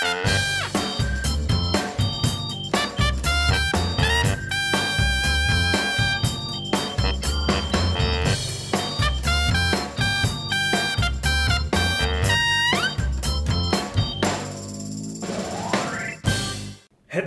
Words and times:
Het 0.00 0.08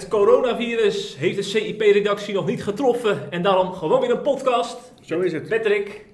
coronavirus 0.08 1.18
heeft 1.18 1.36
de 1.36 1.42
CIP-redactie 1.42 2.34
nog 2.34 2.46
niet 2.46 2.64
getroffen 2.64 3.32
en 3.32 3.42
daarom 3.42 3.74
gewoon 3.74 4.02
weer 4.02 4.12
een 4.12 4.22
podcast. 4.22 4.94
Zo 5.02 5.20
is 5.20 5.34
het. 5.34 5.50
Patrick. 5.50 6.06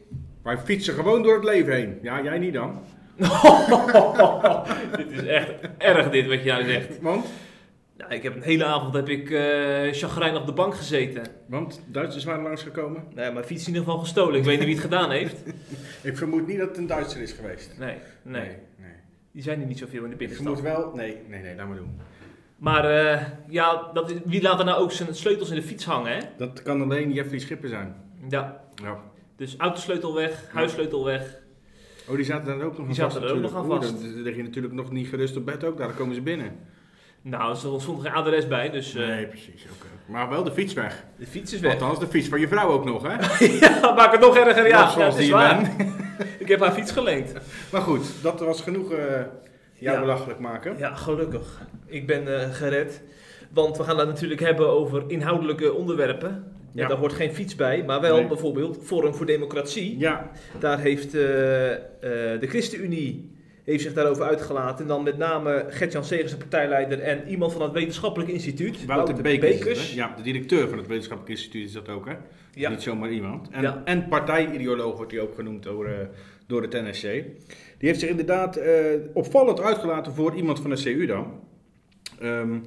Wij 0.44 0.58
fietsen 0.58 0.94
gewoon 0.94 1.24
door 1.24 1.34
het 1.34 1.44
leven 1.44 1.74
heen. 1.74 2.00
Ja, 2.02 2.24
jij 2.24 2.40
niet 2.40 2.54
dan. 2.54 2.84
dit 4.98 5.12
is 5.12 5.26
echt 5.26 5.52
erg 5.78 6.10
dit 6.10 6.28
wat 6.28 6.44
je 6.44 6.52
nou 6.52 6.64
zegt. 6.66 7.02
Want? 7.02 7.26
Nou, 7.98 8.14
ik 8.14 8.24
heb 8.24 8.36
een 8.36 8.42
hele 8.42 8.66
avond 8.66 8.94
heb 8.94 9.10
ik 9.10 9.30
eh 9.32 9.92
chagrijn 9.92 10.36
op 10.36 10.46
de 10.46 10.54
bank 10.54 10.76
gezeten. 10.76 11.24
Want 11.48 11.82
Duitsers 11.88 12.24
waren 12.24 12.44
langsgekomen. 12.44 13.04
Nee, 13.16 13.32
mijn 13.32 13.46
fiets 13.46 13.62
is 13.62 13.68
in 13.68 13.74
ieder 13.74 13.88
geval 13.88 14.00
gestolen. 14.04 14.36
Ik 14.40 14.44
weet 14.44 14.56
niet 14.58 14.66
wie 14.66 14.74
het 14.76 14.84
gedaan 14.84 15.12
heeft. 15.12 15.36
Ik 16.02 16.18
vermoed 16.18 16.48
niet 16.48 16.58
dat 16.58 16.68
het 16.68 16.78
een 16.78 16.88
Duitser 16.88 17.22
is 17.22 17.32
geweest. 17.32 17.72
Nee, 17.80 17.96
nee. 18.22 18.42
nee. 18.78 18.92
Die 19.32 19.44
zijn 19.44 19.62
er 19.62 19.68
niet 19.68 19.78
zoveel 19.78 20.04
in 20.04 20.08
de 20.10 20.12
Ik 20.12 20.18
binnenstad. 20.18 20.60
vermoed 20.60 20.76
wel... 20.78 20.92
Nee, 20.96 21.18
nee, 21.28 21.42
nee, 21.42 21.56
laat 21.56 21.68
maar 21.68 21.78
doen. 21.78 22.00
Maar 22.58 22.86
eh, 22.86 23.22
ja, 23.50 23.90
dat 23.94 24.10
is, 24.12 24.18
wie 24.26 24.42
laat 24.42 24.60
er 24.60 24.66
nou 24.66 24.82
ook 24.82 24.92
zijn 24.92 25.16
sleutels 25.16 25.50
in 25.50 25.56
de 25.56 25.64
fiets 25.64 25.86
hangen, 25.86 26.12
hè? 26.12 26.20
Dat 26.38 26.62
kan 26.64 26.82
alleen 26.82 27.12
Jeffrey 27.14 27.40
Schipper 27.40 27.70
zijn. 27.70 27.96
Ja, 28.30 28.62
Ja. 28.84 28.98
dus 29.36 29.56
autosleutel 29.58 30.14
weg, 30.14 30.46
huissleutel 30.54 31.06
weg. 31.06 31.38
Oh, 32.10 32.16
die 32.16 32.26
zaten 32.26 32.46
daar 32.46 32.66
ook 32.66 32.78
nog 32.78 32.88
Die 32.88 33.04
aan 33.04 33.12
zaten 33.12 33.28
er 33.28 33.36
ook 33.36 33.42
nog 33.42 33.56
aan 33.56 33.66
Oeh, 33.66 33.76
vast. 33.82 34.02
Dan 34.02 34.22
lig 34.22 34.36
je 34.36 34.44
natuurlijk 34.44 34.74
nog 34.74 34.92
niet 34.92 35.08
gerust 35.08 35.38
op 35.38 35.46
bed 35.46 35.64
ook. 35.64 35.78
Daar 35.78 35.90
komen 35.94 36.16
ze 36.16 36.22
binnen. 36.22 36.56
Nou, 37.22 37.52
er 37.52 37.58
stond 37.58 38.02
geen 38.02 38.12
adres 38.14 38.48
bij, 38.48 38.70
dus 38.70 38.96
eh, 38.96 39.08
Nee, 39.08 39.26
precies. 39.28 39.66
oké. 39.76 39.88
Maar 40.12 40.30
wel 40.30 40.44
de 40.44 40.52
fiets 40.52 40.74
weg. 40.74 41.04
de 41.18 41.26
fiets 41.26 41.54
is 41.54 41.60
weg. 41.60 41.74
Althans, 41.74 42.00
de 42.00 42.08
fiets 42.08 42.28
van 42.28 42.40
je 42.40 42.48
vrouw 42.48 42.70
ook 42.70 42.86
nog, 42.86 43.04
hè? 43.08 43.46
ja, 43.60 43.94
maak 43.94 44.12
het 44.12 44.22
nog 44.22 44.38
erger, 44.38 44.68
ja. 44.68 44.80
Ja 44.80 44.90
zoals 44.90 44.96
dat 45.14 45.20
is 45.20 45.26
die 45.26 45.36
man. 45.36 45.68
Ik 46.40 46.48
heb 46.48 46.60
haar 46.60 46.72
fiets 46.72 46.92
geleend. 46.92 47.34
Maar 47.72 47.82
goed, 47.82 48.06
dat 48.22 48.40
was 48.40 48.62
genoeg 48.62 48.92
eh 48.92 49.06
jou 49.74 49.96
Ja. 49.96 50.00
belachelijk 50.00 50.40
maken. 50.40 50.78
Ja, 50.78 50.96
gelukkig. 50.96 51.62
Ik 51.86 52.08
ben 52.08 52.42
eh, 52.42 52.54
gered. 52.54 53.02
Want 53.54 53.78
we 53.78 53.84
gaan 53.84 53.98
het 53.98 54.08
natuurlijk 54.08 54.40
hebben 54.40 54.70
over 54.70 55.04
inhoudelijke 55.08 55.74
onderwerpen. 55.74 56.54
Ja. 56.74 56.88
Daar 56.88 56.98
hoort 56.98 57.14
geen 57.14 57.32
fiets 57.34 57.56
bij, 57.56 57.84
maar 57.86 58.02
wel 58.02 58.18
Nee. 58.18 58.28
bijvoorbeeld 58.28 58.78
Forum 58.84 59.14
voor 59.14 59.26
Democratie. 59.26 59.98
Ja, 60.00 60.32
Daar 60.60 60.80
heeft 60.80 61.16
eh, 61.16 61.72
eh, 61.74 61.80
de 62.40 62.48
ChristenUnie 62.48 63.32
heeft 63.64 63.84
zich 63.84 63.94
daarover 63.94 64.24
uitgelaten. 64.24 64.82
En 64.82 64.88
dan 64.88 65.04
met 65.04 65.18
name 65.18 65.66
Gert-Jan 65.70 66.04
Segers, 66.06 66.32
de 66.32 66.38
partijleider, 66.38 67.00
en 67.00 67.28
iemand 67.28 67.52
van 67.52 67.62
het 67.62 67.72
wetenschappelijk 67.72 68.30
instituut. 68.32 68.86
Wouter 68.86 69.22
Bekers. 69.22 69.90
hè? 69.90 69.96
Ja, 69.96 70.14
de 70.18 70.22
directeur 70.22 70.68
van 70.70 70.78
het 70.78 70.88
wetenschappelijk 70.88 71.40
instituut 71.40 71.66
is 71.66 71.72
dat 71.74 71.90
ook, 71.90 72.06
hè? 72.08 72.14
Ja. 72.54 72.70
Niet 72.70 72.82
zomaar 72.82 73.10
iemand. 73.12 73.50
En, 73.52 73.62
Ja. 73.62 73.82
en 73.86 74.08
partijideoloog 74.08 74.96
wordt 74.98 75.12
hij 75.12 75.22
ook 75.22 75.36
genoemd 75.36 75.64
door, 75.64 75.86
eh, 75.86 75.94
door 76.48 76.62
het 76.62 76.72
NSC. 76.74 77.02
Die 77.78 77.88
heeft 77.88 78.00
zich 78.00 78.10
inderdaad 78.10 78.60
opvallend 79.14 79.62
uitgelaten 79.62 80.14
voor 80.14 80.36
iemand 80.36 80.60
van 80.60 80.70
de 80.70 80.82
CU 80.84 81.06
dan. 81.06 81.40
Ehm, 82.20 82.58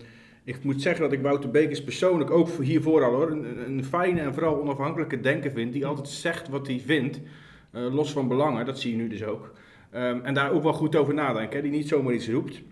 ik 0.44 0.64
moet 0.64 0.82
zeggen 0.82 1.02
dat 1.02 1.12
ik 1.12 1.22
Wouter 1.22 1.50
Bekers 1.50 1.82
persoonlijk 1.84 2.30
ook 2.30 2.48
voor- 2.48 2.64
hiervoor 2.64 3.04
al 3.04 3.14
hoor, 3.14 3.30
een, 3.30 3.64
een 3.66 3.84
fijne 3.84 4.20
en 4.20 4.34
vooral 4.34 4.60
onafhankelijke 4.60 5.20
denker 5.20 5.50
vind. 5.50 5.72
Die 5.72 5.86
altijd 5.86 6.08
zegt 6.08 6.48
wat 6.48 6.66
hij 6.66 6.80
vindt, 6.86 7.20
eh, 7.70 7.94
los 7.94 8.12
van 8.12 8.28
belangen. 8.28 8.66
Dat 8.66 8.78
zie 8.78 8.90
je 8.90 8.96
nu 8.96 9.08
dus 9.08 9.24
ook. 9.24 9.52
Ehm, 9.90 10.18
en 10.22 10.34
daar 10.34 10.52
ook 10.52 10.62
wel 10.62 10.72
goed 10.72 10.96
over 10.96 11.14
nadenken. 11.14 11.56
Hè? 11.56 11.62
Die 11.62 11.70
niet 11.72 11.88
zomaar 11.88 12.14
iets 12.14 12.28
roept. 12.30 12.62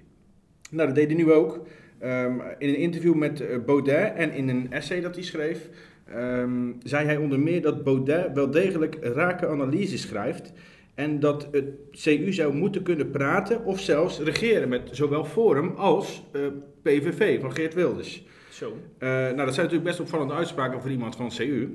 Nou, 0.70 0.86
dat 0.86 0.96
deed 0.96 1.06
hij 1.06 1.16
nu 1.16 1.32
ook. 1.32 1.66
Ehm, 1.98 2.34
in 2.58 2.68
een 2.68 2.76
interview 2.76 3.14
met 3.14 3.40
eh, 3.40 3.58
Baudet 3.66 4.14
en 4.14 4.32
in 4.32 4.48
een 4.48 4.72
essay 4.72 5.00
dat 5.00 5.14
hij 5.14 5.24
schreef, 5.24 5.68
ehm, 6.04 6.72
zei 6.82 7.04
hij 7.06 7.16
onder 7.16 7.40
meer 7.40 7.62
dat 7.62 7.84
Baudet 7.84 8.32
wel 8.34 8.50
degelijk 8.50 8.98
rake 9.00 9.48
analyse 9.48 9.98
schrijft. 9.98 10.52
En 10.94 11.20
dat 11.20 11.48
het 11.52 11.64
CU 11.90 12.32
zou 12.32 12.54
moeten 12.54 12.82
kunnen 12.82 13.10
praten 13.10 13.64
of 13.64 13.80
zelfs 13.80 14.18
regeren 14.20 14.68
met 14.68 14.88
zowel 14.92 15.24
Forum 15.24 15.74
als 15.76 16.22
eh, 16.32 16.40
PVV 16.82 17.40
van 17.40 17.52
Geert 17.52 17.74
Wilders. 17.74 18.24
Zo. 18.50 18.76
Eh, 18.98 19.08
nou, 19.08 19.36
dat 19.36 19.54
zijn 19.54 19.66
natuurlijk 19.66 19.84
best 19.84 20.00
opvallende 20.00 20.34
uitspraken 20.34 20.80
voor 20.80 20.90
iemand 20.90 21.16
van 21.16 21.28
CU. 21.36 21.68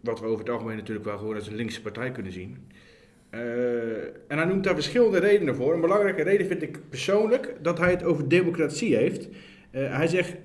Wat 0.00 0.20
we 0.20 0.26
over 0.26 0.38
het 0.44 0.50
algemeen 0.54 0.76
natuurlijk 0.76 1.06
wel 1.06 1.18
gewoon 1.18 1.34
als 1.34 1.46
een 1.46 1.54
linkse 1.54 1.82
partij 1.82 2.10
kunnen 2.10 2.32
zien. 2.32 2.56
Eh, 3.30 3.40
en 4.02 4.36
hij 4.38 4.44
noemt 4.44 4.64
daar 4.64 4.74
verschillende 4.74 5.18
redenen 5.18 5.54
voor. 5.54 5.74
Een 5.74 5.80
belangrijke 5.80 6.22
reden 6.22 6.46
vind 6.46 6.62
ik 6.62 6.78
persoonlijk 6.88 7.54
dat 7.62 7.78
hij 7.78 7.90
het 7.90 8.04
over 8.04 8.28
democratie 8.28 8.96
heeft. 8.96 9.28
Hij 9.70 10.06
zegt, 10.06 10.36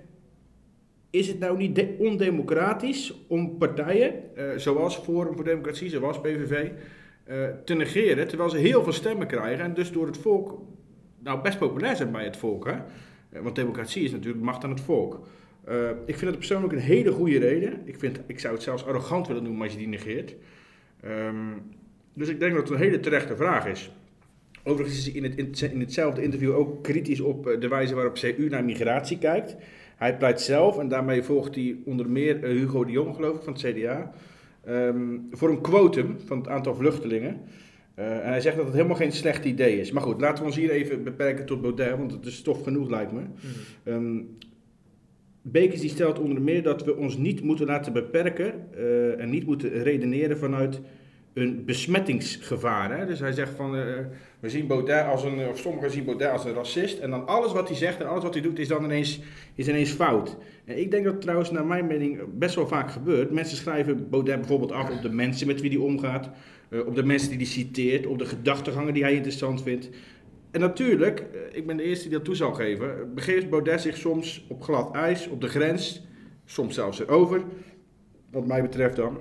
is 1.09 1.27
het 1.27 1.39
nou 1.39 1.57
niet 1.57 1.75
de- 1.75 1.95
ondemocratisch 1.99 3.25
om 3.27 3.57
partijen, 3.57 4.13
zoals 4.55 4.95
Forum 4.97 5.35
voor 5.35 5.43
Democratie, 5.43 5.89
zoals 5.89 6.21
PVV, 6.21 6.69
te 7.65 7.73
negeren, 7.73 8.27
terwijl 8.27 8.49
ze 8.49 8.57
heel 8.57 8.83
veel 8.83 8.91
stemmen 8.93 9.27
krijgen 9.27 9.65
en 9.65 9.73
dus 9.73 9.91
door 9.91 10.05
het 10.05 10.17
volk, 10.17 10.61
nou 11.19 11.41
best 11.41 11.57
populair 11.57 11.95
zijn 11.95 12.11
bij 12.11 12.23
het 12.23 12.37
volk, 12.37 12.65
hè? 12.65 12.71
Eh, 12.71 13.41
Want 13.41 13.55
democratie 13.55 14.03
is 14.03 14.11
natuurlijk 14.11 14.43
macht 14.43 14.63
aan 14.63 14.69
het 14.69 14.81
volk. 14.81 15.27
Eh, 15.63 15.89
ik 16.05 16.15
vind 16.17 16.29
het 16.29 16.37
persoonlijk 16.39 16.73
een 16.73 16.79
hele 16.79 17.11
goede 17.11 17.37
reden. 17.39 17.81
Ik, 17.85 17.99
vind, 17.99 18.19
ik 18.25 18.39
zou 18.39 18.53
het 18.53 18.63
zelfs 18.63 18.85
arrogant 18.85 19.27
willen 19.27 19.43
noemen 19.43 19.61
als 19.63 19.71
je 19.71 19.77
die 19.77 19.87
negeert. 19.87 20.35
Ehm, 21.01 21.35
dus 22.13 22.27
ik 22.29 22.39
denk 22.39 22.53
dat 22.53 22.61
het 22.69 22.77
een 22.77 22.83
hele 22.83 22.99
terechte 22.99 23.35
vraag 23.35 23.65
is. 23.67 23.91
Overigens 24.63 24.97
is 24.97 25.05
hij 25.05 25.13
in, 25.15 25.23
het, 25.23 25.35
in 25.35 25.45
het- 25.45 25.61
in 25.73 25.79
hetzelfde 25.79 26.21
interview 26.23 26.55
ook 26.55 26.83
kritisch 26.83 27.19
op 27.19 27.47
eh, 27.47 27.59
de 27.59 27.67
wijze 27.67 27.95
waarop 27.95 28.13
CU 28.13 28.47
naar 28.49 28.63
migratie 28.65 29.17
kijkt. 29.17 29.55
Hij 29.95 30.17
pleit 30.17 30.41
zelf, 30.41 30.77
en 30.79 30.87
daarmee 30.87 31.23
volgt 31.23 31.55
hij 31.55 31.75
onder 31.85 32.09
meer 32.09 32.43
eh, 32.43 32.49
Hugo 32.49 32.83
de 32.85 32.91
Jong, 32.91 33.15
geloof 33.15 33.35
ik, 33.35 33.43
van 33.43 33.53
het 33.53 33.61
CDA, 33.61 34.11
ehm, 34.65 35.17
voor 35.31 35.49
een 35.49 35.61
quotum 35.61 36.15
van 36.25 36.37
het 36.37 36.47
aantal 36.47 36.75
vluchtelingen. 36.75 37.41
Eh, 37.93 38.17
en 38.17 38.27
hij 38.27 38.41
zegt 38.41 38.55
dat 38.55 38.65
het 38.65 38.75
helemaal 38.75 38.95
geen 38.95 39.11
slecht 39.11 39.45
idee 39.45 39.79
is. 39.79 39.91
Maar 39.91 40.03
goed, 40.03 40.21
laten 40.21 40.43
we 40.43 40.49
ons 40.49 40.57
hier 40.57 40.69
even 40.69 41.03
beperken 41.03 41.45
tot 41.45 41.61
Baudet, 41.61 41.97
want 41.97 42.11
het 42.11 42.25
is 42.25 42.35
stof 42.35 42.63
genoeg, 42.63 42.89
lijkt 42.89 43.11
me. 43.11 43.23
Bekers 45.47 45.81
die 45.81 45.89
stelt 45.89 46.19
onder 46.19 46.41
meer 46.41 46.63
dat 46.63 46.83
we 46.83 46.95
ons 46.95 47.17
niet 47.17 47.41
moeten 47.41 47.65
laten 47.65 47.93
beperken 47.93 48.53
eh, 48.75 49.21
en 49.21 49.29
niet 49.29 49.45
moeten 49.45 49.83
redeneren 49.83 50.37
vanuit 50.37 50.81
een 51.35 51.65
besmettingsgevaar. 51.65 52.97
Hè? 52.97 53.05
Dus 53.05 53.19
hij 53.19 53.31
zegt 53.31 53.55
van, 53.55 53.75
eh, 53.75 53.83
we 54.39 54.49
zien 54.49 54.67
Baudet 54.67 55.05
als 55.05 55.23
een, 55.23 55.47
of 55.47 55.57
sommigen 55.57 55.91
zien 55.91 56.05
Baudet 56.05 56.31
als 56.31 56.45
een 56.45 56.53
racist 56.53 56.99
en 56.99 57.09
dan 57.09 57.27
alles 57.27 57.51
wat 57.51 57.67
hij 57.67 57.77
zegt 57.77 57.99
en 57.99 58.07
alles 58.07 58.23
wat 58.23 58.33
hij 58.33 58.43
doet 58.43 58.59
is 58.59 58.67
dan 58.67 58.83
ineens, 58.83 59.19
is 59.55 59.67
ineens 59.67 59.91
fout. 59.91 60.37
En 60.65 60.79
ik 60.79 60.91
denk 60.91 61.05
dat 61.05 61.21
trouwens 61.21 61.51
naar 61.51 61.65
mijn 61.65 61.87
mening 61.87 62.19
best 62.33 62.55
wel 62.55 62.67
vaak 62.67 62.91
gebeurt. 62.91 63.31
Mensen 63.31 63.57
schrijven 63.57 64.09
Baudet 64.09 64.39
bijvoorbeeld 64.39 64.71
af 64.71 64.89
op 64.89 65.01
de 65.01 65.09
mensen 65.09 65.47
met 65.47 65.61
wie 65.61 65.69
hij 65.69 65.79
omgaat, 65.79 66.29
eh, 66.69 66.85
op 66.85 66.95
de 66.95 67.03
mensen 67.03 67.29
die 67.29 67.37
hij 67.37 67.47
citeert, 67.47 68.05
op 68.05 68.19
de 68.19 68.25
gedachtegangen 68.25 68.93
die 68.93 69.03
hij 69.03 69.13
interessant 69.13 69.63
vindt. 69.63 69.89
En 70.51 70.59
natuurlijk, 70.59 71.19
eh, 71.19 71.57
ik 71.57 71.67
ben 71.67 71.77
de 71.77 71.83
eerste 71.83 72.07
die 72.07 72.17
dat 72.17 72.25
toe 72.25 72.35
zal 72.35 72.53
geven, 72.53 73.13
begeeft 73.13 73.49
Baudet 73.49 73.81
zich 73.81 73.97
soms 73.97 74.45
op 74.49 74.63
glad 74.63 74.95
ijs, 74.95 75.27
op 75.27 75.41
de 75.41 75.47
grens, 75.47 76.07
soms 76.45 76.75
zelfs 76.75 76.99
erover, 76.99 77.43
wat 78.31 78.47
mij 78.47 78.61
betreft 78.61 78.95
dan. 78.95 79.17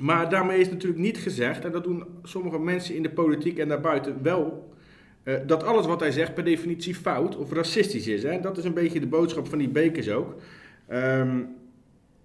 Maar 0.00 0.28
daarmee 0.28 0.60
is 0.60 0.70
natuurlijk 0.70 1.00
niet 1.00 1.18
gezegd, 1.18 1.64
en 1.64 1.72
dat 1.72 1.84
doen 1.84 2.04
sommige 2.22 2.58
mensen 2.58 2.94
in 2.94 3.02
de 3.02 3.10
politiek 3.10 3.58
en 3.58 3.68
daarbuiten 3.68 4.22
wel, 4.22 4.74
eh, 5.22 5.34
dat 5.46 5.62
alles 5.62 5.86
wat 5.86 6.00
hij 6.00 6.12
zegt 6.12 6.34
per 6.34 6.44
definitie 6.44 6.94
fout 6.94 7.36
of 7.36 7.52
racistisch 7.52 8.06
is. 8.06 8.22
Hè? 8.22 8.40
Dat 8.40 8.58
is 8.58 8.64
een 8.64 8.74
beetje 8.74 9.00
de 9.00 9.06
boodschap 9.06 9.48
van 9.48 9.58
die 9.58 9.68
bekers 9.68 10.10
ook. 10.10 10.34
Ehm, 10.88 11.38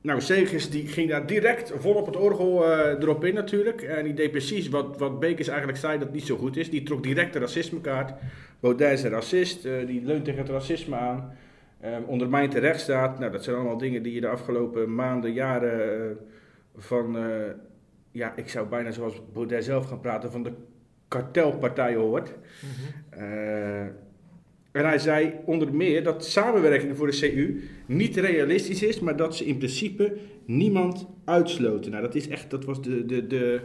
nou, 0.02 0.22
Segers 0.22 0.69
die 0.69 0.88
ging 0.88 1.09
daar 1.09 1.25
direct 1.28 1.74
vol 1.78 1.94
op 1.94 2.06
het 2.06 2.16
orgel 2.16 2.66
eh, 2.66 3.02
erop 3.02 3.25
in 3.25 3.34
natuurlijk. 3.34 3.81
En 3.81 4.03
die 4.03 4.13
deed 4.13 4.31
precies 4.31 4.69
wat, 4.69 4.97
wat 4.97 5.19
Bekers 5.19 5.47
eigenlijk 5.47 5.80
zei 5.80 6.00
dat 6.00 6.13
niet 6.13 6.25
zo 6.25 6.38
goed 6.38 6.57
is. 6.57 6.69
Die 6.69 6.84
trok 6.84 7.03
direct 7.03 7.34
de 7.34 7.40
racismekaart. 7.40 8.13
Baudet 8.60 8.92
is 8.92 9.04
een 9.04 9.10
racist, 9.10 9.66
eh, 9.66 9.88
die 9.88 10.01
leunt 10.04 10.25
tegen 10.25 10.39
het 10.39 10.50
racisme 10.50 10.95
aan. 10.95 11.33
Ehm 11.81 12.01
ondermijnt 12.06 12.51
de 12.51 12.60
rechtsstaat. 12.60 13.19
Nou, 13.19 13.31
dat 13.31 13.44
zijn 13.44 13.56
allemaal 13.56 13.77
dingen 13.77 14.04
die 14.04 14.13
je 14.13 14.22
de 14.22 14.27
afgelopen 14.27 14.95
maanden, 14.95 15.33
jaren 15.33 16.18
van... 16.77 17.18
ja, 18.15 18.33
ik 18.35 18.50
zou 18.50 18.67
bijna 18.67 18.91
zoals 18.91 19.21
Baudet 19.33 19.63
zelf 19.63 19.85
gaan 19.85 20.00
praten, 20.00 20.31
van 20.31 20.44
de 20.44 20.51
kartelpartijen 21.07 22.00
hoort. 22.00 22.33
Eh, 23.09 23.81
en 24.71 24.85
hij 24.85 25.00
zei 25.00 25.33
onder 25.45 25.73
meer 25.73 26.03
dat 26.03 26.25
samenwerking 26.25 26.97
voor 26.97 27.12
de 27.12 27.17
CU 27.19 27.63
niet 27.85 28.17
realistisch 28.17 28.83
is, 28.83 29.00
maar 29.00 29.15
dat 29.15 29.35
ze 29.35 29.45
in 29.45 29.57
principe 29.57 30.17
niemand 30.45 31.07
uitsloten. 31.25 31.91
Nou, 31.91 32.03
dat, 32.03 32.15
is 32.15 32.27
echt, 32.27 32.50
dat 32.50 32.65
was 32.65 32.81
de, 32.81 33.06
de, 33.06 33.27
de, 33.27 33.59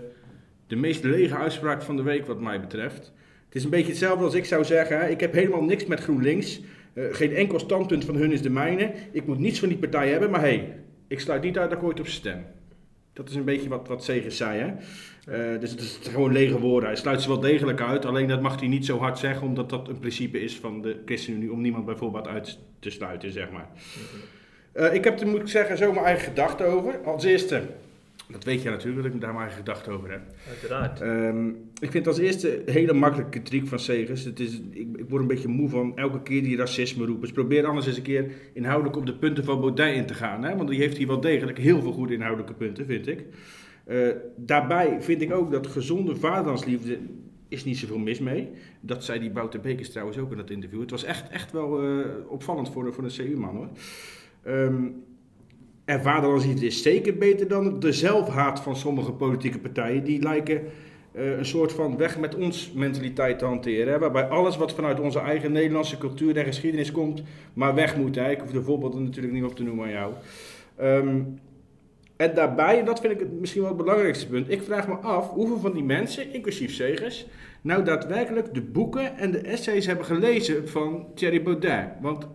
de 0.67 0.77
meest 0.77 1.05
lege 1.05 1.37
uitspraak 1.37 1.83
van 1.83 1.97
de 1.97 2.03
week 2.03 2.27
wat 2.27 2.41
mij 2.41 2.61
betreft. 2.61 3.13
Het 3.47 3.55
is 3.55 3.65
een 3.65 3.71
beetje 3.71 3.91
hetzelfde 3.91 4.25
als 4.25 4.35
ik 4.35 4.45
zou 4.45 4.65
zeggen, 4.65 5.11
ik 5.11 5.21
heb 5.21 5.33
helemaal 5.33 5.65
niks 5.65 5.87
met 5.87 6.01
GroenLinks. 6.01 6.61
Eh, 6.93 7.05
geen 7.11 7.35
enkel 7.35 7.59
standpunt 7.59 8.05
van 8.05 8.17
hun 8.17 8.33
is 8.33 8.43
de 8.43 8.51
mijne. 8.51 8.93
Ik 9.13 9.27
moet 9.27 9.39
niets 9.39 9.59
van 9.59 9.69
die 9.69 9.79
partij 9.79 10.09
hebben, 10.09 10.31
maar 10.31 10.41
hé, 10.41 10.47
hey, 10.47 10.77
ik 11.09 11.21
sluit 11.21 11.43
niet 11.43 11.59
uit 11.59 11.71
dat 11.71 11.79
ik 11.79 11.85
ooit 11.85 12.01
op 12.01 12.07
stem. 12.07 12.45
Dat 13.21 13.29
is 13.29 13.35
een 13.35 13.45
beetje 13.45 13.69
wat, 13.69 13.89
wat 13.89 14.05
Segers 14.05 14.37
zei. 14.37 14.61
Hè? 14.61 14.67
Eh, 15.33 15.61
dus 15.61 15.71
het 15.71 15.81
is 15.81 15.99
gewoon 16.03 16.33
lege 16.33 16.59
woorden. 16.59 16.89
Hij 16.89 16.99
sluit 16.99 17.23
ze 17.23 17.29
wel 17.29 17.41
degelijk 17.41 17.81
uit. 17.81 18.05
Alleen 18.05 18.29
dat 18.29 18.41
mag 18.41 18.61
hij 18.61 18.69
niet 18.69 18.87
zo 18.87 18.99
hard 18.99 19.19
zeggen, 19.19 19.47
omdat 19.47 19.71
dat 19.71 19.89
een 19.89 19.99
principe 19.99 20.41
is 20.43 20.57
van 20.57 20.83
de 20.83 21.03
ChristenUnie 21.05 21.53
om 21.53 21.61
niemand 21.61 21.85
bijvoorbeeld 21.85 22.27
uit 22.27 22.59
te 22.79 22.91
sluiten, 22.91 23.33
zeg 23.33 23.51
maar. 23.51 23.69
Eh, 24.73 24.95
ik 24.95 25.05
heb 25.05 25.21
er, 25.21 25.27
moet 25.27 25.41
ik 25.41 25.49
zeggen, 25.49 25.77
zo 25.77 25.93
mijn 25.93 26.05
eigen 26.05 26.25
gedachten 26.25 26.67
over. 26.67 26.99
Als 27.05 27.25
eerste, 27.25 27.63
dat 28.33 28.45
weet 28.45 28.63
je 28.63 28.71
natuurlijk 28.71 29.03
dat 29.05 29.15
ik 29.15 29.21
daar 29.21 29.37
eigen 29.37 29.57
gedachten 29.57 29.93
over 29.93 30.11
heb. 30.11 30.23
Uiteraard. 30.49 31.01
Ehm, 31.01 31.49
ik 31.81 31.91
vind 31.91 32.07
als 32.07 32.19
eerste 32.19 32.63
hele 32.67 32.93
makkelijke 32.93 33.41
kritiek 33.41 33.69
van 33.69 33.79
Segers. 33.79 34.25
Het 34.25 34.41
is, 34.41 34.61
ik, 34.71 34.97
ik 34.97 35.09
word 35.09 35.23
een 35.23 35.29
beetje 35.29 35.49
moe 35.49 35.69
van 35.69 35.97
elke 35.97 36.23
keer 36.23 36.43
die 36.43 36.57
racisme 36.57 37.05
roepen. 37.05 37.23
Dus 37.23 37.33
probeer 37.33 37.67
anders 37.67 37.87
eens 37.87 37.97
een 37.97 38.03
keer 38.03 38.31
inhoudelijk 38.53 38.97
op 38.97 39.07
de 39.07 39.15
punten 39.15 39.45
van 39.45 39.61
Baudet 39.61 39.95
in 39.95 40.07
te 40.07 40.15
gaan. 40.15 40.45
Hè? 40.45 40.57
Want 40.57 40.69
die 40.69 40.79
heeft 40.79 40.97
hier 40.97 41.07
wel 41.07 41.21
degelijk 41.21 41.59
heel 41.59 41.83
veel 41.83 41.93
goede 41.93 42.15
inhoudelijke 42.15 42.55
punten, 42.55 42.87
vind 42.87 43.07
ik. 43.07 43.25
Eh, 43.85 44.09
daarbij 44.37 44.97
vind 45.01 45.23
ik 45.23 45.33
ook 45.33 45.51
dat 45.51 45.67
gezonde 45.67 46.17
vaderlandsliefde 46.17 46.99
is 47.49 47.65
niet 47.65 47.79
zoveel 47.79 47.99
mis 47.99 48.19
mee. 48.19 48.51
Dat 48.81 49.05
zei 49.05 49.21
die 49.21 49.33
Wouter 49.33 49.61
Bekers 49.61 49.91
trouwens 49.91 50.19
ook 50.19 50.31
in 50.31 50.37
dat 50.37 50.51
interview. 50.51 50.81
Het 50.81 50.91
was 50.91 51.05
echt, 51.05 51.29
echt 51.29 51.53
wel 51.53 51.83
eh, 51.83 52.07
opvallend 52.29 52.71
voor 52.71 52.85
de, 52.85 52.93
voor 52.93 53.09
de 53.09 53.15
CU-man 53.17 53.57
hoor. 53.57 53.69
Ehm, 55.85 55.97
en 55.97 56.03
vaderlandsliefde 56.03 56.67
is 56.67 56.83
zeker 56.83 57.17
beter 57.17 57.49
dan 57.49 57.81
de 57.81 57.93
zelfhaat 57.93 58.61
van 58.61 58.77
sommige 58.77 59.13
politieke 59.13 59.59
partijen. 59.59 60.05
Die 60.05 60.23
lijken 60.23 60.63
eh, 61.13 61.39
een 61.39 61.47
soort 61.47 61.73
van 61.73 61.97
weg 61.97 62.19
met 62.19 62.35
ons 62.35 62.73
mentaliteit 62.75 63.39
te 63.39 63.45
hanteren. 63.45 64.01
Waarbij 64.01 64.29
alles 64.29 64.57
wat 64.57 64.75
vanuit 64.75 65.01
onze 65.01 65.21
eigen 65.21 65.53
Nederlandse 65.53 65.99
cultuur 65.99 66.37
en 66.37 66.45
geschiedenis 66.45 66.93
komt, 66.93 67.23
maar 67.55 67.75
weg 67.75 67.97
moet. 67.97 68.15
Hè? 68.15 68.31
Ik 68.31 68.41
hoef 68.41 68.51
de 68.51 68.63
voorbeelden 68.63 69.05
natuurlijk 69.05 69.35
niet 69.35 69.45
op 69.45 69.57
te 69.57 69.63
noemen 69.63 69.85
aan 69.85 69.91
jou. 69.91 70.13
Ehm, 70.77 71.23
en 72.17 72.35
daarbij, 72.35 72.79
en 72.79 72.85
dat 72.85 73.01
vind 73.01 73.13
ik 73.13 73.21
het 73.21 73.41
misschien 73.41 73.61
wel 73.61 73.71
het 73.71 73.81
belangrijkste 73.81 74.27
punt, 74.27 74.51
ik 74.51 74.63
vraag 74.63 74.89
me 74.89 74.95
af 74.95 75.31
hoeveel 75.31 75.59
van 75.59 75.73
die 75.73 75.83
mensen, 75.83 76.33
inclusief 76.33 76.73
Segers, 76.73 77.27
nou 77.61 77.85
daadwerkelijk 77.85 78.55
de 78.55 78.63
boeken 78.63 79.17
en 79.17 79.31
de 79.31 79.39
essays 79.39 79.87
hebben 79.87 80.05
gelezen 80.05 80.69
van 80.69 81.07
Thierry 81.15 81.43
Baudet. 81.43 81.89
Want 82.01 82.27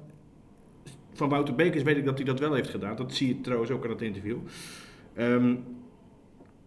van 1.15 1.29
Wouter 1.29 1.55
Bekers 1.55 1.83
weet 1.83 1.97
ik 1.97 2.05
dat 2.05 2.17
hij 2.17 2.25
dat 2.25 2.39
wel 2.39 2.53
heeft 2.53 2.69
gedaan. 2.69 2.95
Dat 2.95 3.13
zie 3.13 3.27
je 3.27 3.41
trouwens 3.41 3.71
ook 3.71 3.83
in 3.83 3.89
dat 3.89 4.01
interview. 4.01 4.37
Ehm, 5.13 5.55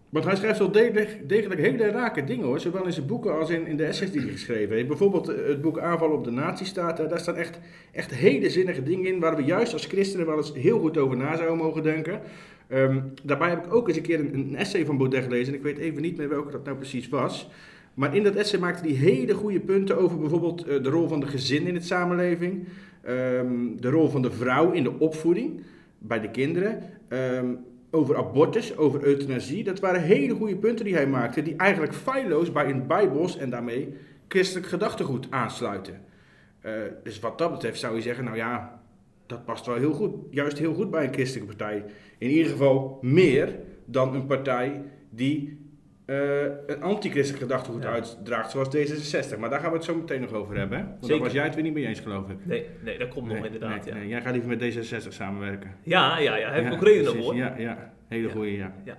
want 0.09 0.25
hij 0.25 0.37
schrijft 0.37 0.59
wel 0.59 0.71
degelijk, 0.71 1.29
degelijk 1.29 1.61
hele 1.61 1.91
rake 1.91 2.25
dingen 2.25 2.47
hoor, 2.47 2.61
zowel 2.61 2.85
in 2.85 2.93
zijn 2.93 3.07
boeken 3.07 3.39
als 3.39 3.51
in, 3.51 3.67
in 3.67 3.77
de 3.77 3.85
essays 3.85 4.11
die 4.11 4.21
hij 4.21 4.31
geschreven 4.31 4.75
heeft. 4.75 4.89
Bijvoorbeeld 4.89 5.29
eh, 5.29 5.47
het 5.47 5.61
boek 5.61 5.79
Aanval 5.79 6.11
op 6.11 6.25
de 6.25 6.31
Nazistaat, 6.31 6.97
daar 6.97 7.19
staan 7.19 7.37
echt, 7.37 7.59
echt 7.93 8.15
hele 8.15 8.51
zinnige 8.51 8.83
dingen 8.83 9.07
in 9.07 9.21
waar 9.21 9.37
we 9.37 9.43
juist 9.43 9.73
als 9.73 9.87
christenen 9.87 10.27
wel 10.27 10.37
eens 10.37 10.53
heel 10.55 10.79
goed 10.79 10.99
over 10.99 11.17
na 11.17 11.37
zouden 11.37 11.57
mogen 11.57 11.83
denken. 11.83 12.21
Ehm, 12.69 13.01
daarbij 13.23 13.49
heb 13.49 13.67
ik 13.67 13.75
ook 13.75 13.89
eens 13.89 13.97
een 13.97 14.03
keer 14.03 14.21
een, 14.21 14.57
essay 14.57 14.85
van 14.85 14.97
Baudet 14.97 15.23
gelezen. 15.25 15.53
En 15.53 15.59
ik 15.59 15.65
weet 15.65 15.79
even 15.79 16.03
niet 16.03 16.17
meer 16.17 16.29
welke 16.29 16.51
dat 16.51 16.65
nou 16.65 16.77
precies 16.77 17.09
was. 17.09 17.51
Maar 17.95 18.17
in 18.17 18.23
dat 18.23 18.35
essay 18.35 18.61
maakte 18.61 18.89
hij 18.89 18.97
hele 18.97 19.35
goede 19.35 19.61
punten 19.61 19.99
over 19.99 20.19
bijvoorbeeld 20.19 20.69
uh, 20.69 20.83
de 20.83 20.89
rol 20.89 21.09
van 21.09 21.21
de 21.21 21.27
gezin 21.27 21.67
in 21.67 21.75
de 21.75 21.81
samenleving. 21.81 22.67
Um, 23.09 23.81
de 23.81 23.91
rol 23.91 24.09
van 24.09 24.23
de 24.23 24.31
vrouw 24.31 24.71
in 24.71 24.83
de 24.83 24.99
opvoeding 24.99 25.63
bij 25.99 26.21
de 26.21 26.31
kinderen. 26.31 26.83
Um, 27.09 27.59
over 27.91 28.17
abortus, 28.17 28.77
over 28.77 29.03
euthanasie. 29.03 29.65
Dat 29.65 29.81
waren 29.81 30.03
hele 30.03 30.35
goede 30.35 30.57
punten 30.57 30.85
die 30.85 30.95
hij 30.95 31.07
maakte. 31.07 31.43
Die 31.43 31.57
eigenlijk 31.57 31.95
feilloos 31.95 32.53
bij 32.53 32.71
een 32.71 32.87
bijbels 32.87 33.37
en 33.37 33.51
daarmee 33.51 33.95
christelijk 34.29 34.67
gedachtegoed 34.67 35.27
aansluiten. 35.31 36.01
Uh, 36.63 36.73
dus 37.03 37.21
wat 37.21 37.39
dat 37.39 37.51
betreft 37.51 37.79
zou 37.81 37.95
je 37.95 38.03
zeggen, 38.03 38.25
nou 38.25 38.37
ja, 38.37 38.83
dat 39.27 39.45
past 39.45 39.67
wel 39.67 39.77
heel 39.77 39.93
goed. 39.93 40.15
Juist 40.31 40.59
heel 40.59 40.75
goed 40.75 40.91
bij 40.91 41.05
een 41.05 41.13
christelijke 41.13 41.57
partij. 41.57 41.85
In 42.19 42.31
ieder 42.31 42.51
geval 42.51 42.99
meer 43.03 43.55
dan 43.85 44.15
een 44.15 44.27
partij 44.27 44.83
die 45.11 45.59
uh, 46.11 46.43
een 46.67 46.83
antichristelijk 46.83 47.43
gedachtegoed 47.43 47.83
ja. 47.83 47.91
uitdraagt, 47.91 48.51
zoals 48.51 48.69
D66. 48.77 49.39
Maar 49.39 49.51
daar 49.51 49.61
gaan 49.61 49.71
we 49.71 49.77
het 49.77 49.85
zo 49.85 49.95
meteen 49.95 50.21
nog 50.21 50.33
over 50.33 50.57
hebben. 50.57 50.79
Hè? 50.79 50.85
Want 50.85 50.97
Zeker. 51.01 51.15
daar 51.15 51.25
was 51.25 51.33
jij 51.33 51.45
het 51.45 51.55
weer 51.55 51.65
niet 51.65 51.73
mee 51.73 51.87
eens, 51.87 52.01
geloof 52.01 52.29
ik. 52.29 52.37
Nee, 52.43 52.67
nee 52.85 52.99
dat 52.99 53.09
komt 53.09 53.27
nee, 53.27 53.37
nog 53.37 53.45
inderdaad. 53.45 53.85
Nee, 53.85 53.95
ja. 53.95 54.01
nee, 54.01 54.09
jij 54.09 54.23
gaat 54.23 54.33
liever 54.33 54.57
met 54.57 54.75
D66 54.75 55.09
samenwerken. 55.09 55.75
Ja, 55.83 56.19
ja, 56.19 56.37
ja. 56.37 56.53
Heb 56.53 56.67
ik 56.67 56.73
ook 56.73 56.83
redenen 56.83 57.23
voor. 57.23 57.37
Ja, 57.37 57.55
ja. 57.59 57.93
Hele 58.09 58.29
goede, 58.29 58.57
ja. 58.57 58.73
ja. 58.85 58.99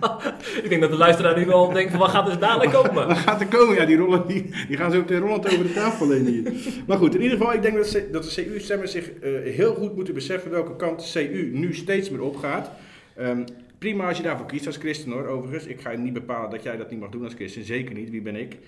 ik 0.62 0.68
denk 0.68 0.80
dat 0.80 0.90
de 0.90 0.96
luisteraar 0.96 1.38
nu 1.38 1.46
wel 1.46 1.72
denkt 1.72 1.90
van 1.90 2.00
wat 2.00 2.10
gaat 2.10 2.28
er 2.28 2.38
dadelijk 2.38 2.72
komen? 2.72 3.06
Wat 3.08 3.16
gaat 3.16 3.40
er 3.40 3.46
komen? 3.46 3.74
Ja, 3.74 3.84
die, 3.84 3.96
rollen, 3.96 4.26
die, 4.26 4.50
die 4.68 4.76
gaan 4.76 4.90
zo 4.90 4.98
meteen 4.98 5.20
rollend 5.20 5.46
over 5.46 5.66
de 5.66 5.72
tafel 5.72 6.10
heen 6.10 6.26
hier. 6.26 6.52
Maar 6.86 6.98
goed, 6.98 7.14
in 7.14 7.22
ieder 7.22 7.36
geval, 7.36 7.52
ik 7.52 7.62
denk 7.62 7.76
dat, 7.76 8.02
dat 8.12 8.24
de 8.24 8.44
CU-stemmers 8.44 8.92
zich 8.92 9.10
uh, 9.22 9.54
heel 9.54 9.74
goed 9.74 9.94
moeten 9.94 10.14
beseffen 10.14 10.50
welke 10.50 10.76
kant 10.76 11.12
de 11.12 11.28
CU 11.28 11.50
nu 11.52 11.74
steeds 11.74 12.10
meer 12.10 12.22
opgaat. 12.22 12.70
Um, 13.20 13.44
prima 13.78 14.08
als 14.08 14.16
je 14.16 14.22
daarvoor 14.22 14.46
kiest 14.46 14.66
als 14.66 14.76
christen 14.76 15.12
hoor, 15.12 15.26
overigens. 15.26 15.66
Ik 15.66 15.80
ga 15.80 15.92
niet 15.92 16.12
bepalen 16.12 16.50
dat 16.50 16.62
jij 16.62 16.76
dat 16.76 16.90
niet 16.90 17.00
mag 17.00 17.10
doen 17.10 17.24
als 17.24 17.34
christen, 17.34 17.64
zeker 17.64 17.94
niet, 17.94 18.10
wie 18.10 18.22
ben 18.22 18.36
ik. 18.36 18.58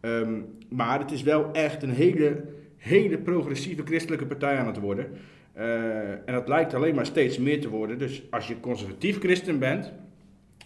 Um, 0.00 0.46
maar 0.68 0.98
het 0.98 1.10
is 1.10 1.22
wel 1.22 1.52
echt 1.52 1.82
een 1.82 1.90
hele, 1.90 2.44
hele 2.76 3.18
progressieve 3.18 3.82
christelijke 3.84 4.26
partij 4.26 4.58
aan 4.58 4.66
het 4.66 4.78
worden. 4.78 5.10
Uh, 5.56 6.10
en 6.10 6.32
dat 6.32 6.48
lijkt 6.48 6.74
alleen 6.74 6.94
maar 6.94 7.06
steeds 7.06 7.38
meer 7.38 7.60
te 7.60 7.68
worden. 7.68 7.98
Dus 7.98 8.22
als 8.30 8.48
je 8.48 8.60
conservatief 8.60 9.18
christen 9.18 9.58
bent, 9.58 9.92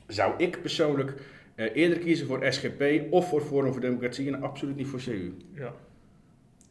zou 0.06 0.34
ik 0.38 0.60
persoonlijk 0.60 1.14
uh, 1.56 1.66
eerder 1.76 1.98
kiezen 1.98 2.26
voor 2.26 2.52
SGP 2.52 2.82
of 3.10 3.28
voor 3.28 3.40
Forum 3.40 3.72
voor 3.72 3.81
Democratie 3.81 4.26
en 4.26 4.43
absoluut 4.43 4.76
niet 4.76 4.87
voor 4.87 5.00
CU. 5.00 5.32
Ja. 5.54 5.75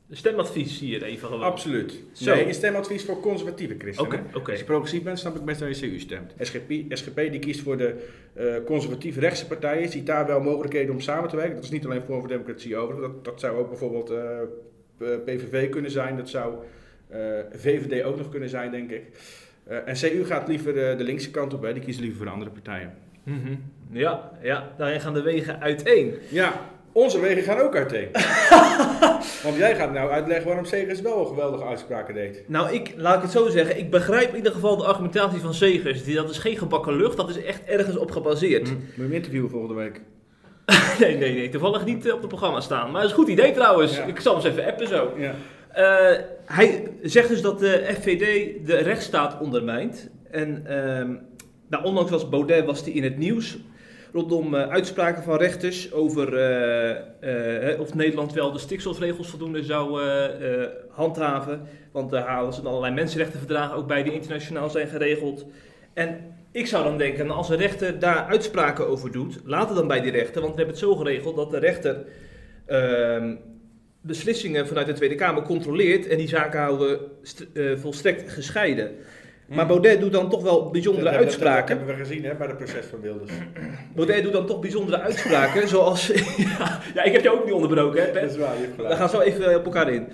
Een 0.10 0.18
stemadvies 0.18 0.80
hier 0.80 1.04
even 1.04 1.28
gewoon. 1.28 1.44
Absoluut. 1.44 2.04
Zo. 2.12 2.34
Nee, 2.34 2.48
een 2.48 2.54
stemadvies 2.54 3.04
voor 3.04 3.20
conservatieve 3.20 3.76
christenen. 3.78 4.12
Oké, 4.12 4.20
okay, 4.20 4.36
okay. 4.36 4.50
Als 4.50 4.60
je 4.60 4.66
progressief 4.66 5.04
bent, 5.04 5.20
snap 5.20 5.36
ik 5.36 5.46
best 5.46 5.60
dat 5.60 5.80
je 5.80 5.90
CU 5.90 6.00
stemt. 6.00 6.34
SGP, 6.40 6.72
SGP 6.90 7.16
die 7.16 7.40
kiest 7.40 7.62
voor 7.62 7.78
de 7.78 8.08
uh, 8.38 8.56
conservatief 8.66 9.18
rechtse 9.18 9.48
partijen, 9.48 9.90
ziet 9.90 10.06
daar 10.06 10.28
wel 10.28 10.42
mogelijkheden 10.42 10.94
om 10.94 11.02
samen 11.02 11.30
te 11.30 11.36
werken. 11.36 11.56
Dat 11.56 11.64
is 11.64 11.70
niet 11.70 11.86
alleen 11.86 12.02
Forum 12.02 12.20
voor 12.20 12.30
Democratie 12.30 12.78
over. 12.78 13.02
Dat, 13.02 13.26
dat 13.26 13.40
zou 13.40 13.58
ook 13.58 13.70
bijvoorbeeld 13.70 14.12
uh, 14.12 14.18
PVV 15.26 15.70
kunnen 15.70 15.92
zijn. 15.92 16.18
Dat 16.18 16.30
zou 16.30 16.56
uh, 17.12 17.18
VVD 17.52 18.04
ook 18.04 18.18
nog 18.18 18.30
kunnen 18.30 18.50
zijn, 18.50 18.72
denk 18.72 18.92
ik. 18.92 19.04
En 19.66 19.96
CU 19.96 20.26
gaat 20.26 20.48
liever 20.48 20.74
de 20.74 21.04
linkse 21.04 21.32
kant 21.32 21.54
op, 21.54 21.62
hè. 21.62 21.74
die 21.74 21.84
kiezen 21.84 22.04
liever 22.04 22.20
voor 22.24 22.34
andere 22.34 22.52
partijen. 22.52 22.94
Mm 23.24 23.42
-hmm. 23.44 23.72
Ja, 23.92 24.32
ja, 24.42 24.74
daarin 24.78 25.02
gaan 25.02 25.14
de 25.14 25.22
wegen 25.22 25.62
uiteen. 25.62 26.14
Ja, 26.30 26.75
onze 26.96 27.20
wegen 27.20 27.44
gaan 27.44 27.60
ook 27.60 27.76
uiteen. 27.76 28.08
Want 29.44 29.58
jij 29.58 29.76
gaat 29.76 29.94
nou 29.94 30.12
uitleggen 30.12 30.46
waarom 30.46 30.66
Segers 30.66 31.02
wel 31.02 31.20
een 31.20 31.28
geweldige 31.28 31.64
uitspraken 31.64 32.14
deed. 32.14 32.44
Nou, 32.48 32.74
ik, 32.74 32.94
laat 32.98 33.16
ik 33.16 33.22
het 33.22 33.32
zo 33.32 33.50
zeggen, 33.50 33.78
ik 33.78 33.90
begrijp 33.90 34.30
in 34.30 34.36
ieder 34.36 34.52
geval 34.52 34.78
de 34.78 34.86
argumentatie 34.86 35.40
van 35.40 35.54
Segers. 35.54 36.04
Die, 36.04 36.16
dat 36.16 36.30
is 36.30 36.38
geen 36.38 36.58
gebakken 36.58 36.96
lucht, 36.96 37.18
dat 37.18 37.30
is 37.30 37.44
echt 37.44 37.66
ergens 37.66 37.98
op 37.98 38.12
gebaseerd. 38.12 38.70
Moet 38.72 38.80
je 38.96 39.02
hem 39.02 39.12
interviewen 39.12 39.50
volgende 39.50 39.74
week? 39.74 40.02
nee, 41.00 41.18
nee, 41.18 41.34
nee, 41.34 41.50
toevallig 41.50 41.86
niet 41.86 42.12
op 42.12 42.20
het 42.20 42.28
programma 42.28 42.60
staan. 42.60 42.92
Maar 42.92 43.02
dat 43.02 43.12
is 43.12 43.18
een 43.18 43.24
goed 43.24 43.32
idee 43.32 43.52
trouwens. 43.52 43.96
Ja. 43.96 44.04
Ik 44.04 44.20
zal 44.20 44.36
hem 44.36 44.46
eens 44.46 44.54
even 44.54 44.72
appen 44.72 44.88
zo. 44.88 45.14
Ja. 45.18 45.36
Uh, 45.78 46.20
hij 46.46 46.92
zegt 47.02 47.28
dus 47.28 47.42
dat 47.42 47.60
de 47.60 47.84
FVD 48.02 48.52
de 48.68 48.76
rechtsstaat 48.76 49.40
ondermijnt. 49.40 50.10
En 50.32 50.66
uh, 50.68 51.18
nou, 51.70 51.84
ondanks 51.84 52.12
was 52.12 52.30
Baudet 52.30 52.66
was 52.66 52.82
hij 52.82 52.92
in 52.92 53.04
het 53.04 53.18
nieuws 53.18 53.58
rondom 54.16 54.54
uh, 54.54 54.68
uitspraken 54.68 55.24
van 55.24 55.38
rechters 55.38 55.92
over 55.92 56.34
uh, 57.24 57.80
of 57.80 57.94
Nederland 57.94 58.34
wel 58.34 58.52
de 58.52 58.60
stikstofregels 58.60 59.30
voldoende 59.30 59.64
zou 59.64 60.02
handhaven. 60.90 61.68
Want 61.92 62.12
daar 62.12 62.28
halen 62.28 62.54
ze 62.54 62.62
allerlei 62.62 62.94
mensenrechtenverdragen 62.94 63.76
ook 63.76 63.88
bij 63.88 64.04
die 64.04 64.14
internationaal 64.14 64.70
zijn 64.70 64.88
geregeld. 64.88 65.46
En 65.94 66.36
ik 66.52 66.68
zou 66.68 66.84
dan 66.84 66.98
denken, 66.98 67.30
als 67.30 67.50
een 67.50 67.58
rechter 67.58 68.00
daar 68.00 68.26
uitspraken 68.26 68.88
over 68.88 69.12
doet, 69.12 69.40
laat 69.44 69.68
het 69.68 69.78
dan 69.78 69.88
bij 69.88 70.02
die 70.02 70.12
rechter. 70.12 70.42
Want 70.42 70.54
we 70.54 70.58
hebben 70.58 70.76
het 70.76 70.84
zo 70.84 70.96
geregeld 70.96 71.36
dat 71.36 71.52
de 71.52 71.60
rechter 71.60 72.06
ehm, 72.66 73.36
beslissingen 74.02 74.68
vanuit 74.68 74.88
de 74.88 74.94
Tweede 74.94 75.16
Kamer 75.16 75.44
controleert 75.44 76.08
en 76.08 76.18
die 76.18 76.28
zaken 76.28 76.60
houden 76.60 77.00
uh, 77.54 77.78
volstrekt 77.78 78.32
gescheiden. 78.32 78.92
Mm. 79.48 79.56
Maar 79.56 79.68
Baudet 79.68 80.00
doet 80.00 80.12
dan 80.12 80.30
toch 80.30 80.42
wel 80.42 80.70
bijzondere 80.70 81.06
dat 81.06 81.16
uitspraken. 81.16 81.78
Dat 81.78 81.78
hebben 81.78 81.96
we 81.96 82.04
gezien 82.06 82.24
hè, 82.24 82.36
bij 82.36 82.48
het 82.48 82.58
proces 82.58 82.86
van 82.86 83.02
Wilders. 83.02 83.32
Baudet 83.96 84.24
doet 84.24 84.34
dan 84.34 84.46
toch 84.46 84.60
bijzondere 84.60 85.00
uitspraken, 85.00 85.68
zoals... 85.76 86.08
ja, 86.58 86.82
ja, 86.94 87.04
ik 87.04 87.12
heb 87.12 87.24
jou 87.24 87.38
ook 87.38 87.46
niet 87.46 87.54
onderbroken, 87.54 88.04
hè, 88.04 88.12
Dat 88.12 88.32
is 88.32 88.38
waar, 88.38 88.56
je 88.62 88.88
We 88.88 88.96
gaan 88.96 89.10
zo 89.10 89.20
even 89.20 89.56
op 89.56 89.66
elkaar 89.66 89.92
in. 89.92 90.08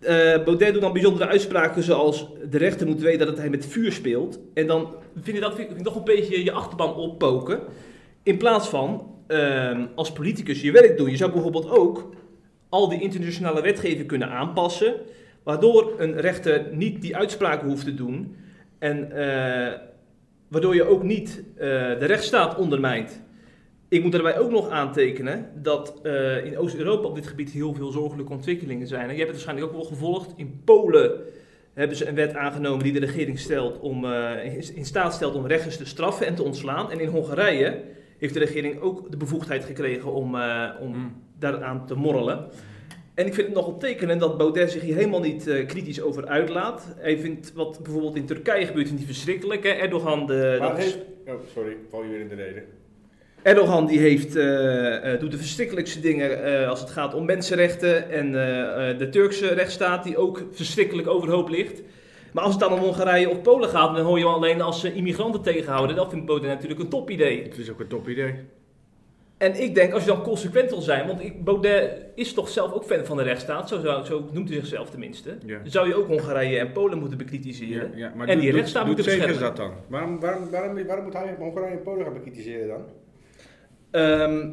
Uh, 0.00 0.08
Baudet 0.44 0.72
doet 0.72 0.82
dan 0.82 0.92
bijzondere 0.92 1.26
uitspraken 1.26 1.82
zoals 1.82 2.26
de 2.50 2.58
rechter 2.58 2.86
moet 2.86 3.00
weten 3.00 3.26
dat 3.26 3.38
hij 3.38 3.50
met 3.50 3.66
vuur 3.66 3.92
speelt. 3.92 4.38
En 4.54 4.66
dan 4.66 4.94
vind 5.22 5.36
je 5.36 5.42
dat 5.42 5.54
vind 5.54 5.70
ik 5.70 5.82
nog 5.82 5.96
een 5.96 6.04
beetje 6.04 6.44
je 6.44 6.52
achterban 6.52 6.94
oppoken. 6.94 7.60
In 8.22 8.36
plaats 8.36 8.68
van 8.68 9.14
uh, 9.28 9.78
als 9.94 10.12
politicus 10.12 10.60
je 10.60 10.72
werk 10.72 10.96
doen. 10.96 11.10
Je 11.10 11.16
zou 11.16 11.32
bijvoorbeeld 11.32 11.70
ook 11.70 12.10
al 12.68 12.88
die 12.88 13.00
internationale 13.00 13.62
wetgeving 13.62 14.06
kunnen 14.06 14.30
aanpassen, 14.30 14.94
waardoor 15.42 15.92
een 15.98 16.20
rechter 16.20 16.66
niet 16.72 17.02
die 17.02 17.16
uitspraken 17.16 17.68
hoeft 17.68 17.84
te 17.84 17.94
doen 17.94 18.36
en 18.78 19.08
uh, 19.12 19.72
waardoor 20.48 20.74
je 20.74 20.84
ook 20.84 21.02
niet 21.02 21.42
uh, 21.54 21.60
de 21.98 22.04
rechtsstaat 22.06 22.56
ondermijnt. 22.56 23.22
Ik 23.88 24.02
moet 24.02 24.12
daarbij 24.12 24.38
ook 24.38 24.50
nog 24.50 24.68
aantekenen 24.70 25.50
dat 25.62 26.00
uh, 26.02 26.44
in 26.44 26.58
Oost-Europa 26.58 27.08
op 27.08 27.14
dit 27.14 27.26
gebied 27.26 27.50
heel 27.50 27.74
veel 27.74 27.90
zorgelijke 27.90 28.32
ontwikkelingen 28.32 28.86
zijn. 28.86 29.08
En 29.08 29.12
je 29.16 29.22
hebt 29.22 29.34
het 29.34 29.44
waarschijnlijk 29.44 29.66
ook 29.66 29.78
wel 29.80 29.88
gevolgd. 29.88 30.32
In 30.36 30.60
Polen 30.64 31.10
hebben 31.74 31.96
ze 31.96 32.08
een 32.08 32.14
wet 32.14 32.34
aangenomen 32.34 32.82
die 32.84 32.92
de 32.92 32.98
regering 33.06 33.38
stelt 33.38 33.78
om, 33.80 34.04
eh, 34.04 34.56
in- 34.76 34.84
staat 34.84 35.14
stelt 35.14 35.34
om 35.34 35.46
rechters 35.46 35.76
te 35.76 35.86
straffen 35.86 36.26
en 36.26 36.34
te 36.34 36.42
ontslaan. 36.42 36.90
En 36.90 37.00
in 37.00 37.08
Hongarije 37.08 37.80
heeft 38.18 38.34
de 38.34 38.40
regering 38.40 38.80
ook 38.80 39.10
de 39.10 39.16
bevoegdheid 39.16 39.64
gekregen 39.64 40.12
om, 40.12 40.34
eh, 40.34 40.68
om 40.80 40.88
Mm. 40.94 41.12
daaraan 41.38 41.86
te 41.86 41.94
morrelen. 41.94 42.46
En 43.18 43.26
ik 43.26 43.34
vind 43.34 43.46
het 43.46 43.56
nogal 43.56 43.78
tekenend 43.78 44.20
dat 44.20 44.38
Baudet 44.38 44.70
zich 44.70 44.82
hier 44.82 44.94
helemaal 44.94 45.20
niet 45.20 45.46
eh, 45.46 45.66
kritisch 45.66 46.00
over 46.00 46.26
uitlaat. 46.26 46.94
Hij 46.96 47.18
vindt 47.18 47.52
wat 47.52 47.80
bijvoorbeeld 47.82 48.16
in 48.16 48.26
Turkije 48.26 48.66
gebeurt, 48.66 48.86
vindt 48.86 49.02
hij 49.02 49.12
verschrikkelijk. 49.12 49.62
Hè? 49.62 49.70
Erdogan, 49.70 50.26
de, 50.26 50.56
Maar 50.58 50.68
dat 50.68 50.78
heeft... 50.78 50.98
Oh, 51.26 51.34
sorry, 51.54 51.76
val 51.90 52.02
je 52.02 52.08
weer 52.08 52.20
in 52.20 52.28
de 52.28 52.34
reden. 52.34 52.62
Erdogan 53.42 53.86
die 53.86 53.98
heeft, 53.98 54.36
eh, 54.36 55.12
eh, 55.12 55.20
doet 55.20 55.30
de 55.30 55.36
verschrikkelijkste 55.36 56.00
dingen 56.00 56.44
eh, 56.44 56.68
als 56.68 56.80
het 56.80 56.90
gaat 56.90 57.14
om 57.14 57.24
mensenrechten. 57.24 58.10
En 58.10 58.34
eh, 58.34 58.90
eh, 58.90 58.98
de 58.98 59.08
Turkse 59.08 59.54
rechtsstaat 59.54 60.04
die 60.04 60.16
ook 60.16 60.42
verschrikkelijk 60.52 61.08
overhoop 61.08 61.48
ligt. 61.48 61.82
Maar 62.32 62.44
als 62.44 62.52
het 62.52 62.62
dan 62.62 62.72
om 62.72 62.78
Hongarije 62.78 63.28
of 63.28 63.42
Polen 63.42 63.68
gaat, 63.68 63.96
dan 63.96 64.04
hoor 64.04 64.18
je 64.18 64.24
alleen 64.24 64.60
als 64.60 64.80
ze 64.80 64.94
immigranten 64.94 65.42
tegenhouden. 65.42 65.96
Dat 65.96 66.10
vindt 66.10 66.26
Baudet 66.26 66.48
natuurlijk 66.48 66.80
een 66.80 66.88
topidee. 66.88 67.42
Het 67.42 67.58
is 67.58 67.70
ook 67.70 67.80
een 67.80 67.88
top 67.88 68.08
idee. 68.08 68.34
En 69.38 69.62
ik 69.62 69.74
denk, 69.74 69.92
als 69.92 70.04
je 70.04 70.08
dan 70.10 70.22
consequent 70.22 70.70
wil 70.70 70.80
zijn, 70.80 71.06
want 71.06 71.24
ik, 71.24 71.44
Baudet 71.44 72.02
is 72.14 72.34
toch 72.34 72.48
zelf 72.48 72.72
ook 72.72 72.84
fan 72.84 73.04
van 73.04 73.16
de 73.16 73.22
rechtsstaat, 73.22 73.68
zo, 73.68 73.80
zou- 73.80 74.04
zo 74.04 74.28
noemt 74.32 74.48
hij 74.48 74.58
zichzelf 74.58 74.90
tenminste. 74.90 75.36
Ja. 75.46 75.58
Dan 75.58 75.70
zou 75.70 75.88
je 75.88 75.94
ook 75.94 76.06
Hongarije 76.06 76.58
en 76.58 76.72
Polen 76.72 76.98
moeten 76.98 77.18
bekritiseren. 77.18 77.90
Ja, 77.94 77.96
ja, 78.06 78.12
maar 78.16 78.26
En 78.28 78.34
doet- 78.34 78.42
die 78.42 78.52
rechtsstaat 78.52 78.86
doet 78.86 78.96
moeten 78.96 79.14
beschermen. 79.14 79.40
dat 79.42 79.56
dan? 79.56 79.72
Waarom, 79.88 80.20
waarom, 80.20 80.50
waarom, 80.50 80.86
waarom 80.86 81.04
moet 81.04 81.12
hij 81.12 81.34
Hongarije 81.38 81.76
en 81.76 81.82
Polen 81.82 82.04
gaan 82.04 82.12
bekritiseren 82.14 82.68
dan? 82.68 82.82
Ehm, 83.90 84.48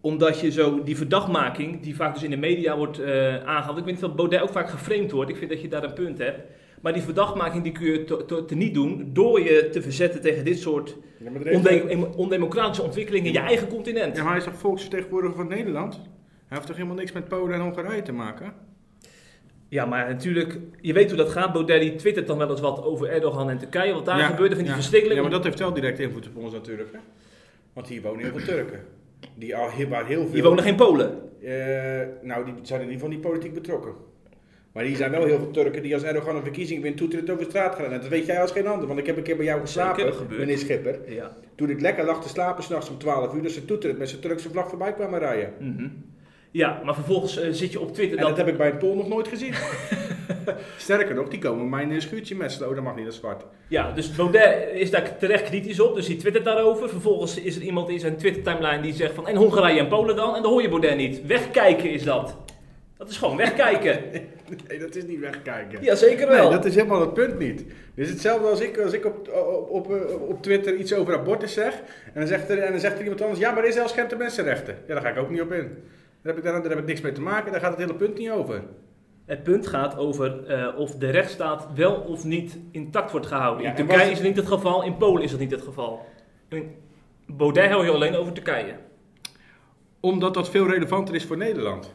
omdat 0.00 0.40
je 0.40 0.50
zo 0.50 0.82
die 0.82 0.96
verdachtmaking, 0.96 1.82
die 1.82 1.96
vaak 1.96 2.14
dus 2.14 2.22
in 2.22 2.30
de 2.30 2.36
media 2.36 2.76
wordt 2.76 2.98
eh 2.98 3.34
aangehaald. 3.44 3.78
Ik 3.78 3.84
weet 3.84 3.92
niet 3.92 4.00
dat 4.02 4.16
Baudet 4.16 4.40
ook 4.40 4.48
vaak 4.48 4.70
geframed 4.70 5.10
wordt. 5.10 5.30
Ik 5.30 5.36
vind 5.36 5.50
dat 5.50 5.60
je 5.60 5.68
daar 5.68 5.84
een 5.84 5.92
punt 5.92 6.18
hebt. 6.18 6.40
Maar 6.84 6.92
die 6.92 7.02
verdachtmaking 7.02 7.62
die 7.62 7.72
kun 7.72 7.86
je 7.86 8.04
te, 8.04 8.24
te, 8.24 8.44
te 8.44 8.54
niet 8.54 8.74
doen 8.74 9.10
door 9.12 9.40
je 9.40 9.68
te 9.70 9.82
verzetten 9.82 10.20
tegen 10.20 10.44
dit 10.44 10.58
soort 10.58 10.96
Ja, 11.18 12.06
ondemocratische 12.16 12.82
ontwikkelingen 12.82 13.26
in 13.26 13.32
je 13.32 13.38
eigen 13.38 13.68
continent. 13.68 14.16
Ja, 14.16 14.22
maar 14.22 14.32
hij 14.32 14.40
is 14.40 14.46
toch 14.46 14.58
volksvertegenwoordiger 14.58 15.36
van 15.36 15.48
Nederland? 15.48 15.94
Hij 15.94 16.02
heeft 16.48 16.66
toch 16.66 16.76
helemaal 16.76 16.96
niks 16.96 17.12
met 17.12 17.28
Polen 17.28 17.54
en 17.54 17.60
Hongarije 17.60 18.02
te 18.02 18.12
maken? 18.12 18.52
Ja, 19.68 19.84
maar 19.84 20.08
natuurlijk, 20.08 20.58
je 20.80 20.92
weet 20.92 21.08
hoe 21.08 21.18
dat 21.18 21.28
gaat. 21.28 21.66
Die 21.66 21.94
twittert 21.94 22.26
dan 22.26 22.38
wel 22.38 22.50
eens 22.50 22.60
wat 22.60 22.82
over 22.82 23.08
Erdogan 23.08 23.50
en 23.50 23.58
Turkije. 23.58 23.92
Wat 23.92 24.04
daar 24.04 24.18
Ja, 24.18 24.26
gebeurt, 24.26 24.48
dat 24.48 24.58
vindt 24.58 24.72
hij 24.72 24.76
ja. 24.76 24.82
verschrikkelijk. 24.82 25.16
Ja, 25.16 25.22
maar 25.22 25.34
dat 25.36 25.44
heeft 25.44 25.58
wel 25.58 25.72
direct 25.72 25.98
invloed 25.98 26.28
op 26.28 26.36
ons 26.36 26.52
natuurlijk. 26.52 26.92
Hè? 26.92 26.98
Want 27.72 27.88
hier 27.88 28.02
wonen 28.02 28.24
heel 28.24 28.38
veel 28.38 28.46
Turken. 28.54 28.80
Die 29.34 29.56
al 29.56 29.70
waar 29.88 30.06
heel 30.06 30.26
veel... 30.26 30.42
Wonen 30.42 30.64
geen 30.64 30.76
Polen. 30.76 31.18
Eh, 31.42 31.52
nou, 32.22 32.44
die 32.44 32.54
zijn 32.62 32.80
in 32.80 32.86
ieder 32.86 33.00
geval 33.00 33.08
niet 33.08 33.20
politiek 33.20 33.54
betrokken. 33.54 33.92
Maar 34.74 34.84
hier 34.84 34.96
zijn 34.96 35.10
wel 35.10 35.24
heel 35.24 35.38
veel 35.38 35.50
Turken 35.50 35.82
die 35.82 35.94
als 35.94 36.02
Erdogan 36.02 36.36
een 36.36 36.42
verkiezing 36.42 36.82
wint, 36.82 36.96
toeterend 36.96 37.30
over 37.30 37.44
straat 37.44 37.74
gaan. 37.74 37.84
En 37.84 38.00
dat 38.00 38.08
weet 38.08 38.26
jij 38.26 38.40
als 38.40 38.50
geen 38.50 38.66
ander, 38.66 38.86
want 38.86 38.98
ik 38.98 39.06
heb 39.06 39.16
een 39.16 39.22
keer 39.22 39.36
bij 39.36 39.44
jou 39.44 39.60
geslapen, 39.60 40.12
meneer 40.28 40.58
Schipper. 40.58 40.98
Ja. 41.06 41.36
Toen 41.54 41.70
ik 41.70 41.80
lekker 41.80 42.04
lag 42.04 42.22
te 42.22 42.28
slapen 42.28 42.62
s'nachts 42.62 42.90
om 42.90 42.98
12 42.98 43.34
uur, 43.34 43.42
dat 43.42 43.52
ze 43.52 43.64
toeterend 43.64 43.98
met 43.98 44.08
zijn 44.08 44.20
Turkse 44.20 44.50
vlag 44.50 44.68
voorbij 44.68 44.92
kwamen 44.92 45.18
rijden. 45.18 45.52
Mhm. 45.58 45.88
ja, 46.50 46.80
maar 46.84 46.94
vervolgens 46.94 47.40
eh, 47.40 47.50
zit 47.50 47.72
je 47.72 47.80
op 47.80 47.94
Twitter 47.94 48.18
En 48.18 48.24
dat... 48.24 48.36
dat 48.36 48.46
heb 48.46 48.54
ik 48.54 48.56
bij 48.56 48.70
een 48.70 48.78
Pool 48.78 48.94
nog 48.94 49.08
nooit 49.08 49.28
gezien. 49.28 49.54
Sterker 50.76 51.14
nog, 51.14 51.28
die 51.28 51.38
komen 51.38 51.68
mijn 51.68 51.90
eh, 51.90 52.00
schuurtje 52.00 52.34
metselen. 52.34 52.68
Oh, 52.68 52.74
dat 52.74 52.84
mag 52.84 52.94
niet, 52.94 53.04
dat 53.04 53.12
is 53.12 53.20
zwart. 53.20 53.44
Ja, 53.68 53.92
dus 53.92 54.14
Baudet 54.14 54.68
is 54.72 54.90
daar 54.90 55.18
terecht 55.18 55.44
kritisch 55.44 55.80
op, 55.80 55.94
dus 55.94 56.06
die 56.06 56.16
twittert 56.16 56.44
daarover. 56.44 56.88
Vervolgens 56.88 57.40
is 57.40 57.56
er 57.56 57.62
iemand 57.62 57.88
in 57.88 58.00
zijn 58.00 58.16
Twitter-timeline 58.16 58.82
die 58.82 58.94
zegt 58.94 59.14
van... 59.14 59.28
En 59.28 59.36
Hongarije 59.36 59.80
en 59.80 59.88
Polen 59.88 60.16
dan? 60.16 60.36
En 60.36 60.42
dan 60.42 60.50
hoor 60.50 60.62
je 60.62 60.68
Baudet 60.68 60.96
niet. 60.96 61.26
Wegkijken 61.26 61.90
is 61.90 62.02
dat. 62.02 62.36
Dat 62.96 63.08
is 63.08 63.16
gewoon 63.16 63.36
wegkijken. 63.36 64.00
Nee, 64.68 64.78
dat 64.78 64.94
is 64.96 65.04
niet 65.06 65.20
wegkijken. 65.20 65.82
Ja, 65.82 65.94
zeker 65.94 66.28
wel. 66.28 66.42
Nee, 66.48 66.56
dat 66.56 66.64
is 66.64 66.74
helemaal 66.74 67.00
het 67.00 67.14
punt 67.14 67.38
niet. 67.38 67.60
Het 67.60 68.04
is 68.04 68.10
hetzelfde 68.10 68.48
als 68.48 68.60
ik, 68.60 68.78
als 68.78 68.92
ik 68.92 69.04
op, 69.04 69.28
op, 69.28 69.70
op, 69.70 69.92
eh, 69.94 70.28
op 70.28 70.42
Twitter 70.42 70.74
iets 70.76 70.94
over 70.94 71.14
abortus 71.18 71.52
zeg. 71.52 71.74
En 72.04 72.12
dan, 72.14 72.26
zegt 72.26 72.48
er, 72.50 72.58
en 72.58 72.70
dan 72.70 72.80
zegt 72.80 72.94
er 72.96 73.02
iemand 73.02 73.20
anders, 73.22 73.40
ja, 73.40 73.50
maar 73.50 73.64
Israël 73.66 73.88
schendt 73.88 74.10
de 74.10 74.16
mensenrechten. 74.16 74.76
Ja, 74.86 74.94
daar 74.94 75.02
ga 75.02 75.08
ik 75.08 75.18
ook 75.18 75.30
niet 75.30 75.40
op 75.40 75.52
in. 75.52 75.62
Daar 76.22 76.34
heb, 76.34 76.36
ik, 76.36 76.42
daar, 76.42 76.52
daar 76.62 76.70
heb 76.70 76.78
ik 76.78 76.86
niks 76.86 77.00
mee 77.00 77.12
te 77.12 77.20
maken, 77.20 77.52
daar 77.52 77.60
gaat 77.60 77.70
het 77.70 77.80
hele 77.80 77.94
punt 77.94 78.18
niet 78.18 78.30
over. 78.30 78.62
Het 79.26 79.42
punt 79.42 79.66
gaat 79.66 79.96
over 79.96 80.46
eh, 80.46 80.78
of 80.78 80.94
de 80.94 81.10
rechtsstaat 81.10 81.66
wel 81.74 81.94
of 81.94 82.24
niet 82.24 82.58
intact 82.70 83.10
wordt 83.10 83.26
gehouden. 83.26 83.62
Ja, 83.62 83.70
in 83.70 83.76
Turkije 83.76 83.98
was- 83.98 84.08
is 84.08 84.18
het 84.18 84.26
niet 84.26 84.36
het 84.36 84.46
geval, 84.46 84.82
in 84.84 84.96
Polen 84.96 85.22
is 85.22 85.30
dat 85.30 85.40
niet 85.40 85.50
het 85.50 85.62
geval. 85.62 86.06
In 86.48 86.74
Baudet 87.26 87.70
hou 87.70 87.84
je 87.84 87.90
alleen 87.90 88.14
over 88.16 88.32
Turkije. 88.32 88.74
Omdat 90.00 90.34
dat 90.34 90.50
veel 90.50 90.66
relevanter 90.70 91.14
is 91.14 91.24
voor 91.24 91.36
Nederland. 91.36 91.92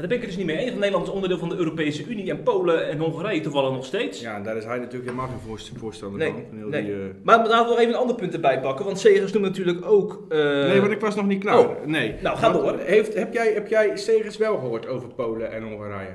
Ja, 0.00 0.06
daar 0.08 0.18
ben 0.18 0.26
ik 0.28 0.32
het 0.32 0.36
dus 0.36 0.36
niet 0.46 0.56
mee 0.56 0.66
eens. 0.66 0.74
Nederland 0.78 1.06
is 1.06 1.12
onderdeel 1.12 1.38
van 1.38 1.48
de 1.48 1.56
Europese 1.56 2.04
Unie 2.06 2.30
en 2.30 2.42
Polen 2.42 2.88
en 2.88 2.98
Hongarije 2.98 3.40
toevallig 3.40 3.70
nog 3.72 3.84
steeds. 3.84 4.20
Ja, 4.20 4.36
en 4.36 4.42
daar 4.42 4.56
is 4.56 4.64
hij 4.64 4.76
natuurlijk 4.78 5.04
helemaal 5.04 5.26
geen 5.28 5.38
voorst- 5.46 5.72
voorstander 5.76 6.18
Nee, 6.18 6.30
van. 6.30 6.58
heel 6.58 6.68
nee. 6.68 6.84
die, 6.84 6.92
eh, 6.92 6.98
Maar 7.22 7.36
laten 7.36 7.64
we 7.64 7.70
nog 7.70 7.78
even 7.78 7.92
een 7.92 7.98
ander 8.00 8.16
punt 8.16 8.34
erbij 8.34 8.60
pakken, 8.60 8.84
want 8.84 8.98
Segers 8.98 9.32
noemt 9.32 9.44
natuurlijk 9.44 9.84
ook... 9.86 10.24
eh, 10.28 10.38
Nee, 10.38 10.80
want 10.80 10.92
ik 10.92 11.00
was 11.00 11.14
nog 11.14 11.26
niet 11.26 11.40
klaar. 11.40 11.58
Oh. 11.58 11.84
Nee. 11.86 12.14
Nou, 12.22 12.36
ga 12.36 12.52
Want 12.52 12.64
door. 12.64 12.78
Heeft, 12.78 13.14
heb, 13.14 13.32
jij, 13.32 13.52
heb 13.52 13.68
jij 13.68 13.96
Segers 13.96 14.36
wel 14.36 14.58
gehoord 14.58 14.86
over 14.86 15.08
Polen 15.08 15.52
en 15.52 15.62
Hongarije? 15.62 16.08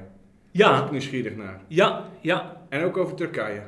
Daar 0.52 0.70
was 0.70 0.78
Ja, 0.80 0.86
ik 0.86 0.92
nieuwsgierig 0.92 1.36
naar. 1.36 1.60
ja, 1.68 2.04
ja. 2.22 2.62
En 2.70 2.84
ook 2.84 2.98
over 2.98 3.16
Turkije. 3.16 3.62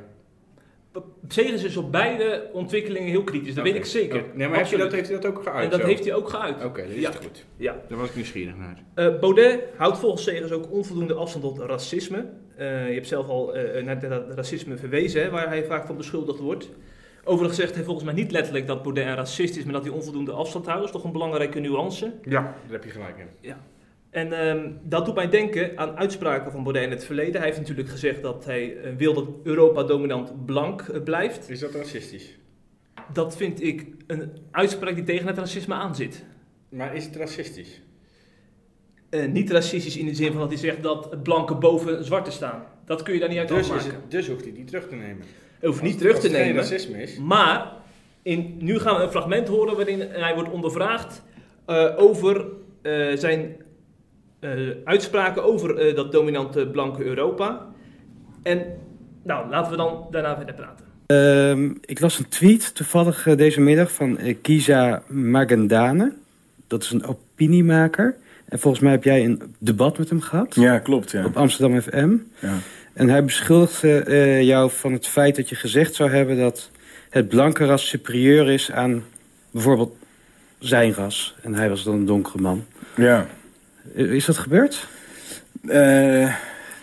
Segers 1.28 1.64
is 1.64 1.76
op 1.76 1.92
beide 1.92 2.50
ontwikkelingen 2.52 3.08
heel 3.08 3.24
kritisch, 3.24 3.54
dat 3.54 3.64
weet 3.64 3.74
ik 3.74 3.84
zeker. 3.84 4.20
Oh, 4.20 4.34
Nee, 4.34 4.48
maar 4.48 4.58
heeft 4.58 4.70
hij, 4.70 4.78
dat, 4.78 4.92
heeft 4.92 5.08
hij 5.08 5.20
dat 5.20 5.30
ook 5.30 5.42
geuit? 5.42 5.64
En 5.64 5.70
dat 5.70 5.80
zo? 5.80 5.86
heeft 5.86 6.04
hij 6.04 6.14
ook 6.14 6.28
geuit. 6.28 6.64
Oké, 6.64 6.82
dat 6.82 6.90
is 6.90 7.00
Ja. 7.00 7.10
goed. 7.10 7.44
Ja. 7.56 7.76
Daar 7.88 7.98
was 7.98 8.08
ik 8.08 8.14
nieuwsgierig 8.14 8.54
naar. 8.56 8.82
Eh, 8.94 9.18
Baudet 9.20 9.60
houdt 9.76 9.98
volgens 9.98 10.22
Segers 10.22 10.50
ook 10.52 10.72
onvoldoende 10.72 11.14
afstand 11.14 11.44
tot 11.44 11.58
racisme. 11.58 12.26
Eh, 12.56 12.88
je 12.88 12.94
hebt 12.94 13.06
zelf 13.06 13.28
al 13.28 13.54
eh, 13.54 13.84
naar 13.84 14.00
dat 14.08 14.34
racisme 14.34 14.76
verwezen, 14.76 15.22
hè, 15.22 15.30
waar 15.30 15.48
hij 15.48 15.64
vaak 15.64 15.86
van 15.86 15.96
beschuldigd 15.96 16.38
wordt. 16.38 16.70
Overigens 17.24 17.58
zegt 17.60 17.74
hij 17.74 17.84
volgens 17.84 18.04
mij 18.04 18.14
niet 18.14 18.30
letterlijk 18.30 18.66
dat 18.66 18.82
Baudet 18.82 19.06
een 19.06 19.14
racist 19.14 19.56
is, 19.56 19.64
maar 19.64 19.72
dat 19.72 19.84
hij 19.84 19.92
onvoldoende 19.92 20.32
afstand 20.32 20.64
houdt. 20.66 20.80
Dat 20.80 20.88
is 20.88 20.94
toch 20.96 21.04
een 21.04 21.12
belangrijke 21.12 21.58
nuance. 21.60 22.12
Ja, 22.22 22.42
daar 22.42 22.54
heb 22.70 22.84
je 22.84 22.90
gelijk 22.90 23.18
in. 23.18 23.54
En 24.18 24.32
ehm, 24.32 24.70
dat 24.82 25.04
doet 25.04 25.14
mij 25.14 25.28
denken 25.28 25.78
aan 25.78 25.96
uitspraken 25.96 26.52
van 26.52 26.62
Baudet 26.62 26.82
in 26.82 26.90
het 26.90 27.04
verleden. 27.04 27.34
Hij 27.34 27.44
heeft 27.44 27.58
natuurlijk 27.58 27.88
gezegd 27.88 28.22
dat 28.22 28.44
hij 28.44 28.76
eh, 28.76 28.92
wil 28.96 29.14
dat 29.14 29.26
Europa 29.42 29.82
dominant 29.82 30.46
blank 30.46 30.80
eh, 30.80 31.02
blijft. 31.02 31.50
Is 31.50 31.60
dat 31.60 31.74
racistisch? 31.74 32.38
Dat 33.12 33.36
vind 33.36 33.62
ik 33.62 33.86
een 34.06 34.32
uitspraak 34.50 34.94
die 34.94 35.04
tegen 35.04 35.26
het 35.26 35.38
racisme 35.38 35.74
aanzit. 35.74 36.24
Maar 36.68 36.94
is 36.94 37.04
het 37.04 37.16
racistisch? 37.16 37.82
Eh, 39.10 39.26
niet 39.26 39.50
racistisch 39.50 39.96
in 39.96 40.06
de 40.06 40.14
zin 40.14 40.30
van 40.30 40.40
dat 40.40 40.48
hij 40.48 40.58
zegt 40.58 40.82
dat 40.82 41.10
het 41.10 41.22
blanke 41.22 41.54
boven 41.54 42.04
zwarte 42.04 42.30
staan. 42.30 42.64
Dat 42.84 43.02
kun 43.02 43.14
je 43.14 43.20
daar 43.20 43.28
niet 43.28 43.38
uit 43.38 43.48
Dus, 43.48 43.58
is 43.58 43.70
afmaken. 43.70 43.92
het, 43.92 44.10
dus 44.10 44.28
hoeft 44.28 44.44
hij 44.44 44.52
die 44.52 44.64
terug 44.64 44.88
te 44.88 44.94
nemen. 44.94 45.24
Hij 45.58 45.68
hoeft 45.68 45.82
niet 45.82 45.98
terug 45.98 46.14
als 46.14 46.24
te 46.24 46.30
nemen. 46.30 46.56
racisme 46.56 47.02
is. 47.02 47.18
Maar 47.18 47.72
in, 48.22 48.56
nu 48.58 48.78
gaan 48.78 48.96
we 48.96 49.02
een 49.02 49.10
fragment 49.10 49.48
horen 49.48 49.76
waarin 49.76 50.00
hij 50.00 50.34
wordt 50.34 50.50
ondervraagd 50.50 51.22
over 51.96 52.46
zijn 53.14 53.56
eh, 54.40 54.50
uitspraken 54.84 55.44
over 55.44 55.76
eh, 55.76 55.96
dat 55.96 56.12
dominante 56.12 56.66
blanke 56.66 57.04
Europa. 57.04 57.66
En 58.42 58.62
nou, 59.22 59.50
laten 59.50 59.70
we 59.70 59.76
dan 59.76 60.06
daarna 60.10 60.36
verder 60.36 60.54
praten. 60.54 60.84
Ehm, 61.06 61.74
ik 61.84 62.00
las 62.00 62.18
een 62.18 62.28
tweet 62.28 62.74
toevallig 62.74 63.26
eh, 63.26 63.36
deze 63.36 63.60
middag 63.60 63.92
van 63.92 64.18
Kiza 64.42 65.02
Magendane. 65.06 66.12
Dat 66.66 66.82
is 66.82 66.90
een 66.90 67.04
opiniemaker. 67.04 68.16
En 68.48 68.58
volgens 68.58 68.82
mij 68.82 68.92
heb 68.92 69.04
jij 69.04 69.24
een 69.24 69.54
debat 69.58 69.98
met 69.98 70.08
hem 70.08 70.20
gehad. 70.20 70.54
Ja, 70.54 70.78
klopt, 70.78 71.10
ja. 71.10 71.24
Op 71.24 71.36
Amsterdam 71.36 71.80
FM. 71.80 72.16
ja. 72.38 72.58
En 72.98 73.08
hij 73.08 73.24
beschuldigde 73.24 74.02
eh, 74.02 74.42
jou 74.42 74.70
van 74.70 74.92
het 74.92 75.06
feit 75.06 75.36
dat 75.36 75.48
je 75.48 75.54
gezegd 75.54 75.94
zou 75.94 76.10
hebben... 76.10 76.38
dat 76.38 76.70
het 77.10 77.28
blanke 77.28 77.64
ras 77.64 77.88
superieur 77.88 78.50
is 78.50 78.70
aan 78.70 79.04
bijvoorbeeld 79.50 79.96
zijn 80.58 80.92
ras. 80.92 81.34
En 81.42 81.54
hij 81.54 81.68
was 81.68 81.84
dan 81.84 81.94
een 81.94 82.06
donkere 82.06 82.40
man. 82.40 82.64
Ja. 82.96 83.26
Eh, 83.96 84.12
Is 84.12 84.24
dat 84.24 84.36
gebeurd? 84.38 84.88
Eh, 85.66 86.34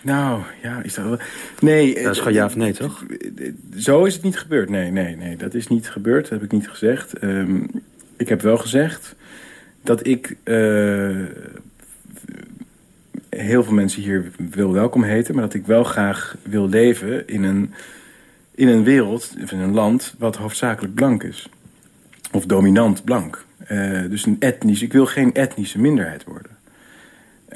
nou, 0.02 0.42
ja, 0.62 0.82
is 0.82 0.94
dat 0.94 1.04
wel... 1.04 1.18
Nee. 1.60 2.02
Dat 2.02 2.12
is 2.12 2.18
gewoon 2.18 2.32
ja 2.32 2.44
of 2.44 2.56
nee, 2.56 2.72
toch? 2.72 3.04
eh, 3.36 3.52
Zo 3.76 4.04
is 4.04 4.14
het 4.14 4.22
niet 4.22 4.38
gebeurd. 4.38 4.68
Nee, 4.70 4.90
nee, 4.90 5.16
nee. 5.16 5.36
Dat 5.36 5.54
is 5.54 5.68
niet 5.68 5.90
gebeurd. 5.90 6.22
Dat 6.22 6.30
heb 6.30 6.42
ik 6.42 6.52
niet 6.52 6.68
gezegd. 6.68 7.12
Ehm, 7.12 7.60
ik 8.16 8.28
heb 8.28 8.40
wel 8.42 8.56
gezegd 8.58 9.14
dat 9.82 10.06
ik 10.06 10.36
eh, 10.42 11.16
heel 13.28 13.64
veel 13.64 13.72
mensen 13.72 14.02
hier 14.02 14.30
wil 14.50 14.72
welkom 14.72 15.02
heten... 15.02 15.34
maar 15.34 15.42
dat 15.44 15.54
ik 15.54 15.66
wel 15.66 15.84
graag 15.84 16.36
wil 16.42 16.68
leven 16.68 17.28
in 17.28 17.42
een, 17.42 17.72
in 18.54 18.68
een 18.68 18.84
wereld, 18.84 19.34
of 19.42 19.52
in 19.52 19.58
een 19.60 19.74
land... 19.74 20.14
wat 20.18 20.36
hoofdzakelijk 20.36 20.94
blank 20.94 21.22
is. 21.22 21.48
Of 22.32 22.46
dominant 22.46 23.04
blank. 23.04 23.44
Eh, 23.66 24.00
dus 24.10 24.26
een 24.26 24.36
etnisch... 24.38 24.82
Ik 24.82 24.92
wil 24.92 25.06
geen 25.06 25.34
etnische 25.34 25.80
minderheid 25.80 26.24
worden. 26.24 26.55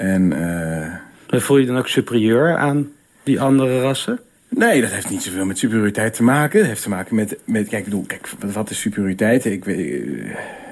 En... 0.01 0.33
eh, 0.33 1.39
Voel 1.39 1.57
je 1.57 1.63
je 1.63 1.69
dan 1.69 1.77
ook 1.77 1.87
superieur 1.87 2.57
aan 2.57 2.91
die 3.23 3.41
andere 3.41 3.81
rassen? 3.81 4.19
Nee, 4.47 4.81
dat 4.81 4.91
heeft 4.91 5.09
niet 5.09 5.21
zoveel 5.23 5.45
met 5.45 5.57
superioriteit 5.57 6.13
te 6.13 6.23
maken. 6.23 6.59
Het 6.59 6.67
heeft 6.67 6.81
te 6.81 6.89
maken 6.89 7.15
met... 7.15 7.37
met 7.45 7.67
kijk, 7.67 7.79
ik 7.79 7.89
bedoel, 7.89 8.03
kijk, 8.07 8.29
wat- 8.53 8.69
is 8.69 8.79
superioriteit? 8.79 9.45
Ik 9.45 9.65
weet, 9.65 10.03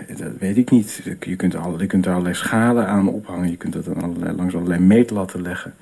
eh, 0.08 0.18
dat 0.18 0.32
weet 0.40 0.58
ik 0.58 0.72
niet. 0.72 1.02
Je 1.20 1.36
kunt, 1.36 1.56
alle, 1.56 1.80
je 1.80 1.86
kunt 1.86 2.06
er 2.06 2.12
allerlei 2.12 2.36
schalen 2.36 2.88
aan 2.88 3.08
ophangen. 3.10 3.50
Je 3.50 3.58
kunt 3.58 3.74
dat 3.74 3.88
aan 3.88 4.02
allerlei, 4.04 4.36
langs 4.36 4.56
allerlei 4.56 4.80
meetlatten 4.80 5.42
leggen. 5.42 5.74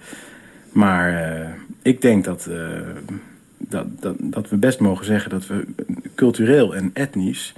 Maar 0.72 1.12
uh, 1.40 1.48
ik 1.82 2.02
denk 2.02 2.24
dat, 2.24 2.48
uh, 2.50 2.58
dat, 3.58 3.86
dat, 4.02 4.16
dat 4.20 4.50
we 4.50 4.58
best 4.58 4.80
mogen 4.80 5.06
zeggen 5.06 5.30
dat 5.30 5.48
we 5.48 5.66
cultureel 6.16 6.76
en 6.76 6.90
etnisch 6.94 7.54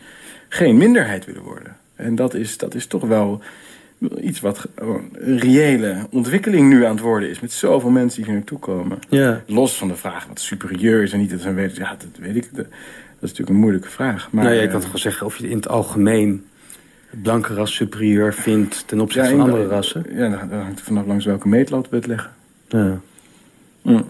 geen 0.50 0.78
minderheid 0.78 1.26
willen 1.26 1.42
worden. 1.44 1.76
En 1.96 2.16
dat 2.16 2.34
is, 2.34 2.58
dat 2.58 2.76
is 2.76 2.88
toch 2.88 3.08
wel 3.08 3.42
iets 4.22 4.40
wat 4.40 4.68
een 5.14 5.40
reële 5.40 6.08
ontwikkeling 6.10 6.70
nu 6.70 6.86
aan 6.86 6.92
het 6.92 7.00
worden 7.00 7.30
is. 7.30 7.40
Met 7.40 7.52
zoveel 7.52 7.90
mensen 7.90 8.18
die 8.18 8.26
hier 8.26 8.40
naartoe 8.40 8.60
komen. 8.60 9.00
Ja. 9.10 9.44
Los 9.46 9.78
van 9.78 9.88
de 9.88 9.96
vraag 9.96 10.28
wat 10.28 10.40
superieur 10.40 11.04
is 11.04 11.14
en 11.14 11.20
niet. 11.20 11.30
Dat, 11.30 11.42
zijn 11.42 11.56
weten, 11.56 11.84
ja, 11.84 11.90
dat 11.90 12.20
weet 12.20 12.36
ik. 12.36 12.56
Dat 12.56 12.66
is 12.66 13.30
natuurlijk 13.30 13.50
een 13.50 13.56
moeilijke 13.56 13.90
vraag. 13.90 14.32
Maar, 14.32 14.44
nou 14.44 14.56
ja, 14.56 14.62
je 14.62 14.68
kan 14.68 14.82
toch 14.82 14.92
wel 14.92 15.02
zeggen 15.02 15.26
of 15.26 15.38
je 15.38 15.50
in 15.50 15.56
het 15.56 15.68
algemeen 15.68 16.46
het 17.10 17.22
blanke 17.22 17.54
ras 17.54 17.76
superieur 17.76 18.34
vindt 18.34 18.88
ten 18.88 19.00
opzichte 19.00 19.30
van 19.30 19.40
andere 19.40 19.68
rassen. 19.68 20.06
Ja, 20.10 20.30
dan 20.30 20.60
hangt 20.60 20.80
het 20.80 20.88
vanaf 20.88 21.06
langs 21.06 21.26
welke 21.26 21.48
meetlat 21.48 21.90
we 21.90 21.96
het 21.96 22.08
leggen. 22.08 22.32
Ja. 22.68 23.00
Mm. 23.82 24.06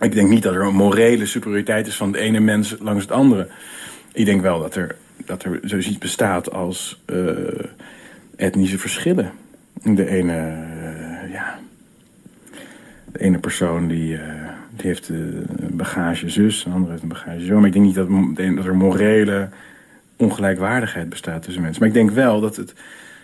Ik 0.00 0.12
denk 0.12 0.28
niet 0.28 0.42
dat 0.42 0.54
er 0.54 0.62
een 0.62 0.74
morele 0.74 1.26
superioriteit 1.26 1.86
is 1.86 1.96
van 1.96 2.12
het 2.12 2.20
ene 2.20 2.40
mens 2.40 2.76
langs 2.80 3.02
het 3.02 3.12
andere. 3.12 3.48
Ik 4.12 4.24
denk 4.24 4.40
wel 4.40 4.60
dat 4.60 4.74
er, 4.74 4.96
dat 5.16 5.42
er 5.42 5.60
zoiets 5.62 5.98
bestaat 5.98 6.52
als 6.52 7.02
uh, 7.06 7.38
etnische 8.38 8.78
verschillen. 8.78 9.32
De 9.82 10.06
ene, 10.06 10.32
uh, 10.32 11.32
ja, 11.32 11.58
de 13.12 13.20
ene 13.20 13.38
persoon 13.38 13.88
die, 13.88 14.12
uh, 14.12 14.20
die 14.76 14.86
heeft 14.86 15.08
een 15.08 15.46
bagage 15.70 16.30
zus, 16.30 16.62
de 16.62 16.70
andere 16.70 16.90
heeft 16.90 17.02
een 17.02 17.08
bagage 17.08 17.44
zo. 17.44 17.56
Maar 17.56 17.66
ik 17.66 17.72
denk 17.72 17.84
niet 17.84 17.94
dat, 17.94 18.08
dat 18.56 18.64
er 18.64 18.76
morele 18.76 19.48
ongelijkwaardigheid 20.16 21.08
bestaat 21.08 21.42
tussen 21.42 21.62
mensen. 21.62 21.80
Maar 21.80 21.88
ik 21.88 21.94
denk 21.94 22.10
wel 22.10 22.40
dat 22.40 22.56
het, 22.56 22.74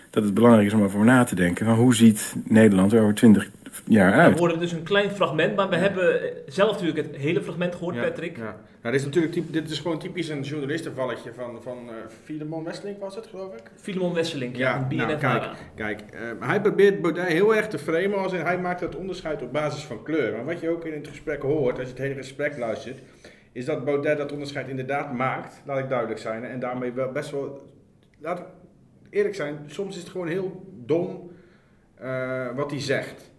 dat 0.09 0.23
het 0.23 0.33
belangrijk 0.33 0.67
is 0.67 0.73
om 0.73 0.83
over 0.83 1.05
na 1.05 1.23
te 1.23 1.35
denken. 1.35 1.65
Van 1.65 1.75
hoe 1.75 1.95
ziet 1.95 2.35
Nederland 2.43 2.93
er 2.93 3.01
over 3.01 3.13
twintig 3.13 3.49
jaar 3.87 4.13
uit? 4.13 4.33
We 4.33 4.39
horen 4.39 4.59
dus 4.59 4.71
een 4.71 4.83
klein 4.83 5.11
fragment, 5.11 5.55
maar 5.55 5.69
we 5.69 5.75
hebben 5.75 6.21
zelf 6.47 6.71
natuurlijk 6.71 7.07
het 7.07 7.15
hele 7.15 7.41
fragment 7.41 7.75
gehoord, 7.75 7.95
ja, 7.95 8.01
Patrick. 8.01 8.37
Ja. 8.37 8.55
Nou, 8.81 8.97
dit, 8.97 9.05
is 9.05 9.05
natuurlijk, 9.05 9.53
dit 9.53 9.69
is 9.69 9.79
gewoon 9.79 9.99
typisch 9.99 10.29
een 10.29 10.41
journalistenvalletje 10.41 11.33
van, 11.33 11.61
van 11.61 11.77
uh, 11.85 11.93
Filemon 12.23 12.63
Wesseling, 12.63 12.99
was 12.99 13.15
het 13.15 13.27
geloof 13.27 13.53
ik? 13.53 13.61
Filemon 13.75 14.13
Wesseling, 14.13 14.57
ja. 14.57 14.87
ja 14.89 15.05
nou, 15.05 15.17
kijk, 15.17 15.43
kijk 15.75 16.01
uh, 16.13 16.47
hij 16.47 16.61
probeert 16.61 17.01
Baudet 17.01 17.27
heel 17.27 17.55
erg 17.55 17.67
te 17.67 17.77
framen 17.77 18.17
als 18.17 18.33
in, 18.33 18.39
hij 18.39 18.59
maakt 18.59 18.79
het 18.79 18.95
onderscheid 18.95 19.41
op 19.41 19.51
basis 19.51 19.83
van 19.83 20.03
kleur. 20.03 20.31
Maar 20.31 20.45
wat 20.45 20.59
je 20.59 20.69
ook 20.69 20.85
in 20.85 20.93
het 20.93 21.07
gesprek 21.07 21.41
hoort, 21.41 21.79
als 21.79 21.87
je 21.87 21.93
het 21.93 22.03
hele 22.03 22.15
gesprek 22.15 22.57
luistert, 22.57 22.99
is 23.51 23.65
dat 23.65 23.85
Baudet 23.85 24.17
dat 24.17 24.31
onderscheid 24.31 24.67
inderdaad 24.67 25.13
maakt, 25.13 25.61
laat 25.65 25.79
ik 25.79 25.89
duidelijk 25.89 26.19
zijn. 26.19 26.43
En 26.43 26.59
daarmee 26.59 26.91
wel 26.91 27.11
best 27.11 27.31
wel, 27.31 27.67
laat 28.19 28.39
ik 28.39 28.45
eerlijk 29.09 29.35
zijn, 29.35 29.57
soms 29.65 29.95
is 29.95 30.01
het 30.01 30.11
gewoon 30.11 30.27
heel 30.27 30.65
dom 30.85 31.31
uh, 32.01 32.47
wat 32.55 32.71
hij 32.71 32.81
zegt. 32.81 33.33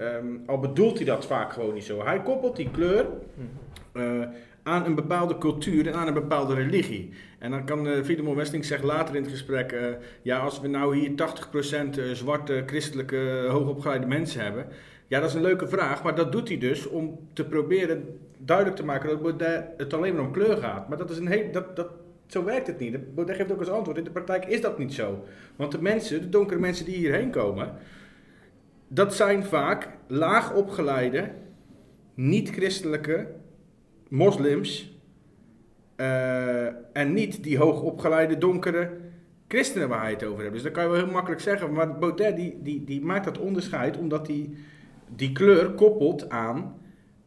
Um, 0.00 0.42
al 0.46 0.58
bedoelt 0.58 0.96
hij 0.96 1.06
dat 1.06 1.26
vaak 1.26 1.52
gewoon 1.52 1.74
niet 1.74 1.84
zo. 1.84 2.04
Hij 2.04 2.22
koppelt 2.22 2.56
die 2.56 2.70
kleur 2.70 3.06
uh, 3.92 4.22
aan 4.62 4.84
een 4.84 4.94
bepaalde 4.94 5.38
cultuur 5.38 5.86
en 5.86 5.94
aan 5.94 6.06
een 6.06 6.14
bepaalde 6.14 6.54
religie. 6.54 7.10
En 7.38 7.50
dan 7.50 7.64
kan 7.64 7.86
uh, 7.86 8.34
Westing 8.34 8.64
zegt 8.64 8.82
later 8.82 9.16
in 9.16 9.22
het 9.22 9.30
gesprek... 9.30 9.72
Uh, 9.72 9.80
ja, 10.22 10.38
als 10.38 10.60
we 10.60 10.68
nou 10.68 10.96
hier 10.96 11.10
80% 11.10 12.12
zwarte, 12.12 12.62
christelijke, 12.66 13.46
hoogopgeleide 13.48 14.06
mensen 14.06 14.42
hebben... 14.42 14.66
Ja, 15.06 15.20
dat 15.20 15.28
is 15.28 15.34
een 15.34 15.42
leuke 15.42 15.68
vraag, 15.68 16.02
maar 16.02 16.14
dat 16.14 16.32
doet 16.32 16.48
hij 16.48 16.58
dus 16.58 16.86
om 16.86 17.18
te 17.32 17.44
proberen 17.44 18.18
duidelijk 18.38 18.76
te 18.76 18.84
maken 18.84 19.38
dat 19.38 19.64
het 19.76 19.94
alleen 19.94 20.14
maar 20.14 20.24
om 20.24 20.32
kleur 20.32 20.56
gaat. 20.56 20.88
Maar 20.88 20.98
dat 20.98 21.10
is 21.10 21.18
een 21.18 21.28
heel, 21.28 21.52
dat, 21.52 21.76
dat, 21.76 21.88
zo 22.26 22.44
werkt 22.44 22.66
het 22.66 22.78
niet. 22.78 23.14
Baudet 23.14 23.36
geeft 23.36 23.52
ook 23.52 23.58
als 23.58 23.68
antwoord, 23.68 23.98
in 23.98 24.04
de 24.04 24.10
praktijk 24.10 24.44
is 24.44 24.60
dat 24.60 24.78
niet 24.78 24.94
zo. 24.94 25.24
Want 25.56 25.72
de 25.72 25.82
mensen, 25.82 26.20
de 26.20 26.28
donkere 26.28 26.60
mensen 26.60 26.84
die 26.84 26.96
hierheen 26.96 27.30
komen, 27.30 27.72
dat 28.88 29.14
zijn 29.14 29.44
vaak 29.44 29.88
laag 30.06 30.54
opgeleide, 30.54 31.30
niet-christelijke 32.14 33.26
moslims 34.08 34.96
uh, 35.96 36.66
en 36.92 37.12
niet 37.12 37.42
die 37.42 37.58
hoog 37.58 37.82
opgeleide 37.82 38.38
donkere 38.38 38.90
christenen 39.48 39.88
waar 39.88 40.00
hij 40.00 40.10
het 40.10 40.24
over 40.24 40.40
heeft. 40.40 40.52
Dus 40.52 40.62
dat 40.62 40.72
kan 40.72 40.82
je 40.82 40.88
wel 40.88 40.98
heel 40.98 41.12
makkelijk 41.12 41.40
zeggen. 41.40 41.72
Maar 41.72 41.98
Baudet 41.98 42.36
die, 42.36 42.58
die, 42.62 42.84
die 42.84 43.00
maakt 43.00 43.24
dat 43.24 43.38
onderscheid 43.38 43.96
omdat 43.96 44.26
hij 44.26 44.50
die 45.16 45.32
kleur 45.32 45.70
koppelt 45.70 46.28
aan, 46.28 46.74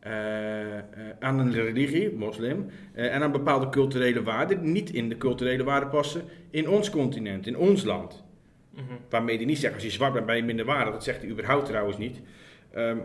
uh, 0.07 0.11
uh, 0.11 0.81
aan 1.19 1.39
een 1.39 1.51
religie, 1.51 2.15
moslim, 2.15 2.65
en 2.93 3.21
aan 3.21 3.31
bepaalde 3.31 3.69
culturele 3.69 4.23
waarden 4.23 4.61
die 4.61 4.71
niet 4.71 4.89
in 4.89 5.09
de 5.09 5.17
culturele 5.17 5.63
waarden 5.63 5.89
passen 5.89 6.21
in 6.49 6.69
ons 6.69 6.89
continent, 6.89 7.47
in 7.47 7.57
ons 7.57 7.83
land. 7.83 8.23
Mm 8.71 8.83
-hmm. 8.87 8.97
Waarmee 9.09 9.35
hij 9.35 9.45
niet 9.45 9.57
zegt, 9.57 9.73
als 9.73 9.83
je 9.83 9.91
zwart 9.91 10.13
bent 10.13 10.25
ben 10.25 10.35
je 10.35 10.43
minder 10.43 10.65
waardig, 10.65 10.93
dat 10.93 11.03
zegt 11.03 11.21
hij 11.21 11.29
überhaupt 11.29 11.65
trouwens 11.65 11.97
niet. 11.97 12.21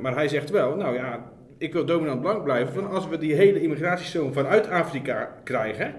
maar 0.00 0.14
hij 0.14 0.28
zegt 0.28 0.50
wel, 0.50 0.76
nou 0.76 0.94
ja, 0.94 1.32
ik 1.58 1.72
wil 1.72 1.84
dominant 1.84 2.20
blank 2.20 2.44
blijven, 2.44 2.74
van 2.74 2.90
als 2.90 3.08
we 3.08 3.18
die 3.18 3.34
hele 3.34 3.60
immigratiestroom 3.60 4.32
vanuit 4.32 4.68
Afrika 4.68 5.40
krijgen, 5.44 5.94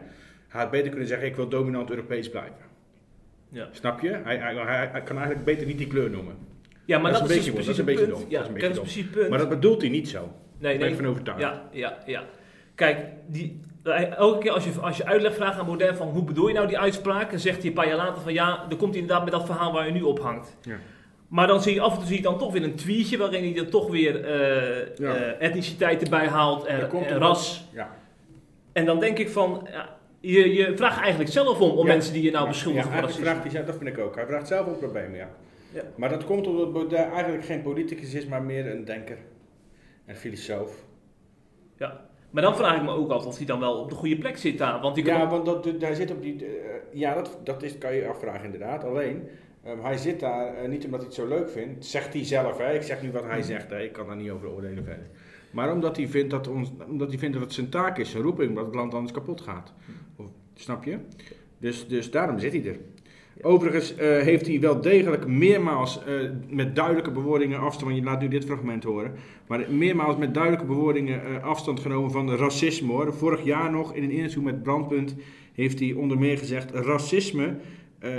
hij 0.47 0.61
had 0.61 0.71
beter 0.71 0.89
kunnen 0.89 1.07
zeggen, 1.07 1.27
ik 1.27 1.35
wil 1.35 1.47
dominant 1.47 1.89
Europees 1.89 2.29
blijven. 2.29 2.65
Ja. 3.49 3.67
Snap 3.71 4.01
je? 4.01 4.09
Hij, 4.23 4.37
hij, 4.37 4.55
hij, 4.55 4.89
hij 4.91 5.03
kan 5.03 5.15
eigenlijk 5.15 5.45
beter 5.45 5.67
niet 5.67 5.77
die 5.77 5.87
kleur 5.87 6.09
noemen. 6.09 6.35
Ja, 6.85 6.99
maar 6.99 7.11
dat, 7.11 7.21
dat 7.21 7.29
is, 7.29 7.35
een 7.35 7.53
beetje, 7.53 7.71
precies 7.73 8.09
dom. 8.09 8.25
Ja, 8.29 8.37
dat 8.37 8.41
is 8.41 8.47
een 8.47 8.53
beetje 8.53 9.19
dom. 9.19 9.29
Maar 9.29 9.39
dat 9.39 9.49
bedoelt 9.49 9.81
hij 9.81 9.89
niet 9.89 10.09
zo. 10.09 10.33
nee, 10.59 10.71
ben 10.71 10.79
nee. 10.79 10.89
ik 10.89 10.95
van 10.95 11.05
overtuigd. 11.05 11.41
Ja, 11.41 11.69
ja, 11.71 11.97
ja. 12.05 12.23
Kijk, 12.75 12.97
die, 13.27 13.59
elke 13.87 14.37
keer 14.37 14.51
als 14.51 14.63
je, 14.63 14.71
als 14.81 14.97
je 14.97 15.05
uitleg 15.05 15.35
vraagt 15.35 15.59
aan 15.59 15.65
Baudet 15.65 15.97
van 15.97 16.07
hoe 16.07 16.23
bedoel 16.23 16.47
je 16.47 16.53
nou 16.53 16.67
die 16.67 16.79
uitspraak, 16.79 17.29
dan 17.29 17.39
zegt 17.39 17.57
hij 17.57 17.67
een 17.67 17.73
paar 17.73 17.87
jaar 17.87 17.97
later 17.97 18.21
van 18.21 18.33
ja, 18.33 18.65
dan 18.69 18.77
komt 18.77 18.91
hij 18.93 19.01
inderdaad 19.01 19.23
met 19.23 19.33
dat 19.33 19.45
verhaal 19.45 19.73
waar 19.73 19.85
je 19.85 19.91
nu 19.91 20.01
op 20.01 20.19
hangt. 20.19 20.57
Ja. 20.61 20.75
Maar 21.27 21.47
dan 21.47 21.61
zie 21.61 21.73
je 21.73 21.81
af 21.81 21.91
en 21.91 21.97
toe 21.97 22.07
zie 22.07 22.15
je 22.15 22.21
dan 22.21 22.37
toch 22.37 22.53
weer 22.53 22.63
een 22.63 22.75
tweetje 22.75 23.17
waarin 23.17 23.43
hij 23.43 23.63
er 23.63 23.69
toch 23.69 23.89
weer 23.89 24.19
uh, 24.19 24.97
Ja. 24.97 25.15
uh, 25.15 25.41
etniciteit 25.41 26.03
erbij 26.03 26.27
haalt 26.27 26.65
en, 26.65 26.91
en 26.91 27.17
ras. 27.17 27.67
Ja. 27.73 27.95
En 28.71 28.85
dan 28.85 28.99
denk 28.99 29.17
ik 29.17 29.29
van, 29.29 29.67
ja, 29.71 29.97
je, 30.19 30.53
je 30.53 30.77
vraagt 30.77 30.99
eigenlijk 30.99 31.31
zelf 31.31 31.59
om, 31.59 31.69
om 31.77 31.85
mensen 31.85 32.13
die 32.13 32.23
je 32.23 32.31
nou 32.31 32.47
beschuldigen 32.47 32.91
ja, 32.91 33.09
vraagt 33.09 33.53
hij, 33.53 33.65
dat 33.65 33.75
vind 33.77 33.89
ik 33.89 33.97
ook. 33.97 34.15
Hij 34.15 34.25
vraagt 34.25 34.47
zelf 34.47 34.67
om 34.67 34.77
problemen, 34.77 35.17
ja. 35.17 35.29
Ja. 35.73 35.83
Maar 35.95 36.09
dat 36.09 36.25
komt 36.25 36.47
omdat 36.47 36.73
Baudet 36.73 37.11
eigenlijk 37.11 37.45
geen 37.45 37.61
politicus 37.61 38.13
is, 38.13 38.25
maar 38.25 38.41
meer 38.41 38.71
een 38.71 38.85
denker. 38.85 39.17
Een 40.05 40.15
filosoof. 40.15 40.83
Ja. 41.77 42.06
Maar 42.29 42.43
dan 42.43 42.55
vraag 42.55 42.75
ik 42.77 42.83
me 42.83 42.91
ook 42.91 43.09
af 43.11 43.25
of 43.25 43.37
hij 43.37 43.45
dan 43.45 43.59
wel 43.59 43.73
op 43.73 43.89
de 43.89 43.95
goede 43.95 44.17
plek 44.17 44.37
zit 44.37 44.57
daar. 44.57 44.81
Want 44.81 44.95
die 44.95 45.05
Ja, 45.05 45.23
ook- 45.23 45.29
want 45.29 45.45
dat, 45.45 45.79
daar 45.79 45.95
zit 45.95 46.11
op 46.11 46.21
die. 46.21 46.45
eh, 46.45 46.51
ja, 46.91 47.13
dat, 47.13 47.39
dat 47.43 47.63
is, 47.63 47.77
kan 47.77 47.95
je 47.95 48.07
afvragen 48.07 48.45
inderdaad. 48.45 48.83
Alleen, 48.83 49.27
ehm, 49.63 49.79
hij 49.81 49.97
zit 49.97 50.19
daar 50.19 50.55
eh, 50.55 50.69
niet 50.69 50.85
omdat 50.85 50.99
hij 50.99 51.07
het 51.09 51.17
zo 51.17 51.27
leuk 51.27 51.49
vindt. 51.49 51.85
Zegt 51.85 52.13
hij 52.13 52.25
zelf, 52.25 52.57
hè? 52.57 52.73
Ik 52.73 52.81
zeg 52.83 53.01
nu 53.01 53.11
wat 53.11 53.23
hij 53.23 53.41
zegt, 53.41 53.69
hè? 53.69 53.79
ik 53.81 53.91
kan 53.91 54.07
daar 54.07 54.15
niet 54.15 54.29
over 54.29 54.49
oordelen 54.49 54.83
verder. 54.83 55.07
Maar 55.51 55.71
omdat 55.71 55.97
hij 55.97 56.07
vindt 56.07 56.29
dat, 56.31 56.47
ons, 56.47 56.71
omdat 56.87 57.09
hij 57.09 57.17
vindt 57.17 57.33
dat 57.33 57.43
het 57.43 57.53
zijn 57.53 57.69
taak 57.69 57.97
is, 57.97 58.11
zijn 58.11 58.23
roeping, 58.23 58.55
dat 58.55 58.65
het 58.65 58.75
land 58.75 58.93
anders 58.93 59.13
kapot 59.13 59.41
gaat. 59.41 59.73
Of, 60.17 60.25
snap 60.53 60.83
je? 60.83 60.97
Dus, 61.57 61.87
dus 61.87 62.11
daarom 62.11 62.39
zit 62.39 62.51
hij 62.53 62.65
er. 62.65 62.77
Overigens 63.41 63.95
eh, 63.95 64.07
heeft 64.07 64.47
hij 64.47 64.59
wel 64.59 64.81
degelijk 64.81 65.27
meermaals 65.27 66.03
eh, 66.03 66.13
met 66.49 66.75
duidelijke 66.75 67.11
bewoordingen 67.11 67.59
afstand, 67.59 67.91
want 67.91 68.03
je 68.03 68.03
laat 68.03 68.21
nu 68.21 68.27
dit 68.27 68.45
fragment 68.45 68.83
horen, 68.83 69.13
maar 69.47 69.65
meermaals 69.69 70.17
met 70.17 70.33
duidelijke 70.33 70.65
bewoordingen 70.65 71.25
eh, 71.25 71.43
afstand 71.43 71.79
genomen 71.79 72.11
van 72.11 72.35
racisme 72.35 72.91
hoor. 72.91 73.13
Vorig 73.13 73.43
jaar 73.43 73.71
nog 73.71 73.93
in 73.93 74.03
een 74.03 74.11
interview 74.11 74.43
met 74.43 74.63
Brandpunt 74.63 75.15
heeft 75.53 75.79
hij 75.79 75.91
onder 75.91 76.17
meer 76.17 76.37
gezegd, 76.37 76.71
racisme 76.71 77.55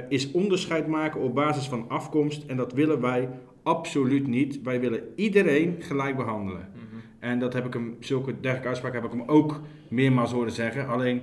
is 0.08 0.30
onderscheid 0.30 0.86
maken 0.86 1.20
op 1.20 1.34
basis 1.34 1.68
van 1.68 1.84
afkomst 1.88 2.44
en 2.46 2.56
dat 2.56 2.72
willen 2.72 3.00
wij 3.00 3.28
absoluut 3.62 4.26
niet. 4.26 4.62
Wij 4.62 4.80
willen 4.80 5.02
iedereen 5.14 5.76
gelijk 5.78 6.16
behandelen. 6.16 6.68
Mhm. 6.72 6.96
En 7.18 7.38
dat 7.38 7.52
heb 7.52 7.66
ik 7.66 7.72
hem, 7.72 7.96
zulke 8.00 8.32
dergelijke 8.32 8.68
uitspraken 8.68 9.02
heb 9.02 9.12
ik 9.12 9.18
hem 9.18 9.28
ook 9.28 9.60
meermaals 9.88 10.32
horen 10.32 10.52
zeggen, 10.52 10.88
alleen 10.88 11.22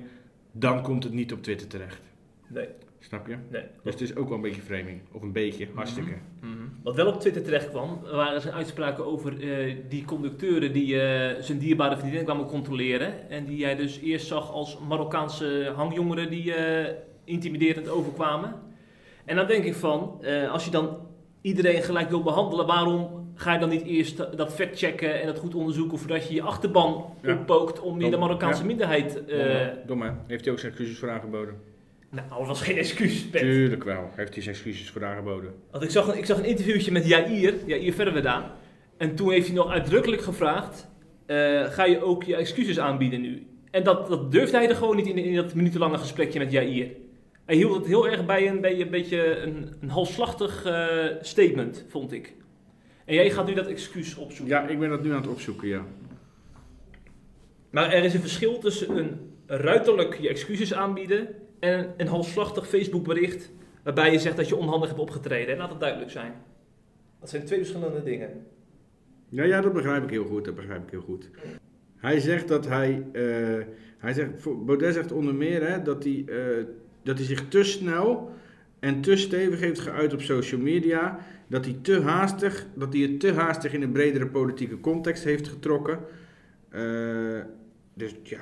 dan 0.52 0.82
komt 0.82 1.04
het 1.04 1.14
niet 1.14 1.34
op 1.34 1.44
Twitter 1.44 1.68
terecht. 1.68 2.02
Nee, 2.48 2.68
Snap 3.08 3.28
je? 3.28 3.36
nee. 3.52 3.62
Dus 3.84 3.94
het 3.94 4.02
is 4.02 4.16
ook 4.16 4.28
wel 4.28 4.36
een 4.38 4.44
beetje 4.44 4.62
framing. 4.62 5.00
Of 5.12 5.22
een 5.22 5.32
beetje, 5.32 5.68
hartstikke. 5.74 6.12
Mhm. 6.42 6.52
Wat 6.84 6.96
wel 6.96 7.08
op 7.08 7.20
Twitter 7.20 7.44
terecht 7.44 7.70
kwam, 7.70 8.00
waren 8.12 8.42
zijn 8.42 8.54
uitspraken 8.54 9.06
over 9.06 9.40
eh, 9.42 9.76
die 9.90 10.06
conducteuren 10.06 10.74
die 10.74 11.00
eh, 11.02 11.42
zijn 11.42 11.58
dierbare 11.58 11.98
vriendin 11.98 12.24
kwamen 12.24 12.46
controleren. 12.46 13.30
En 13.30 13.46
die 13.46 13.58
jij 13.58 13.76
dus 13.76 14.00
eerst 14.00 14.28
zag 14.28 14.52
als 14.52 14.80
Marokkaanse 14.88 15.72
hangjongeren 15.76 16.30
die 16.30 16.54
eh, 16.54 16.94
intimiderend 17.24 17.90
overkwamen. 17.90 18.54
En 19.26 19.36
dan 19.36 19.48
denk 19.48 19.64
ik 19.64 19.74
van, 19.76 20.22
als 20.52 20.66
je 20.66 20.72
dan 20.72 20.98
iedereen 21.42 21.82
gelijk 21.84 22.10
wil 22.10 22.24
behandelen, 22.24 22.66
waarom 22.68 23.30
ga 23.36 23.54
je 23.54 23.60
dan 23.60 23.70
niet 23.70 23.84
eerst 23.84 24.18
dat- 24.38 24.54
factchecken 24.54 25.20
en 25.22 25.26
dat 25.28 25.40
goed 25.40 25.56
onderzoeken 25.56 25.98
voordat 25.98 26.28
je 26.28 26.34
je 26.34 26.42
achterban 26.42 27.06
Ja. 27.22 27.34
oppookt 27.34 27.80
om 27.80 28.02
je 28.02 28.10
de. 28.10 28.18
Marokkaanse 28.18 28.62
Ja. 28.62 28.68
minderheid... 28.68 29.26
eh, 29.26 29.38
Dom, 29.38 29.48
hè? 29.48 29.72
Dom, 29.86 30.02
hè? 30.02 30.10
Heeft 30.28 30.44
hij 30.44 30.54
ook 30.54 30.60
zijn 30.60 30.72
excuses 30.72 31.00
voor 31.00 31.10
aangeboden? 31.10 31.56
Nou, 32.16 32.38
dat 32.38 32.48
was 32.48 32.62
geen 32.62 32.78
excuus, 32.78 33.26
Pet. 33.30 33.42
Tuurlijk 33.42 33.84
wel. 33.84 34.10
Heeft 34.16 34.34
hij 34.34 34.44
zijn 34.44 34.56
excuses 34.56 34.90
voor 34.90 35.06
aangeboden. 35.06 35.54
Want 35.72 35.84
ik 35.84 35.90
zag, 35.90 36.08
een, 36.08 36.18
ik 36.18 36.26
zag 36.26 36.38
een 36.38 36.46
interviewtje 36.46 36.92
met 36.92 37.08
Jair, 37.08 37.54
Jair 37.66 37.94
Verweda. 37.94 38.56
En 38.98 39.16
toen 39.16 39.32
heeft 39.32 39.48
hij 39.48 39.56
nog 39.56 39.70
uitdrukkelijk 39.70 40.22
gevraagd: 40.22 40.88
eh, 41.26 41.64
ga 41.64 41.86
je 41.86 42.02
ook 42.02 42.24
je 42.24 42.36
excuses 42.36 42.80
aanbieden 42.80 43.22
nu? 43.22 43.48
En 43.72 43.84
dat, 43.84 44.08
dat 44.08 44.32
durfde 44.32 44.58
hij 44.58 44.70
er 44.70 44.76
gewoon 44.76 44.96
niet 44.96 45.08
in, 45.08 45.18
in 45.18 45.36
dat 45.36 45.54
minutenlange 45.54 45.98
gesprekje 45.98 46.40
met 46.40 46.52
Jair. 46.52 46.88
Hij 47.46 47.56
hield 47.56 47.76
het 47.76 47.86
heel 47.86 48.08
erg 48.08 48.26
bij 48.26 48.48
een, 48.48 48.62
bij 48.62 48.82
een 48.82 48.90
beetje 48.90 49.40
een, 49.40 49.74
een 49.82 49.90
halsslachtig 49.90 50.66
eh, 50.66 51.06
statement, 51.22 51.86
vond 51.88 52.12
ik. 52.12 52.34
En 53.06 53.16
jij 53.16 53.30
gaat 53.30 53.48
nu 53.48 53.54
dat 53.54 53.68
excuus 53.68 54.16
opzoeken. 54.16 54.56
Ja, 54.56 54.68
ik 54.68 54.80
ben 54.80 54.90
dat 54.90 55.04
nu 55.04 55.10
aan 55.10 55.22
het 55.22 55.28
opzoeken, 55.28 55.68
ja. 55.68 55.86
Maar 57.70 57.92
er 57.92 58.04
is 58.04 58.14
een 58.14 58.22
verschil 58.22 58.60
tussen 58.60 58.98
een 58.98 59.34
ruiterlijk 59.48 60.18
je 60.22 60.30
excuses 60.30 60.74
aanbieden 60.74 61.28
en 61.60 61.94
een 61.98 62.08
halfslachtig 62.08 62.68
Facebook 62.68 63.04
bericht 63.04 63.52
waarbij 63.84 64.12
je 64.12 64.20
zegt 64.20 64.38
dat 64.38 64.48
je 64.48 64.56
onhandig 64.56 64.88
hebt 64.90 65.02
opgetreden. 65.02 65.54
En 65.54 65.58
laat 65.58 65.70
het 65.70 65.80
duidelijk 65.80 66.12
zijn. 66.12 66.34
Dat 67.20 67.30
zijn 67.30 67.46
twee 67.46 67.60
verschillende 67.60 68.04
dingen. 68.04 68.46
Ja, 69.30 69.44
ja, 69.44 69.62
dat 69.62 69.74
begrijp 69.74 70.04
ik 70.04 70.10
heel 70.10 70.26
goed. 70.26 70.46
Dat 70.46 70.56
begrijp 70.56 70.84
ik 70.84 70.90
heel 70.92 71.02
goed. 71.02 71.30
Hij 71.96 72.20
zegt 72.20 72.48
dat 72.48 72.68
hij. 72.68 73.04
eh, 73.12 73.66
hij 73.98 74.14
zegt, 74.14 74.66
Baudet 74.66 74.94
zegt 74.94 75.12
onder 75.12 75.36
meer 75.36 75.68
hè, 75.70 75.82
dat, 75.82 76.04
hij, 76.04 76.24
eh, 76.28 76.66
dat 77.04 77.18
hij 77.18 77.28
zich 77.28 77.48
te 77.48 77.64
snel 77.64 78.32
en 78.80 79.02
te 79.02 79.16
stevig 79.16 79.60
heeft 79.60 79.80
geuit 79.80 80.14
op 80.14 80.22
social 80.22 80.62
media. 80.62 81.20
Dat 81.48 81.66
hij, 81.66 81.78
te 81.82 82.02
haastig, 82.02 82.66
dat 82.74 82.94
hij 82.94 83.02
het 83.02 83.20
te 83.20 83.34
haastig 83.34 83.74
in 83.74 83.82
een 83.82 83.92
bredere 83.92 84.28
politieke 84.28 84.80
context 84.80 85.24
heeft 85.24 85.48
getrokken. 85.48 86.00
Eh, 86.70 87.40
dus 87.94 88.16
ja. 88.24 88.40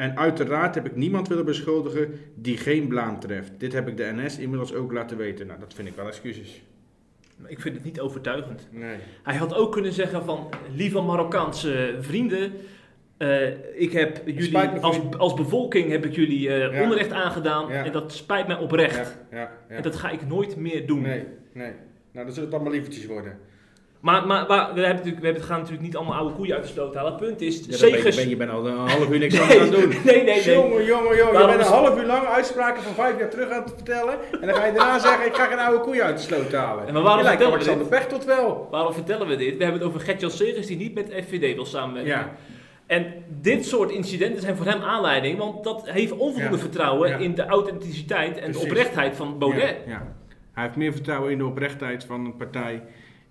En 0.00 0.16
uiteraard 0.18 0.74
heb 0.74 0.86
ik 0.86 0.96
niemand 0.96 1.28
willen 1.28 1.44
beschuldigen 1.44 2.20
die 2.34 2.56
geen 2.56 2.88
blaam 2.88 3.20
treft. 3.20 3.52
Dit 3.58 3.72
heb 3.72 3.88
ik 3.88 3.96
de 3.96 4.12
NS 4.14 4.38
inmiddels 4.38 4.74
ook 4.74 4.92
laten 4.92 5.16
weten. 5.16 5.46
Nou, 5.46 5.60
dat 5.60 5.74
vind 5.74 5.88
ik 5.88 5.94
wel 5.94 6.06
excuses. 6.06 6.62
Ik 7.46 7.60
vind 7.60 7.74
het 7.74 7.84
niet 7.84 8.00
overtuigend. 8.00 8.68
Nee. 8.70 8.96
Hij 9.22 9.36
had 9.36 9.54
ook 9.54 9.72
kunnen 9.72 9.92
zeggen 9.92 10.24
van, 10.24 10.48
lieve 10.74 11.00
Marokkaanse 11.00 11.96
vrienden, 12.00 12.52
eh, 13.16 13.80
ik 13.80 13.92
heb 13.92 14.22
jullie, 14.26 14.58
als, 14.58 15.00
als 15.18 15.34
bevolking 15.34 15.90
heb 15.90 16.04
ik 16.04 16.14
jullie 16.14 16.40
Ja. 16.40 16.82
onrecht 16.82 17.10
aangedaan 17.12 17.68
Ja. 17.72 17.84
en 17.84 17.92
dat 17.92 18.12
spijt 18.12 18.46
mij 18.46 18.56
oprecht. 18.58 19.18
Ja, 19.30 19.36
ja, 19.38 19.50
ja. 19.68 19.74
En 19.76 19.82
dat 19.82 19.96
ga 19.96 20.10
ik 20.10 20.26
nooit 20.28 20.56
meer 20.56 20.86
doen. 20.86 21.00
Nee, 21.02 21.24
nee. 21.52 21.72
Nou, 22.12 22.24
dan 22.26 22.34
zullen 22.34 22.44
het 22.44 22.54
allemaal 22.54 22.72
lievertjes 22.72 23.06
worden. 23.06 23.38
Maar, 24.00 24.26
maar, 24.26 24.44
maar 24.48 24.74
we, 24.74 24.80
hebben 24.80 24.94
natuurlijk, 24.96 25.18
we 25.20 25.24
hebben, 25.26 25.42
gaan 25.44 25.56
natuurlijk 25.58 25.82
niet 25.82 25.96
allemaal 25.96 26.14
oude 26.18 26.34
koeien 26.34 26.54
uit 26.54 26.62
de 26.62 26.68
sloot 26.68 26.94
halen. 26.94 27.12
Het 27.12 27.20
punt 27.20 27.40
is, 27.40 27.64
Ja, 27.66 27.76
Segers... 27.76 28.02
ben 28.02 28.10
je, 28.10 28.16
ben, 28.16 28.28
je 28.28 28.36
bent 28.36 28.50
al 28.50 28.66
een 28.66 28.76
half 28.96 29.10
uur 29.10 29.18
niks 29.18 29.34
Nee, 29.38 29.60
aan 29.60 29.66
het 29.66 29.72
doen. 29.80 29.88
nee, 29.88 30.24
nee, 30.24 30.24
nee. 30.24 30.54
Jongen, 30.54 30.84
jongen, 30.84 31.16
jongen. 31.16 31.32
Waarom 31.32 31.50
je 31.50 31.56
bent 31.56 31.68
een 31.68 31.74
half 31.74 31.98
uur 31.98 32.06
lang 32.06 32.24
uitspraken 32.26 32.82
van 32.82 32.92
vijf 32.94 33.18
jaar 33.18 33.30
terug 33.30 33.50
aan 33.50 33.62
het 33.62 33.72
vertellen. 33.74 34.14
En 34.40 34.46
dan 34.46 34.56
ga 34.56 34.64
je 34.66 34.72
daarna 34.72 34.98
zeggen, 34.98 35.26
ik 35.26 35.34
ga 35.34 35.44
geen 35.46 35.58
oude 35.58 35.80
koeien 35.84 36.04
uit 36.04 36.16
de 36.16 36.22
sloot 36.22 36.52
halen. 36.52 36.86
En 36.86 36.92
maar 36.92 37.02
waarom 37.02 37.18
je 37.22 37.24
lijkt 37.26 37.42
vertellen 37.42 37.66
we 37.66 37.70
Alexander 37.70 37.98
Pechtold 37.98 38.24
wel. 38.24 38.68
Waarom 38.70 38.92
vertellen 38.92 39.26
we 39.26 39.36
dit? 39.36 39.56
We 39.56 39.62
hebben 39.62 39.80
het 39.80 39.88
over 39.90 40.00
Gert-Jan 40.00 40.30
Segers 40.30 40.66
die 40.66 40.76
niet 40.76 40.94
met 40.94 41.12
FVD 41.28 41.54
wil 41.54 41.66
samenwerken. 41.66 42.12
Ja, 42.12 42.30
En 42.86 43.12
dit 43.40 43.66
soort 43.66 43.90
incidenten 43.90 44.40
zijn 44.42 44.56
voor 44.56 44.66
hem 44.66 44.82
aanleiding, 44.82 45.38
want 45.38 45.64
dat 45.64 45.90
heeft 45.90 46.12
onvoldoende 46.12 46.56
Ja. 46.56 46.62
vertrouwen 46.62 47.08
Ja. 47.08 47.16
in 47.16 47.34
de 47.34 47.46
authenticiteit 47.46 48.36
en 48.36 48.42
Precies. 48.42 48.60
de 48.62 48.68
oprechtheid 48.68 49.16
van 49.16 49.38
Baudet. 49.38 49.76
Ja, 49.86 49.90
ja. 49.92 50.06
Hij 50.52 50.64
heeft 50.64 50.76
meer 50.76 50.92
vertrouwen 50.92 51.30
in 51.32 51.38
de 51.38 51.44
oprechtheid 51.46 52.04
van 52.04 52.24
een 52.24 52.36
partij 52.36 52.82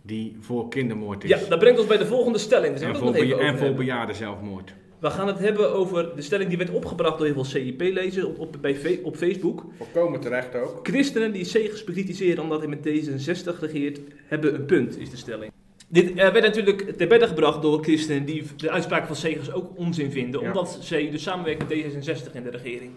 die 0.01 0.37
voor 0.39 0.67
kindermoord 0.69 1.23
is. 1.23 1.29
Ja, 1.29 1.39
dat 1.49 1.59
brengt 1.59 1.79
ons 1.79 1.87
bij 1.87 1.97
de 1.97 2.05
volgende 2.05 2.37
stelling. 2.39 2.69
Daar 2.69 2.77
zijn 2.79 2.89
en, 2.93 2.99
we 2.99 3.05
voor 3.05 3.13
het 3.15 3.21
nog 3.27 3.29
beja- 3.37 3.43
even 3.49 3.59
en 3.59 3.67
voor 3.67 3.75
bejaarden 3.77 4.15
zelfmoord. 4.15 4.73
We 4.99 5.09
gaan 5.09 5.27
het 5.27 5.39
hebben 5.39 5.73
over 5.73 6.15
de 6.15 6.21
stelling 6.21 6.49
die 6.49 6.57
werd 6.57 6.69
opgebracht 6.69 7.17
door 7.17 7.25
heel 7.25 7.35
veel 7.35 7.43
CIP-lezers 7.45 8.25
op, 8.25 8.39
op, 8.39 8.57
bij 8.61 8.99
op 9.03 9.15
Facebook. 9.15 9.65
Volkomen 9.77 10.19
terecht 10.19 10.55
ook. 10.55 10.79
Christenen 10.87 11.31
die 11.31 11.43
Segers 11.45 11.83
bekritiseren 11.83 12.43
omdat 12.43 12.59
hij 12.59 12.67
met 12.67 12.79
D66 12.87 13.59
regeert, 13.59 13.99
hebben 14.25 14.53
een 14.55 14.65
punt, 14.65 14.97
is 14.99 15.09
de 15.09 15.17
stelling. 15.17 15.51
Dit 15.87 16.13
werd 16.13 16.41
natuurlijk 16.41 16.97
ter 16.97 17.07
bedde 17.07 17.27
gebracht 17.27 17.61
door 17.61 17.83
christenen 17.83 18.25
die 18.25 18.43
de 18.57 18.69
uitspraken 18.71 19.07
van 19.07 19.15
Segers 19.15 19.51
ook 19.51 19.77
onzin 19.77 20.11
vinden, 20.11 20.41
Ja. 20.41 20.47
omdat 20.47 20.77
zij 20.81 21.11
dus 21.11 21.23
samenwerken 21.23 21.67
met 21.67 21.77
D66 21.77 22.31
in 22.33 22.43
de 22.43 22.49
regering. 22.49 22.91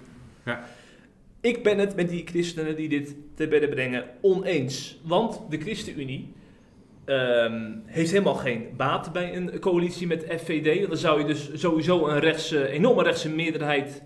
Ja. 0.44 0.64
Ik 1.40 1.62
ben 1.62 1.78
het 1.78 1.96
met 1.96 2.08
die 2.08 2.22
christenen 2.26 2.76
die 2.76 2.88
dit 2.88 3.14
ter 3.34 3.48
bedde 3.48 3.68
brengen 3.68 4.04
oneens. 4.20 4.98
Want 5.04 5.40
de 5.50 5.58
ChristenUnie 5.58 6.32
ehm, 7.04 7.70
heeft 7.84 8.10
helemaal 8.10 8.34
geen 8.34 8.68
baat 8.76 9.12
bij 9.12 9.36
een 9.36 9.58
coalitie 9.60 10.06
met 10.06 10.26
FVD. 10.28 10.76
Want 10.76 10.88
dan 10.88 10.96
zou 10.96 11.18
je 11.18 11.26
dus 11.26 11.50
sowieso 11.54 12.06
een 12.06 12.18
rechts, 12.18 12.52
eh, 12.52 12.72
enorme 12.72 13.02
rechtse 13.02 13.30
meerderheid, 13.30 14.02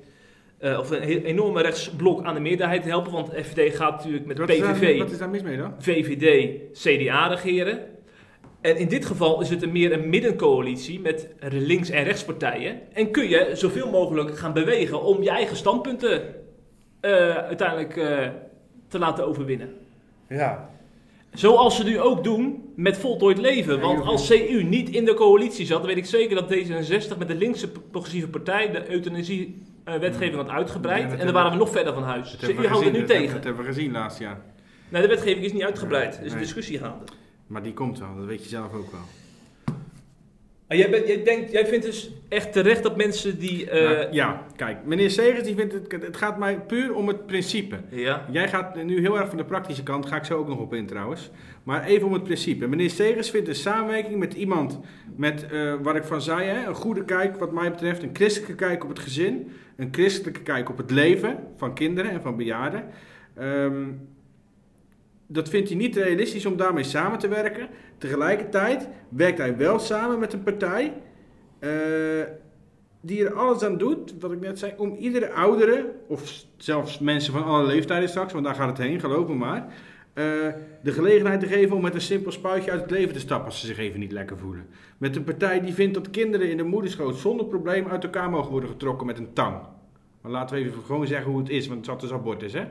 eh, 0.58 0.78
of 0.78 0.90
een 0.90 1.02
enorme 1.02 1.62
rechtsblok 1.62 2.24
aan 2.24 2.34
de 2.34 2.40
meerderheid 2.40 2.84
helpen. 2.84 3.12
Want 3.12 3.28
FVD 3.28 3.76
gaat 3.76 3.96
natuurlijk 3.96 4.26
met 4.26 4.38
Wat 4.38 4.48
is, 4.48 4.58
PVV, 4.58 4.88
daar, 4.88 4.98
wat 4.98 5.10
is 5.10 5.18
daar 5.18 5.30
mis 5.30 5.42
mee 5.42 5.56
dan? 5.56 5.74
VVD, 5.78 6.58
CDA 6.72 7.26
regeren. 7.26 7.78
En 8.60 8.76
in 8.76 8.88
dit 8.88 9.04
geval 9.04 9.40
is 9.40 9.50
het 9.50 9.62
een 9.62 9.72
meer 9.72 9.92
een 9.92 10.08
middencoalitie 10.08 11.00
met 11.00 11.28
links- 11.48 11.90
en 11.90 12.04
rechtspartijen. 12.04 12.80
En 12.92 13.10
kun 13.10 13.28
je 13.28 13.50
zoveel 13.52 13.90
mogelijk 13.90 14.38
gaan 14.38 14.52
bewegen 14.52 15.02
om 15.02 15.22
je 15.22 15.30
eigen 15.30 15.56
standpunten 15.56 16.22
eh, 17.06 17.36
uiteindelijk 17.36 17.96
eh, 17.96 18.28
te 18.88 18.98
laten 18.98 19.26
overwinnen. 19.26 19.74
Ja. 20.28 20.70
Zoals 21.36 21.76
ze 21.76 21.84
nu 21.84 22.00
ook 22.00 22.24
doen 22.24 22.72
met 22.76 22.98
voltooid 22.98 23.38
leven. 23.38 23.80
Want 23.80 24.04
als 24.04 24.28
CU 24.28 24.62
niet 24.62 24.90
in 24.90 25.04
de 25.04 25.14
coalitie 25.14 25.66
zat, 25.66 25.78
dan 25.78 25.86
weet 25.86 25.96
ik 25.96 26.06
zeker 26.06 26.36
dat 26.36 26.54
D66 26.54 27.18
met 27.18 27.28
de 27.28 27.34
linkse 27.34 27.68
progressieve 27.90 28.28
partij 28.28 28.70
de 28.70 28.90
euthanasie-wetgeving 28.90 30.34
had 30.34 30.48
uitgebreid. 30.48 31.02
Ja, 31.02 31.08
dat 31.08 31.18
en 31.18 31.24
dan 31.24 31.34
waren 31.34 31.50
we 31.50 31.56
nog 31.56 31.70
verder 31.70 31.94
van 31.94 32.02
huis. 32.02 32.36
CU 32.36 32.66
houdt 32.66 32.84
het 32.84 32.92
nu 32.92 33.04
tegen. 33.04 33.34
Dat 33.34 33.44
hebben 33.44 33.62
we 33.62 33.68
gezien 33.72 33.92
laatst 33.92 34.18
jaar. 34.18 34.40
Nee, 34.88 35.02
de 35.02 35.08
wetgeving 35.08 35.44
is 35.44 35.52
niet 35.52 35.62
uitgebreid. 35.62 36.18
Er 36.18 36.24
is 36.24 36.32
een 36.32 36.38
discussie 36.38 36.78
gaande. 36.78 37.04
Maar 37.46 37.62
die 37.62 37.72
komt 37.72 37.98
wel, 37.98 38.16
dat 38.16 38.26
weet 38.26 38.42
je 38.42 38.48
zelf 38.48 38.74
ook 38.74 38.90
wel. 38.90 39.00
Maar 40.68 40.76
jij, 40.76 40.90
bent, 40.90 41.06
jij, 41.06 41.22
denkt, 41.24 41.52
jij 41.52 41.66
vindt 41.66 41.84
dus 41.84 42.10
echt 42.28 42.52
terecht 42.52 42.82
dat 42.82 42.96
mensen 42.96 43.38
die... 43.38 43.70
eh, 43.70 43.90
Nou, 43.90 44.06
ja, 44.14 44.46
kijk, 44.56 44.76
meneer 44.84 45.10
Segers 45.10 45.42
die 45.42 45.54
vindt 45.54 45.72
het, 45.72 45.92
het 45.92 46.16
gaat 46.16 46.38
mij 46.38 46.60
puur 46.60 46.94
om 46.94 47.08
het 47.08 47.26
principe. 47.26 47.76
ja. 47.90 48.26
Jij 48.30 48.48
gaat 48.48 48.84
nu 48.84 49.00
heel 49.00 49.18
erg 49.18 49.28
van 49.28 49.36
de 49.36 49.44
praktische 49.44 49.82
kant, 49.82 50.06
ga 50.06 50.16
ik 50.16 50.24
zo 50.24 50.38
ook 50.38 50.48
nog 50.48 50.58
op 50.58 50.74
in 50.74 50.86
trouwens. 50.86 51.30
Maar 51.62 51.84
even 51.84 52.06
om 52.06 52.12
het 52.12 52.22
principe. 52.24 52.66
Meneer 52.66 52.90
Segers 52.90 53.30
vindt 53.30 53.48
een 53.48 53.54
samenwerking 53.54 54.16
met 54.18 54.34
iemand 54.34 54.80
met, 55.16 55.46
eh 55.50 55.74
wat 55.82 55.96
ik 55.96 56.04
van 56.04 56.22
zei, 56.22 56.48
hè, 56.48 56.66
een 56.66 56.74
goede 56.74 57.04
kijk 57.04 57.36
wat 57.36 57.52
mij 57.52 57.70
betreft, 57.70 58.02
een 58.02 58.10
christelijke 58.12 58.54
kijk 58.54 58.82
op 58.82 58.88
het 58.88 58.98
gezin, 58.98 59.52
een 59.76 59.88
christelijke 59.92 60.40
kijk 60.42 60.68
op 60.68 60.76
het 60.76 60.90
leven 60.90 61.38
van 61.56 61.74
kinderen 61.74 62.10
en 62.10 62.22
van 62.22 62.36
bejaarden. 62.36 62.84
Ehm, 63.36 63.84
dat 65.26 65.48
vindt 65.48 65.68
hij 65.68 65.78
niet 65.78 65.96
realistisch 65.96 66.46
om 66.46 66.56
daarmee 66.56 66.84
samen 66.84 67.18
te 67.18 67.28
werken. 67.28 67.68
Tegelijkertijd 67.98 68.88
werkt 69.08 69.38
hij 69.38 69.56
wel 69.56 69.78
samen 69.78 70.18
met 70.18 70.32
een 70.32 70.42
partij 70.42 70.92
eh, 71.58 71.70
die 73.00 73.24
er 73.24 73.34
alles 73.34 73.62
aan 73.62 73.78
doet, 73.78 74.14
wat 74.20 74.32
ik 74.32 74.40
net 74.40 74.58
zei, 74.58 74.72
om 74.76 74.94
iedere 74.94 75.32
oudere, 75.32 75.92
of 76.08 76.44
zelfs 76.56 76.98
mensen 76.98 77.32
van 77.32 77.44
alle 77.44 77.66
leeftijden 77.66 78.08
straks, 78.08 78.32
want 78.32 78.44
daar 78.44 78.54
gaat 78.54 78.68
het 78.68 78.86
heen, 78.86 79.00
geloof 79.00 79.28
maar, 79.28 79.66
eh, 80.12 80.24
de 80.82 80.92
gelegenheid 80.92 81.40
te 81.40 81.46
geven 81.46 81.76
om 81.76 81.82
met 81.82 81.94
een 81.94 82.00
simpel 82.00 82.32
spuitje 82.32 82.70
uit 82.70 82.80
het 82.80 82.90
leven 82.90 83.12
te 83.12 83.20
stappen 83.20 83.46
als 83.46 83.60
ze 83.60 83.66
zich 83.66 83.78
even 83.78 84.00
niet 84.00 84.12
lekker 84.12 84.38
voelen. 84.38 84.66
Met 84.98 85.16
een 85.16 85.24
partij 85.24 85.60
die 85.60 85.74
vindt 85.74 85.94
dat 85.94 86.10
kinderen 86.10 86.50
in 86.50 86.56
de 86.56 86.62
moederschoot 86.62 87.16
zonder 87.16 87.46
probleem 87.46 87.88
uit 87.88 88.04
elkaar 88.04 88.30
mogen 88.30 88.50
worden 88.50 88.70
getrokken 88.70 89.06
met 89.06 89.18
een 89.18 89.32
tang. 89.32 89.56
Maar 90.20 90.32
laten 90.32 90.56
we 90.56 90.62
even 90.62 90.82
gewoon 90.82 91.06
zeggen 91.06 91.30
hoe 91.30 91.40
het 91.40 91.50
is, 91.50 91.66
want 91.66 91.78
het 91.78 91.86
zat 91.86 92.00
dus 92.00 92.12
abortus, 92.12 92.52
hè. 92.52 92.64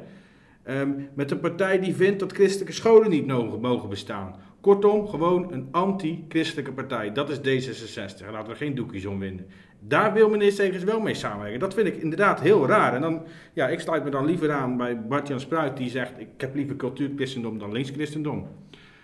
Ehm, 0.64 0.90
met 1.14 1.32
een 1.32 1.40
partij 1.40 1.80
die 1.80 1.96
vindt 1.96 2.20
dat 2.20 2.32
christelijke 2.32 2.74
scholen 2.74 3.10
niet 3.10 3.28
mogen 3.62 3.90
bestaan. 3.90 4.36
Kortom, 4.65 5.08
gewoon 5.08 5.51
een 5.54 5.67
anti-christelijke 5.71 6.71
partij. 6.71 7.12
Dat 7.12 7.30
is 7.30 7.38
D66. 7.38 8.32
Laten 8.32 8.51
we 8.51 8.56
geen 8.58 8.75
doekjes 8.75 9.06
omwinden. 9.06 9.45
Daar 9.80 10.13
wil 10.13 10.30
meneer 10.30 10.51
Segers 10.51 10.84
wel 10.84 10.99
mee 10.99 11.13
samenwerken. 11.13 11.60
Dat 11.60 11.73
vind 11.73 11.88
ik 11.88 11.95
inderdaad 11.95 12.39
heel 12.41 12.67
raar. 12.67 12.93
En 12.95 13.01
dan, 13.01 13.23
ja, 13.54 13.67
ik 13.67 13.80
sluit 13.80 14.04
me 14.04 14.10
dan 14.10 14.25
liever 14.25 14.51
aan 14.51 14.78
bij 14.78 15.01
Bart-Jan 15.01 15.39
Spruit, 15.39 15.78
die 15.78 15.89
zegt: 15.89 16.19
Ik 16.19 16.28
heb 16.38 16.56
liever 16.56 16.75
cultuurchristendom 16.75 17.60
dan 17.60 17.71
linkschristendom. 17.71 18.47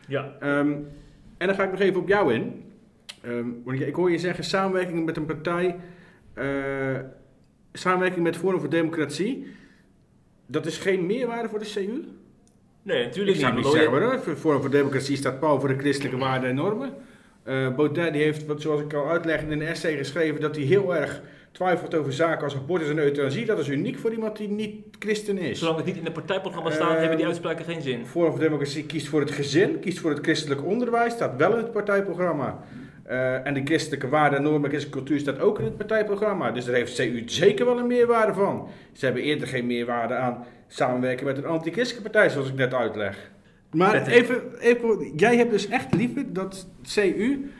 ja. 0.07 0.35
Ehm, 0.39 0.71
en 1.37 1.47
dan 1.47 1.55
ga 1.55 1.63
ik 1.63 1.71
nog 1.71 1.79
even 1.79 2.01
op 2.01 2.07
jou 2.07 2.33
in. 2.33 2.63
Ehm, 3.21 3.47
want 3.63 3.79
ik- 3.81 3.95
hoor 3.95 4.11
je 4.11 4.17
zeggen: 4.17 4.43
samenwerking 4.43 5.05
met 5.05 5.17
een 5.17 5.25
partij, 5.25 5.75
eh, 6.33 6.99
samenwerking 7.73 8.23
met 8.23 8.37
Forum 8.37 8.59
voor 8.59 8.69
Democratie. 8.69 9.47
Dat 10.45 10.65
is 10.65 10.77
geen 10.77 11.05
meerwaarde 11.05 11.49
voor 11.49 11.59
de 11.59 11.71
CU? 11.73 12.03
Nee, 12.83 13.05
natuurlijk 13.05 13.35
Ik 13.35 13.41
zou 13.41 13.53
niet. 13.53 13.63
niet 13.63 13.73
maar 13.73 13.81
zeggen 13.81 14.25
hoor. 14.25 14.35
Forum 14.37 14.61
voor 14.61 14.71
Democratie 14.71 15.15
staat 15.15 15.39
pal 15.39 15.59
voor 15.59 15.69
de 15.69 15.77
christelijke 15.77 16.17
waarden 16.17 16.49
en 16.49 16.55
normen. 16.55 16.93
Eh 17.43 17.75
Baudet 17.75 18.13
die 18.13 18.21
heeft, 18.21 18.45
wat, 18.45 18.61
zoals 18.61 18.81
ik 18.81 18.93
al 18.93 19.09
uitleg, 19.09 19.41
in 19.41 19.51
een 19.51 19.61
essay 19.61 19.97
geschreven 19.97 20.41
dat 20.41 20.55
hij 20.55 20.65
heel 20.65 20.95
erg 20.95 21.21
twijfelt 21.51 21.95
over 21.95 22.13
zaken 22.13 22.43
als 22.43 22.55
abortus 22.55 22.89
en 22.89 22.97
euthanasie. 22.97 23.45
Dat 23.45 23.59
is 23.59 23.67
uniek 23.67 23.97
voor 23.99 24.11
iemand 24.11 24.37
die 24.37 24.47
niet 24.47 24.75
christen 24.99 25.37
is. 25.37 25.59
Zolang 25.59 25.77
het 25.77 25.85
niet 25.85 25.97
in 25.97 26.03
het 26.03 26.13
partijprogramma 26.13 26.71
staat, 26.71 26.97
hebben 26.99 27.17
die 27.17 27.25
uitspraken 27.25 27.65
geen 27.65 27.81
zin. 27.81 28.05
Forum 28.05 28.31
voor 28.31 28.39
Democratie 28.39 28.85
kiest 28.85 29.07
voor 29.07 29.19
het 29.19 29.31
gezin, 29.31 29.79
kiest 29.79 29.99
voor 29.99 30.09
het 30.09 30.19
christelijk 30.19 30.65
onderwijs, 30.65 31.13
staat 31.13 31.35
wel 31.37 31.51
in 31.51 31.57
het 31.57 31.71
partijprogramma. 31.71 32.63
Eh, 33.03 33.47
en 33.47 33.53
de 33.53 33.61
christelijke 33.63 34.09
waarden 34.09 34.37
en 34.37 34.43
normen, 34.43 34.69
christelijke 34.69 34.97
cultuur 34.97 35.19
staat 35.19 35.39
ook 35.39 35.59
in 35.59 35.65
het 35.65 35.77
partijprogramma. 35.77 36.51
Dus 36.51 36.65
daar 36.65 36.75
heeft 36.75 36.95
CU 36.95 37.23
zeker 37.25 37.65
wel 37.65 37.77
een 37.77 37.87
meerwaarde 37.87 38.33
van. 38.33 38.67
Ze 38.91 39.05
hebben 39.05 39.23
eerder 39.23 39.47
geen 39.47 39.67
meerwaarde 39.67 40.13
aan 40.13 40.45
samenwerken 40.73 41.25
met 41.25 41.37
een 41.37 41.45
anti-christelijke 41.45 42.09
partij, 42.09 42.29
zoals 42.29 42.47
ik 42.47 42.55
net 42.55 42.73
uitleg. 42.73 43.31
Maar 43.71 44.07
even, 44.07 44.59
even, 44.59 45.15
jij 45.15 45.37
hebt 45.37 45.51
dus 45.51 45.67
echt 45.67 45.93
liever 45.93 46.33
dat 46.33 46.67
CU 46.93 47.51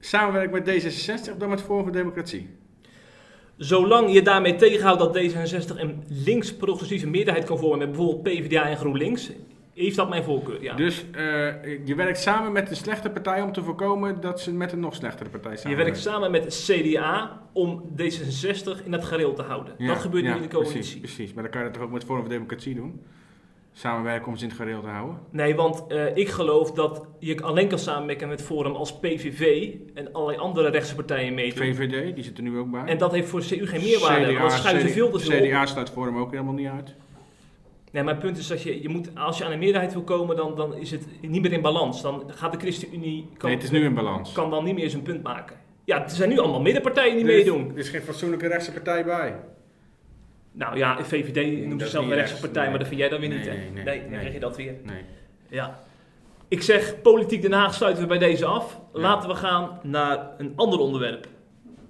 samenwerkt 0.00 0.52
met 0.52 0.68
D66 0.68 1.36
dan 1.38 1.48
met 1.48 1.62
Forum 1.62 1.82
voor 1.82 1.92
Democratie. 1.92 2.48
Zolang 3.56 4.12
je 4.12 4.22
daarmee 4.22 4.54
tegenhoudt 4.54 4.98
dat 4.98 5.18
D66 5.18 5.78
een 5.78 6.02
links-progressieve 6.08 7.06
meerderheid 7.06 7.44
kan 7.44 7.58
vormen 7.58 7.78
met 7.78 7.88
bijvoorbeeld 7.88 8.22
PvdA 8.22 8.68
en 8.68 8.76
GroenLinks, 8.76 9.30
heeft 9.82 9.96
dat 9.96 10.08
mijn 10.08 10.22
voorkeur, 10.22 10.62
ja. 10.62 10.74
Dus 10.74 11.04
eh, 11.12 11.86
je 11.86 11.94
werkt 11.94 12.18
samen 12.18 12.52
met 12.52 12.68
de 12.68 12.74
slechte 12.74 13.10
partij 13.10 13.42
om 13.42 13.52
te 13.52 13.62
voorkomen 13.62 14.20
dat 14.20 14.40
ze 14.40 14.52
met 14.52 14.72
een 14.72 14.80
nog 14.80 14.94
slechtere 14.94 15.30
partij 15.30 15.50
je 15.50 15.56
samenwerken. 15.56 15.92
werkt 15.92 16.06
samen 16.08 16.30
met 16.30 16.66
CDA 16.66 17.40
om 17.52 17.82
D66 17.96 18.84
in 18.84 18.92
het 18.92 19.04
gareel 19.04 19.34
te 19.34 19.42
houden. 19.42 19.74
Ja, 19.78 19.86
dat 19.86 19.98
gebeurt 19.98 20.24
ja, 20.24 20.30
nu 20.30 20.36
in 20.36 20.42
de 20.42 20.48
coalitie. 20.48 20.78
Precies, 20.78 21.00
precies, 21.00 21.32
maar 21.32 21.42
dan 21.42 21.52
kan 21.52 21.60
je 21.60 21.66
dat 21.66 21.76
toch 21.76 21.86
ook 21.86 21.92
met 21.92 22.04
Forum 22.04 22.20
voor 22.20 22.30
Democratie 22.30 22.74
doen? 22.74 23.00
Samenwerken 23.76 24.28
om 24.28 24.36
ze 24.36 24.42
in 24.42 24.48
het 24.48 24.58
gareel 24.58 24.80
te 24.80 24.88
houden? 24.88 25.18
Nee, 25.30 25.54
want 25.54 25.86
eh, 25.88 26.16
ik 26.16 26.28
geloof 26.28 26.72
dat 26.72 27.06
je 27.18 27.42
alleen 27.42 27.68
kan 27.68 27.78
samenwerken 27.78 28.28
met 28.28 28.42
Forum 28.42 28.74
als 28.74 28.98
PVV 28.98 29.72
en 29.94 30.12
allerlei 30.12 30.38
andere 30.38 30.68
rechtse 30.68 30.94
partijen 30.94 31.34
meedoen. 31.34 31.74
VVD, 31.74 32.14
die 32.14 32.24
zit 32.24 32.36
er 32.36 32.42
nu 32.42 32.58
ook 32.58 32.70
bij. 32.70 32.84
En 32.84 32.98
dat 32.98 33.12
heeft 33.12 33.28
voor 33.28 33.40
de 33.40 33.46
CU 33.46 33.66
geen 33.66 33.82
meerwaarde, 33.82 34.38
want 34.38 34.52
schuiven 34.52 34.88
ze 34.88 34.94
veel 34.94 35.10
te 35.10 35.18
veel. 35.18 35.48
CDA 35.48 35.66
staat 35.66 35.90
Forum 35.90 36.18
ook 36.18 36.30
helemaal 36.30 36.54
niet 36.54 36.68
uit. 36.68 36.94
Nee, 37.94 38.04
het 38.04 38.18
punt 38.18 38.38
is 38.38 38.46
dat 38.46 38.62
je, 38.62 38.82
je 38.82 38.88
moet, 38.88 39.08
als 39.14 39.38
je 39.38 39.44
aan 39.44 39.52
een 39.52 39.58
meerderheid 39.58 39.92
wil 39.92 40.02
komen, 40.02 40.36
dan, 40.36 40.56
dan 40.56 40.74
is 40.76 40.90
het 40.90 41.06
niet 41.20 41.42
meer 41.42 41.52
in 41.52 41.60
balans. 41.62 42.02
Dan 42.02 42.22
gaat 42.26 42.52
de 42.52 42.58
ChristenUnie... 42.58 43.28
Kan, 43.36 43.48
Nee, 43.48 43.54
het 43.58 43.64
is 43.64 43.70
nu 43.72 43.84
in 43.84 43.94
balans. 43.94 44.32
kan 44.32 44.50
dan 44.50 44.64
niet 44.64 44.74
meer 44.74 44.90
zijn 44.90 45.02
punt 45.02 45.22
maken. 45.22 45.56
Ja, 45.84 46.02
er 46.02 46.10
zijn 46.10 46.28
nu 46.28 46.38
allemaal 46.38 46.60
middenpartijen 46.60 47.16
die 47.16 47.24
Er 47.24 47.30
is- 47.30 47.36
meedoen. 47.44 47.70
Er 47.70 47.78
is 47.78 47.88
geen 47.88 48.02
fatsoenlijke 48.02 48.46
rechtse 48.48 48.72
partij 48.72 49.04
bij. 49.04 49.34
Nou 50.52 50.76
ja, 50.76 50.94
de 50.96 51.04
VVD 51.04 51.66
noemt 51.66 51.80
zichzelf 51.80 52.04
een 52.04 52.10
rechtse 52.10 52.26
rechts, 52.34 52.40
partij, 52.40 52.60
nee. 52.62 52.70
maar 52.70 52.78
dat 52.78 52.88
vind 52.88 53.00
jij 53.00 53.08
dan 53.08 53.20
weer 53.20 53.28
Nee, 53.28 53.38
niet, 53.38 53.46
nee, 53.48 53.56
nee, 53.84 53.84
nee, 53.84 54.00
dan 54.10 54.18
krijg 54.18 54.32
je 54.32 54.40
dat 54.40 54.56
weer. 54.56 54.74
Nee. 54.82 55.02
Ja. 55.48 55.78
Ik 56.48 56.62
zeg, 56.62 57.00
politiek 57.02 57.42
Den 57.42 57.52
Haag 57.52 57.74
sluiten 57.74 58.02
we 58.02 58.08
bij 58.08 58.18
deze 58.18 58.44
af. 58.44 58.80
Laten 58.92 59.28
we 59.28 59.34
gaan 59.34 59.78
naar 59.82 60.30
een 60.38 60.52
ander 60.56 60.78
onderwerp. 60.78 61.26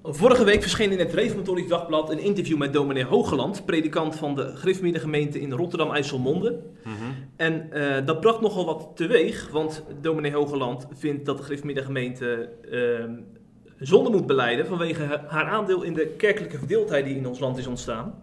Vorige 0.06 0.44
week 0.44 0.62
verscheen 0.62 0.92
in 0.92 0.98
het 0.98 1.12
Reformatorisch 1.12 1.68
Dagblad 1.68 2.10
een 2.10 2.18
interview 2.18 2.58
met 2.58 2.72
dominee 2.72 3.04
Hogeland, 3.04 3.64
predikant 3.64 4.16
van 4.16 4.34
de 4.34 4.56
Griffmeerde 4.56 4.98
gemeente 4.98 5.40
in 5.40 5.52
Rotterdam-IJsselmonde. 5.52 6.60
Mhm. 6.82 6.94
En 7.36 7.72
eh, 7.72 8.06
dat 8.06 8.20
bracht 8.20 8.40
nogal 8.40 8.64
wat 8.64 8.90
teweeg, 8.94 9.48
want 9.50 9.84
dominee 10.00 10.32
Hogeland 10.32 10.86
vindt 10.92 11.24
dat 11.24 11.36
de 11.36 11.42
Griffmeerde 11.42 11.82
gemeente 11.82 12.48
ehm, 12.70 13.12
zonde 13.78 14.10
moet 14.10 14.26
beleiden 14.26 14.66
vanwege 14.66 15.02
ha- 15.02 15.24
haar 15.28 15.44
aandeel 15.44 15.82
in 15.82 15.94
de 15.94 16.06
kerkelijke 16.06 16.58
verdeeldheid 16.58 17.04
die 17.04 17.16
in 17.16 17.26
ons 17.26 17.38
land 17.38 17.58
is 17.58 17.66
ontstaan. 17.66 18.14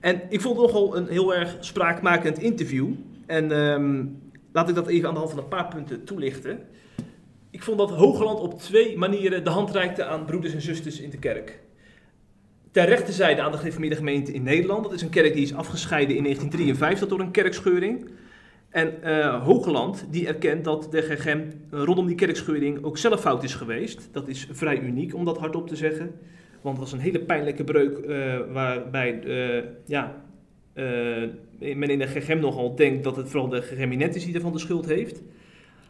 En 0.00 0.20
ik 0.28 0.40
vond 0.40 0.56
het 0.56 0.66
nogal 0.66 0.96
een 0.96 1.08
heel 1.08 1.34
erg 1.34 1.56
spraakmakend 1.60 2.38
interview. 2.38 2.88
En 3.26 3.52
ehm, 3.52 4.04
laat 4.52 4.68
ik 4.68 4.74
dat 4.74 4.86
even 4.86 5.08
aan 5.08 5.14
de 5.14 5.20
hand 5.20 5.32
van 5.32 5.42
een 5.42 5.48
paar 5.48 5.68
punten 5.68 6.04
toelichten. 6.04 6.58
Ik 7.52 7.62
vond 7.62 7.78
dat 7.78 7.90
Hogeland 7.90 8.40
op 8.40 8.60
twee 8.60 8.98
manieren 8.98 9.44
de 9.44 9.50
hand 9.50 9.70
reikte 9.70 10.04
aan 10.04 10.24
broeders 10.24 10.54
en 10.54 10.60
zusters 10.60 11.00
in 11.00 11.10
de 11.10 11.18
kerk. 11.18 11.60
Ter 12.70 12.84
rechterzijde 12.84 13.42
aan 13.42 13.52
de 13.52 13.58
gereformeerde 13.58 13.96
gemeente 13.96 14.32
in 14.32 14.42
Nederland. 14.42 14.82
Dat 14.82 14.92
is 14.92 15.02
een 15.02 15.10
kerk 15.10 15.32
die 15.32 15.42
is 15.42 15.54
afgescheiden 15.54 16.16
in 16.16 16.22
1953 16.22 17.08
door 17.08 17.20
een 17.20 17.30
kerkscheuring. 17.30 18.10
En 18.68 19.02
eh 19.02 19.44
Hogeland 19.44 20.06
die 20.10 20.26
erkent 20.26 20.64
dat 20.64 20.88
de 20.90 21.02
GGM 21.02 21.40
rondom 21.70 22.06
die 22.06 22.16
kerkscheuring 22.16 22.84
ook 22.84 22.98
zelf 22.98 23.20
fout 23.20 23.42
is 23.42 23.54
geweest. 23.54 24.08
Dat 24.12 24.28
is 24.28 24.48
vrij 24.50 24.80
uniek 24.80 25.14
om 25.14 25.24
dat 25.24 25.38
hardop 25.38 25.68
te 25.68 25.76
zeggen. 25.76 26.14
Want 26.60 26.76
het 26.76 26.84
was 26.84 26.92
een 26.92 27.04
hele 27.04 27.20
pijnlijke 27.20 27.64
breuk 27.64 27.98
eh, 27.98 28.38
waarbij 28.52 29.20
eh, 29.22 29.64
ja, 29.84 30.24
eh, 30.72 31.74
men 31.76 31.90
in 31.90 31.98
de 31.98 32.06
GGM 32.06 32.38
nogal 32.38 32.74
denkt 32.74 33.04
dat 33.04 33.16
het 33.16 33.28
vooral 33.28 33.48
de 33.48 33.62
GGM-net 33.62 34.14
is 34.14 34.24
die 34.24 34.34
ervan 34.34 34.52
de 34.52 34.58
schuld 34.58 34.86
heeft. 34.86 35.22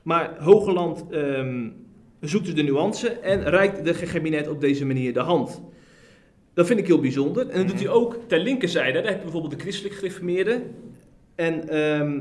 Maar 0.02 0.36
Hogeland 0.38 1.04
ehm, 1.10 1.68
zoekt 2.20 2.44
dus 2.44 2.54
de 2.54 2.62
nuance 2.62 3.08
en 3.08 3.42
reikt 3.42 3.84
de 3.84 3.94
GGM-net 3.94 4.48
op 4.48 4.60
deze 4.60 4.86
manier 4.86 5.12
de 5.12 5.20
hand. 5.20 5.62
Dat 6.54 6.66
vind 6.66 6.78
ik 6.78 6.86
heel 6.86 7.00
bijzonder. 7.00 7.48
En 7.48 7.58
dat 7.58 7.68
doet 7.68 7.78
hij 7.80 7.88
ook 7.88 8.18
ter 8.26 8.38
linkerzijde. 8.38 8.92
Daar 8.92 9.08
heb 9.08 9.16
je 9.16 9.22
bijvoorbeeld 9.22 9.52
de 9.52 9.60
christelijk 9.60 9.94
gereformeerden. 9.94 10.62
En 11.34 11.68
ehm, 11.68 12.20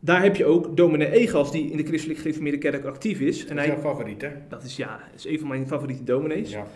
daar 0.00 0.22
heb 0.22 0.36
je 0.36 0.44
ook 0.44 0.76
dominee 0.76 1.10
Egas, 1.10 1.52
die 1.52 1.70
in 1.70 1.76
de 1.76 1.84
christelijk 1.84 2.18
gereformeerde 2.18 2.58
kerk 2.58 2.84
actief 2.84 3.20
is. 3.20 3.46
En 3.46 3.56
Dat 3.56 3.64
is 3.64 3.70
jouw 3.70 3.80
hij, 3.80 3.90
favoriet, 3.90 4.22
hè? 4.22 4.28
dat 4.48 4.62
is, 4.62 4.76
ja, 4.76 5.00
dat 5.10 5.18
is 5.18 5.26
een 5.26 5.38
van 5.38 5.48
mijn 5.48 5.66
favoriete 5.66 6.04
dominees. 6.04 6.50
Ja. 6.50 6.66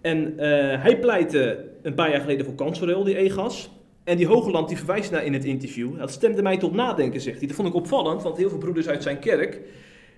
En 0.00 0.38
eh, 0.38 0.82
hij 0.82 0.98
pleitte 0.98 1.64
een 1.82 1.94
paar 1.94 2.10
jaar 2.10 2.20
geleden 2.20 2.44
voor 2.44 2.54
kansverruil, 2.54 3.04
die 3.04 3.16
EGAS. 3.16 3.70
En 4.10 4.16
die 4.16 4.26
Hogeland 4.26 4.68
die 4.68 4.76
verwijst 4.76 5.10
naar 5.10 5.24
in 5.24 5.32
het 5.32 5.44
interview. 5.44 5.98
Dat 5.98 6.10
stemde 6.10 6.42
mij 6.42 6.58
tot 6.58 6.72
nadenken, 6.72 7.20
zegt 7.20 7.38
hij. 7.38 7.46
Dat 7.46 7.56
vond 7.56 7.68
ik 7.68 7.74
opvallend, 7.74 8.22
want 8.22 8.36
heel 8.36 8.48
veel 8.48 8.58
broeders 8.58 8.88
uit 8.88 9.02
zijn 9.02 9.18
kerk... 9.18 9.60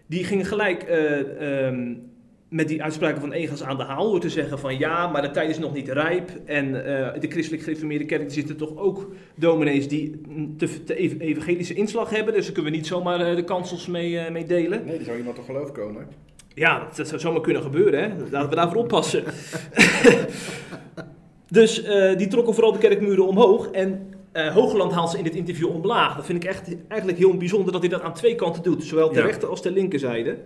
die 0.06 0.24
gingen 0.24 0.44
gelijk 0.44 0.82
eh, 0.82 1.66
ehm, 1.66 1.94
met 2.48 2.68
die 2.68 2.82
uitspraken 2.82 3.20
van 3.20 3.32
EGAS 3.32 3.62
aan 3.62 3.76
de 3.76 3.82
haal... 3.82 4.10
door 4.10 4.20
te 4.20 4.30
zeggen 4.30 4.58
van 4.58 4.78
ja, 4.78 5.06
maar 5.06 5.22
de 5.22 5.30
tijd 5.30 5.50
is 5.50 5.58
nog 5.58 5.74
niet 5.74 5.88
rijp... 5.88 6.30
en 6.44 6.66
eh, 6.66 7.20
de 7.20 7.28
christelijk 7.28 7.62
gereformeerde 7.62 8.04
kerk 8.04 8.22
er 8.22 8.30
zitten 8.30 8.56
toch 8.56 8.76
ook 8.76 9.12
dominees... 9.34 9.88
die 9.88 10.20
te, 10.56 10.84
te 10.84 10.94
ev- 10.94 11.20
evangelische 11.20 11.74
inslag 11.74 12.10
hebben... 12.10 12.34
dus 12.34 12.44
daar 12.44 12.54
kunnen 12.54 12.72
we 12.72 12.78
niet 12.78 12.86
zomaar 12.86 13.20
eh, 13.20 13.36
de 13.36 13.44
kansels 13.44 13.86
mee, 13.86 14.30
mee 14.30 14.44
delen. 14.44 14.84
Nee, 14.84 14.96
die 14.96 15.06
zou 15.06 15.18
iemand 15.18 15.36
toch 15.36 15.44
geloof 15.44 15.72
komen? 15.72 16.06
Ja, 16.54 16.78
dat, 16.78 16.96
dat 16.96 17.08
zou 17.08 17.20
zomaar 17.20 17.40
kunnen 17.40 17.62
gebeuren, 17.62 18.02
hè? 18.02 18.08
Laten 18.30 18.48
we 18.50 18.56
daarvoor 18.56 18.82
oppassen. 18.82 19.24
dus 21.52 21.82
eh, 21.82 22.16
die 22.18 22.26
trokken 22.26 22.54
vooral 22.54 22.72
de 22.72 22.78
kerkmuren 22.78 23.26
omhoog. 23.26 23.70
En 23.70 24.10
eh 24.32 24.54
Hogeland 24.54 24.92
haalt 24.92 25.10
ze 25.10 25.18
in 25.18 25.24
dit 25.24 25.34
interview 25.34 25.68
omlaag. 25.68 26.16
Dat 26.16 26.24
vind 26.26 26.42
ik 26.44 26.50
echt 26.50 26.76
eigenlijk 26.88 27.18
heel 27.20 27.36
bijzonder 27.36 27.72
dat 27.72 27.80
hij 27.80 27.90
dat 27.90 28.02
aan 28.02 28.14
twee 28.14 28.34
kanten 28.34 28.62
doet. 28.62 28.84
Zowel 28.84 29.08
ter 29.08 29.20
Ja. 29.20 29.26
rechter 29.26 29.48
als 29.48 29.62
ter 29.62 29.72
linkerzijde. 29.72 30.36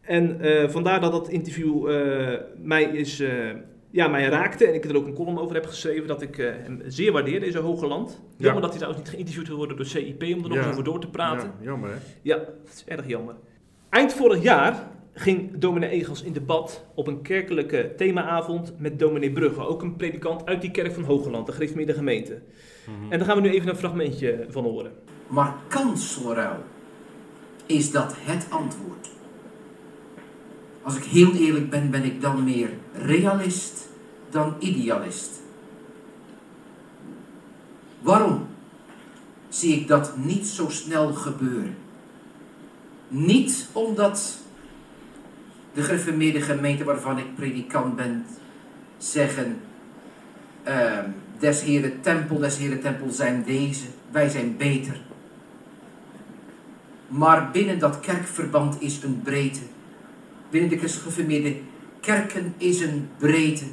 En 0.00 0.40
eh, 0.40 0.68
vandaar 0.68 1.00
dat 1.00 1.12
dat 1.12 1.28
interview 1.28 1.88
mij, 2.62 2.82
is, 2.82 3.22
ja, 3.90 4.08
mij 4.08 4.24
raakte. 4.28 4.66
En 4.66 4.74
ik 4.74 4.84
er 4.84 4.96
ook 4.96 5.06
een 5.06 5.14
column 5.14 5.38
over 5.38 5.54
heb 5.54 5.66
geschreven 5.66 6.06
dat 6.08 6.22
ik 6.22 6.36
hem 6.36 6.82
zeer 6.86 7.12
waardeer, 7.12 7.40
deze 7.40 7.58
Hogeland. 7.58 8.20
Jammer 8.36 8.60
dat 8.62 8.70
hij 8.70 8.78
trouwens 8.78 9.04
niet 9.04 9.14
geïnterviewd 9.14 9.48
wil 9.48 9.56
worden 9.56 9.76
door 9.76 9.86
CIP 9.86 10.22
om 10.22 10.28
er 10.28 10.48
nog 10.48 10.52
Ja. 10.52 10.58
eens 10.62 10.66
over 10.72 10.84
door 10.84 11.00
te 11.00 11.08
praten. 11.08 11.50
Ja, 11.58 11.64
jammer, 11.64 11.90
hè? 11.90 11.96
Ja, 12.22 12.36
dat 12.36 12.72
is 12.74 12.84
erg 12.86 13.06
jammer. 13.08 13.34
Eind 13.90 14.12
vorig 14.12 14.42
jaar 14.42 14.90
ging 15.14 15.58
dominee 15.58 15.90
Egels 15.90 16.22
in 16.22 16.32
debat 16.32 16.84
op 16.94 17.06
een 17.06 17.22
kerkelijke 17.22 17.92
themaavond 17.96 18.72
met 18.78 18.98
dominee 18.98 19.32
Brugge, 19.32 19.66
ook 19.66 19.82
een 19.82 19.96
predikant 19.96 20.46
uit 20.46 20.60
die 20.60 20.70
kerk 20.70 20.92
van 20.92 21.04
Hogeland, 21.04 21.46
de 21.46 21.52
gereformeerde 21.52 21.94
gemeente. 21.94 22.42
En 23.08 23.18
daar 23.18 23.28
gaan 23.28 23.36
we 23.36 23.42
nu 23.42 23.50
even 23.50 23.68
een 23.68 23.76
fragmentje 23.76 24.46
van 24.48 24.64
horen. 24.64 24.92
Maar 25.26 25.54
kanselruil, 25.68 26.64
is 27.66 27.90
dat 27.90 28.14
het 28.16 28.46
antwoord? 28.50 29.10
Als 30.82 30.96
ik 30.96 31.04
heel 31.04 31.34
eerlijk 31.34 31.70
ben, 31.70 31.90
ben 31.90 32.04
ik 32.04 32.20
dan 32.20 32.44
meer 32.44 32.70
realist 32.92 33.88
dan 34.30 34.54
idealist. 34.58 35.40
Waarom 38.00 38.46
zie 39.48 39.80
ik 39.80 39.88
dat 39.88 40.16
niet 40.16 40.46
zo 40.46 40.68
snel 40.68 41.12
gebeuren? 41.12 41.76
Niet 43.08 43.68
omdat 43.72 44.41
de 45.74 45.82
gereformeerde 45.82 46.40
gemeente 46.40 46.84
waarvan 46.84 47.18
ik 47.18 47.34
predikant 47.34 47.96
ben 47.96 48.26
zeggen 48.98 49.60
ehm, 50.62 51.10
des 51.38 51.62
Heren 51.62 52.00
tempel, 52.00 52.38
des 52.38 52.58
Heren 52.58 52.80
tempel 52.80 53.10
zijn 53.10 53.42
deze, 53.46 53.84
wij 54.10 54.28
zijn 54.28 54.56
beter. 54.56 55.00
Maar 57.08 57.50
binnen 57.50 57.78
dat 57.78 58.00
kerkverband 58.00 58.82
is 58.82 59.02
een 59.02 59.20
breedte. 59.22 59.60
Binnen 60.50 60.70
de 60.70 60.78
gereformeerde 60.78 61.56
kerken 62.00 62.54
is 62.56 62.80
een 62.80 63.08
breedte. 63.18 63.64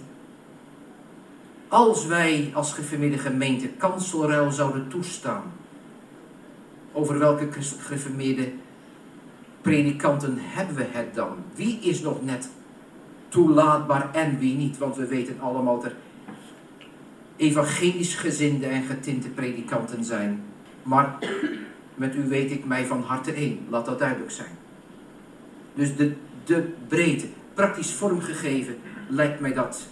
Als 1.67 2.05
wij 2.05 2.51
als 2.53 2.73
gereformeerde 2.73 3.17
gemeente 3.17 3.67
kanselruil 3.67 4.51
zouden 4.51 4.87
toestaan, 4.87 5.43
over 6.91 7.19
welke 7.19 7.47
gereformeerde 7.79 8.51
predikanten 9.69 10.37
hebben 10.39 10.75
we 10.75 10.85
het 10.91 11.15
dan? 11.15 11.37
Wie 11.55 11.79
is 11.79 12.01
nog 12.01 12.25
net 12.25 12.49
toelaatbaar 13.27 14.13
en 14.13 14.39
wie 14.39 14.55
niet? 14.55 14.77
Want 14.77 14.95
we 14.95 15.05
weten 15.07 15.39
allemaal 15.39 15.75
dat 15.75 15.91
er 15.91 15.95
evangelisch 17.35 18.15
gezinde 18.15 18.65
en 18.65 18.83
getinte 18.83 19.29
predikanten 19.29 20.03
zijn. 20.03 20.43
Maar 20.83 21.17
met 21.95 22.15
u 22.15 22.27
weet 22.27 22.51
ik 22.51 22.65
mij 22.65 22.85
van 22.85 23.01
harte 23.01 23.33
één. 23.33 23.59
Laat 23.69 23.85
dat 23.85 23.99
duidelijk 23.99 24.31
zijn. 24.31 24.57
Dus 25.73 25.95
de, 25.95 26.13
de 26.43 26.69
breedte, 26.87 27.27
praktisch 27.53 27.93
vormgegeven, 27.93 28.77
lijkt 29.07 29.39
mij 29.39 29.53
dat 29.53 29.87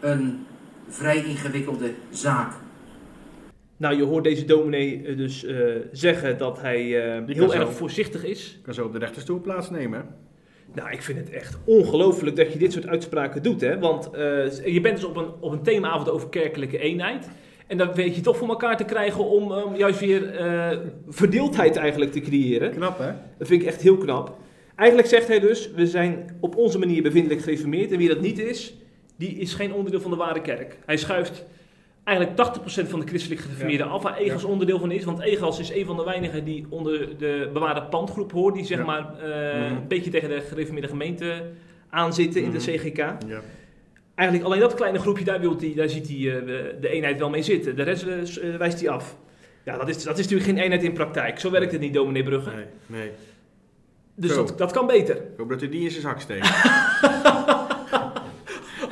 een 0.00 0.46
vrij 0.88 1.24
ingewikkelde 1.24 1.94
zaak. 2.10 2.52
Nou, 3.76 3.96
je 3.96 4.04
hoort 4.04 4.24
deze 4.24 4.44
dominee 4.44 5.02
eh, 5.06 5.16
dus 5.16 5.44
eh, 5.44 5.56
zeggen 5.92 6.38
dat 6.38 6.60
hij 6.60 6.80
eh, 6.80 7.22
heel 7.26 7.54
erg 7.54 7.66
zo. 7.68 7.70
voorzichtig 7.70 8.24
is. 8.24 8.58
Kan 8.62 8.74
zo 8.74 8.84
op 8.84 8.92
de 8.92 8.98
rechterstoel 8.98 9.40
plaatsnemen, 9.40 9.98
hè? 9.98 10.04
Nou, 10.74 10.90
ik 10.90 11.02
vind 11.02 11.18
het 11.18 11.30
echt 11.30 11.58
ongelooflijk 11.64 12.36
dat 12.36 12.52
je 12.52 12.58
dit 12.58 12.72
soort 12.72 12.86
uitspraken 12.86 13.42
doet, 13.42 13.60
hè. 13.60 13.78
Want 13.78 14.10
je 14.64 14.78
bent 14.82 14.96
dus 14.96 15.04
op 15.04 15.16
een, 15.16 15.28
op 15.40 15.52
een 15.52 15.62
themaavond 15.62 16.10
over 16.10 16.28
kerkelijke 16.28 16.78
eenheid. 16.78 17.28
En 17.66 17.78
dan 17.78 17.94
weet 17.94 18.16
je 18.16 18.20
toch 18.20 18.36
voor 18.36 18.48
elkaar 18.48 18.76
te 18.76 18.84
krijgen 18.84 19.28
om 19.28 19.76
juist 19.76 20.00
weer 20.00 20.22
verdeeldheid 21.08 21.76
eigenlijk 21.76 22.12
te 22.12 22.20
creëren. 22.20 22.70
Knap, 22.70 22.98
hè? 22.98 23.12
Dat 23.38 23.48
vind 23.48 23.62
ik 23.62 23.68
echt 23.68 23.82
heel 23.82 23.96
knap. 23.96 24.36
Eigenlijk 24.76 25.08
zegt 25.08 25.28
hij 25.28 25.40
dus, 25.40 25.70
we 25.70 25.86
zijn 25.86 26.36
op 26.40 26.56
onze 26.56 26.78
manier 26.78 27.02
bevindelijk 27.02 27.40
gereformeerd. 27.40 27.92
En 27.92 27.98
wie 27.98 28.08
dat 28.08 28.20
niet 28.20 28.38
is, 28.38 28.74
die 29.16 29.36
is 29.36 29.54
geen 29.54 29.72
onderdeel 29.72 30.00
van 30.00 30.10
de 30.10 30.16
ware 30.16 30.40
kerk. 30.40 30.78
Hij 30.86 30.96
schuift 30.96 31.44
eigenlijk 32.04 32.38
80% 32.38 32.88
van 32.88 33.00
de 33.00 33.06
christelijk 33.06 33.40
gereformeerden 33.40 33.88
af, 33.88 34.02
waar 34.02 34.16
EGAS 34.16 34.44
onderdeel 34.44 34.78
van 34.78 34.90
is. 34.90 35.04
Want 35.04 35.20
EGAS 35.20 35.58
is 35.60 35.72
een 35.72 35.86
van 35.86 35.96
de 35.96 36.04
weinigen 36.04 36.44
die 36.44 36.66
onder 36.68 37.18
de 37.18 37.50
bewaarde 37.52 37.82
pandgroep 37.82 38.32
hoort, 38.32 38.54
die 38.54 38.64
zeg 38.64 38.78
Ja. 38.78 38.84
maar 38.84 39.14
eh, 39.20 39.60
Mhm. 39.60 39.72
een 39.76 39.88
beetje 39.88 40.10
tegen 40.10 40.28
de 40.28 40.40
gereformeerde 40.40 40.88
gemeente 40.88 41.42
aanzitten 41.90 42.42
in 42.42 42.50
de 42.50 42.58
Mhm. 42.58 42.66
CGK. 42.76 42.96
Ja. 42.96 43.40
Eigenlijk 44.14 44.48
alleen 44.48 44.60
dat 44.60 44.74
kleine 44.74 44.98
groepje, 44.98 45.24
daar, 45.24 45.40
wilt 45.40 45.60
hij, 45.60 45.72
daar 45.76 45.88
ziet 45.88 46.08
hij 46.08 46.16
eh, 46.16 46.46
de 46.80 46.88
eenheid 46.88 47.18
wel 47.18 47.30
mee 47.30 47.42
zitten. 47.42 47.76
De 47.76 47.82
rest 47.82 48.06
eh, 48.36 48.56
wijst 48.56 48.80
hij 48.80 48.88
af. 48.88 49.16
Ja, 49.64 49.76
dat 49.78 49.88
is, 49.88 50.02
dat 50.02 50.18
is 50.18 50.24
natuurlijk 50.28 50.50
geen 50.50 50.58
eenheid 50.64 50.82
in 50.82 50.92
praktijk. 50.92 51.38
Zo 51.40 51.50
werkt 51.50 51.72
het 51.72 51.80
niet, 51.80 51.94
dominee 51.94 52.22
Brugge. 52.22 52.50
Nee, 52.54 52.64
nee. 52.86 53.10
Dus 54.14 54.30
Zo. 54.34 54.44
dat, 54.44 54.58
dat 54.58 54.72
kan 54.72 54.86
beter. 54.86 55.16
Ik 55.16 55.22
hoop 55.36 55.48
dat 55.48 55.60
hij 55.60 55.68
die 55.68 55.84
in 55.84 55.90
zijn 55.90 56.02
zak 56.02 56.20
steekt. 56.20 56.46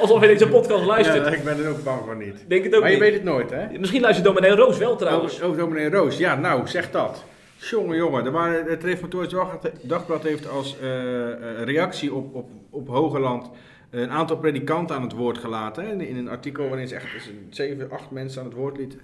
Alsof 0.01 0.19
hij 0.19 0.29
deze 0.29 0.49
podcast 0.49 0.85
luistert. 0.85 1.27
Ja, 1.27 1.33
ik 1.33 1.45
ben 1.45 1.65
er 1.65 1.71
ook 1.71 1.85
bang 1.85 2.01
voor 2.05 2.17
niet. 2.17 2.45
Denk 2.49 2.65
het 2.65 2.75
ook 2.75 2.81
Maar 2.81 2.91
je 2.91 2.97
niet. 2.97 3.05
weet 3.05 3.15
het 3.15 3.25
nooit, 3.25 3.51
hè? 3.51 3.79
Misschien 3.79 4.01
luistert 4.01 4.27
dominee 4.27 4.51
Roos 4.51 4.79
wel 4.79 4.97
trouwens. 4.97 5.35
Over, 5.35 5.47
over 5.47 5.59
dominee 5.61 5.91
Roos. 5.91 6.19
Ja, 6.19 6.35
nou, 6.37 6.67
zeg 6.67 6.91
dat. 6.91 7.25
Jongen, 7.57 7.97
jongen. 7.97 8.25
Er 8.25 8.33
waren, 8.33 8.65
het 8.67 8.85
Reformatorisch 8.85 9.29
Dag- 9.33 9.59
Dagblad 9.83 10.23
heeft 10.23 10.49
als 10.49 10.77
eh, 10.81 11.31
eh, 11.33 11.63
reactie 11.65 12.15
op, 12.15 12.35
op, 12.35 12.49
op 12.71 12.89
Hogeland 12.89 13.51
een 13.91 14.11
aantal 14.11 14.37
predikanten 14.37 14.97
aan 14.97 15.03
het 15.03 15.13
woord 15.13 15.39
gelaten. 15.39 15.85
Hè, 15.87 15.93
in 16.05 16.17
een 16.17 16.29
artikel 16.29 16.69
waarin 16.69 16.89
ze 16.89 16.95
echt 16.95 17.07
zeven, 17.51 17.91
acht 17.91 18.11
mensen 18.11 18.41
aan 18.41 18.47
het 18.49 18.57
woord 18.57 18.77
lieten. 18.77 19.01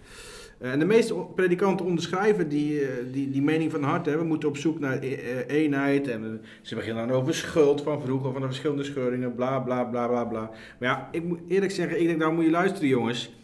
Eh, 0.59 0.73
en 0.73 0.79
de 0.79 0.85
meeste 0.85 1.14
predikanten 1.35 1.87
onderschrijven 1.87 2.49
die, 2.49 2.81
eh, 2.81 2.88
die, 3.12 3.31
die 3.31 3.42
mening 3.42 3.71
van 3.71 3.83
harte. 3.83 4.11
Hè. 4.11 4.19
We 4.19 4.25
moeten 4.25 4.49
op 4.49 4.57
zoek 4.57 4.79
naar 4.79 4.99
eh, 4.99 5.49
eenheid. 5.49 6.09
En 6.09 6.40
ze 6.62 6.75
beginnen 6.75 7.09
dan 7.09 7.16
over 7.16 7.35
schuld 7.35 7.83
van 7.83 8.03
vroeger, 8.03 8.33
van 8.33 8.40
de 8.40 8.47
verschillende 8.47 8.85
scheuringen, 8.85 9.35
bla 9.35 9.59
bla 9.61 9.85
bla 9.85 10.09
bla 10.09 10.25
bla. 10.25 10.51
Maar 10.79 10.88
ja, 10.88 11.09
ik 11.12 11.25
moet 11.25 11.40
eerlijk 11.49 11.73
zeggen, 11.73 12.01
ik 12.01 12.07
denk, 12.07 12.19
nou 12.19 12.35
moet 12.35 12.45
je 12.45 12.51
luisteren 12.51 12.88
jongens. 12.88 13.35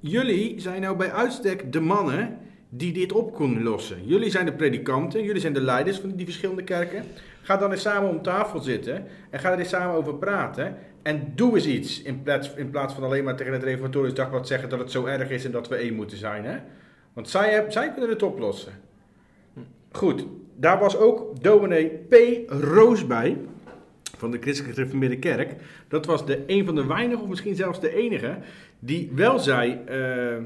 Jullie 0.00 0.60
zijn 0.60 0.80
nou 0.80 0.96
bij 0.96 1.12
uitstek 1.12 1.72
de 1.72 1.80
mannen 1.80 2.38
die 2.68 2.92
dit 2.92 3.12
op 3.12 3.34
kunnen 3.34 3.62
lossen. 3.62 4.06
Jullie 4.06 4.30
zijn 4.30 4.46
de 4.46 4.52
predikanten, 4.52 5.24
jullie 5.24 5.40
zijn 5.40 5.52
de 5.52 5.60
leiders 5.60 5.98
van 5.98 6.16
die 6.16 6.24
verschillende 6.24 6.64
kerken. 6.64 7.04
Ga 7.44 7.56
dan 7.56 7.70
eens 7.70 7.82
samen 7.82 8.10
om 8.10 8.22
tafel 8.22 8.60
zitten 8.60 9.06
en 9.30 9.38
ga 9.38 9.52
er 9.52 9.58
eens 9.58 9.68
samen 9.68 9.94
over 9.94 10.14
praten. 10.14 10.76
En 11.02 11.32
doe 11.34 11.54
eens 11.54 11.66
iets 11.66 12.02
in 12.02 12.22
plaats, 12.22 12.54
in 12.54 12.70
plaats 12.70 12.94
van 12.94 13.02
alleen 13.02 13.24
maar 13.24 13.36
tegen 13.36 13.52
het 13.52 13.62
Reformatorisch 13.62 14.14
Dagblad 14.14 14.46
zeggen 14.46 14.68
dat 14.68 14.78
het 14.78 14.90
zo 14.90 15.04
erg 15.04 15.30
is 15.30 15.44
en 15.44 15.50
dat 15.50 15.68
we 15.68 15.76
één 15.76 15.94
moeten 15.94 16.16
zijn. 16.16 16.44
Hè? 16.44 16.56
Want 17.12 17.28
zij, 17.28 17.64
zij 17.68 17.92
kunnen 17.92 18.10
het 18.10 18.22
oplossen. 18.22 18.72
Goed, 19.92 20.26
daar 20.56 20.78
was 20.78 20.96
ook 20.96 21.42
dominee 21.42 21.88
P. 21.88 22.14
Roos 22.50 23.06
bij 23.06 23.38
van 24.16 24.30
de 24.30 24.38
Christelijke 24.38 24.76
Gereformeerde 24.76 25.18
Kerk. 25.18 25.54
Dat 25.88 26.06
was 26.06 26.26
de, 26.26 26.42
een 26.46 26.64
van 26.64 26.74
de 26.74 26.86
weinigen, 26.86 27.22
of 27.22 27.28
misschien 27.28 27.54
zelfs 27.54 27.80
de 27.80 27.94
enige, 27.94 28.38
die 28.78 29.10
wel 29.14 29.38
zei 29.38 29.80
eh, 29.86 30.36
eh, 30.36 30.42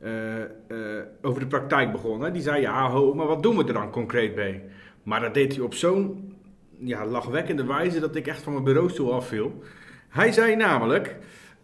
eh, 0.00 1.04
over 1.22 1.40
de 1.40 1.46
praktijk 1.46 1.92
begonnen. 1.92 2.32
Die 2.32 2.42
zei, 2.42 2.60
ja 2.60 2.90
ho, 2.90 3.14
maar 3.14 3.26
wat 3.26 3.42
doen 3.42 3.56
we 3.56 3.64
er 3.64 3.72
dan 3.72 3.90
concreet 3.90 4.34
mee? 4.34 4.60
Maar 5.02 5.20
dat 5.20 5.34
deed 5.34 5.54
hij 5.54 5.64
op 5.64 5.74
zo'n 5.74 6.33
ja, 6.78 7.06
lachwekkende 7.06 7.66
wijze 7.66 8.00
dat 8.00 8.16
ik 8.16 8.26
echt 8.26 8.42
van 8.42 8.52
mijn 8.52 8.64
bureaustoel 8.64 9.12
afviel. 9.12 9.62
Hij 10.08 10.32
zei 10.32 10.56
namelijk 10.56 11.16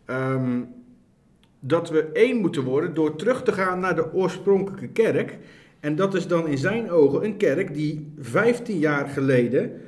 ehm, 0.04 0.60
dat 1.60 1.90
we 1.90 2.10
één 2.12 2.36
moeten 2.36 2.62
worden 2.62 2.94
door 2.94 3.16
terug 3.16 3.42
te 3.42 3.52
gaan 3.52 3.80
naar 3.80 3.94
de 3.94 4.12
oorspronkelijke 4.12 4.88
kerk. 4.88 5.38
En 5.80 5.96
dat 5.96 6.14
is 6.14 6.26
dan 6.26 6.48
in 6.48 6.58
zijn 6.58 6.90
ogen 6.90 7.24
een 7.24 7.36
kerk 7.36 7.74
die 7.74 8.12
15 8.18 8.78
jaar 8.78 9.08
geleden 9.08 9.80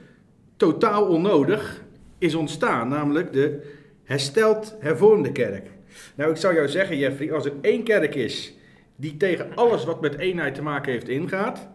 totaal 0.56 1.06
onnodig 1.06 1.82
is 2.18 2.34
ontstaan. 2.34 2.88
Namelijk 2.88 3.32
de 3.32 3.60
hersteld 4.04 4.76
hervormde 4.80 5.32
kerk. 5.32 5.70
Nou, 6.14 6.30
ik 6.30 6.36
zou 6.36 6.54
jou 6.54 6.68
zeggen, 6.68 6.98
Jeffrey, 6.98 7.32
als 7.32 7.44
er 7.44 7.52
één 7.60 7.82
kerk 7.82 8.14
is 8.14 8.56
die 8.96 9.16
tegen 9.16 9.54
alles 9.54 9.84
wat 9.84 10.00
met 10.00 10.18
eenheid 10.18 10.54
te 10.54 10.62
maken 10.62 10.92
heeft 10.92 11.08
ingaat, 11.08 11.68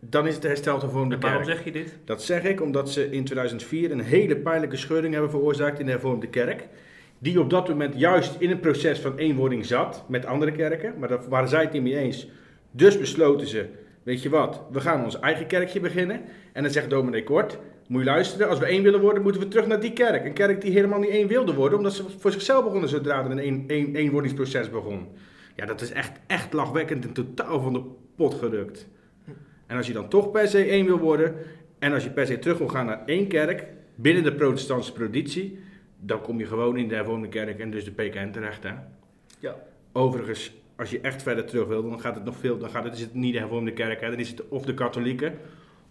dan 0.00 0.26
is 0.26 0.32
het 0.32 0.42
de 0.42 0.48
hersteld 0.48 0.82
En 0.82 0.88
waarom 0.92 1.18
kerk. 1.20 1.44
zeg 1.44 1.64
je 1.64 1.72
dit? 1.72 1.98
Dat 2.04 2.22
zeg 2.22 2.44
ik 2.44 2.60
omdat 2.60 2.90
ze 2.90 3.10
in 3.10 3.24
2004 3.24 3.90
een 3.90 4.00
hele 4.00 4.36
pijnlijke 4.36 4.76
scheuring 4.76 5.12
hebben 5.12 5.30
veroorzaakt 5.30 5.78
in 5.78 5.86
de 5.86 5.92
hervormde 5.92 6.28
kerk. 6.28 6.68
Die 7.18 7.40
op 7.40 7.50
dat 7.50 7.68
moment 7.68 7.94
juist 7.98 8.36
in 8.38 8.50
een 8.50 8.60
proces 8.60 8.98
van 8.98 9.16
eenwording 9.16 9.66
zat 9.66 10.04
met 10.08 10.26
andere 10.26 10.52
kerken. 10.52 10.98
Maar 10.98 11.08
daar 11.08 11.28
waren 11.28 11.48
zij 11.48 11.60
het 11.60 11.72
niet 11.72 11.82
mee 11.82 11.96
eens. 11.96 12.28
Dus 12.70 12.98
besloten 12.98 13.46
ze, 13.46 13.66
weet 14.02 14.22
je 14.22 14.28
wat, 14.28 14.62
we 14.70 14.80
gaan 14.80 15.04
ons 15.04 15.20
eigen 15.20 15.46
kerkje 15.46 15.80
beginnen. 15.80 16.20
En 16.52 16.62
dan 16.62 16.72
zegt 16.72 16.90
dominee 16.90 17.24
Kort, 17.24 17.58
moet 17.88 18.00
je 18.00 18.06
luisteren, 18.06 18.48
als 18.48 18.58
we 18.58 18.66
één 18.66 18.82
willen 18.82 19.00
worden, 19.00 19.22
moeten 19.22 19.40
we 19.40 19.48
terug 19.48 19.66
naar 19.66 19.80
die 19.80 19.92
kerk. 19.92 20.24
Een 20.24 20.32
kerk 20.32 20.60
die 20.60 20.72
helemaal 20.72 20.98
niet 20.98 21.10
één 21.10 21.28
wilde 21.28 21.54
worden, 21.54 21.78
omdat 21.78 21.94
ze 21.94 22.04
voor 22.18 22.32
zichzelf 22.32 22.64
begonnen 22.64 22.88
zodra 22.88 23.24
er 23.24 23.30
een 23.30 23.46
een, 23.46 23.64
een, 23.66 23.96
eenwordingsproces 23.96 24.70
begon. 24.70 25.06
Ja, 25.56 25.66
dat 25.66 25.80
is 25.80 25.92
echt, 25.92 26.12
echt 26.26 26.52
lachwekkend 26.52 27.04
en 27.04 27.12
totaal 27.12 27.60
van 27.60 27.72
de 27.72 27.82
pot 28.16 28.34
gerukt. 28.34 28.88
En 29.68 29.76
als 29.76 29.86
je 29.86 29.92
dan 29.92 30.08
toch 30.08 30.30
per 30.30 30.48
se 30.48 30.64
één 30.64 30.86
wil 30.86 30.98
worden, 30.98 31.34
en 31.78 31.92
als 31.92 32.04
je 32.04 32.10
per 32.10 32.26
se 32.26 32.38
terug 32.38 32.58
wil 32.58 32.68
gaan 32.68 32.86
naar 32.86 33.02
één 33.06 33.26
kerk, 33.26 33.66
binnen 33.94 34.22
de 34.22 34.34
protestantse 34.34 34.92
traditie, 34.92 35.58
dan 36.00 36.20
kom 36.20 36.38
je 36.38 36.46
gewoon 36.46 36.76
in 36.76 36.88
de 36.88 36.94
hervormde 36.94 37.28
kerk 37.28 37.58
en 37.58 37.70
dus 37.70 37.84
de 37.84 37.90
PKN 37.90 38.30
terecht. 38.30 38.62
Hè? 38.62 38.72
Ja. 39.38 39.56
Overigens, 39.92 40.52
als 40.76 40.90
je 40.90 41.00
echt 41.00 41.22
verder 41.22 41.44
terug 41.44 41.66
wil, 41.66 41.90
dan 41.90 42.00
gaat 42.00 42.14
het 42.14 42.24
nog 42.24 42.36
veel, 42.36 42.58
dan 42.58 42.70
gaat 42.70 42.84
het, 42.84 42.94
is 42.94 43.00
het 43.00 43.14
niet 43.14 43.32
de 43.32 43.38
hervormde 43.38 43.72
kerk, 43.72 44.00
hè? 44.00 44.10
dan 44.10 44.18
is 44.18 44.28
het 44.28 44.48
of 44.48 44.64
de 44.64 44.74
katholieke, 44.74 45.32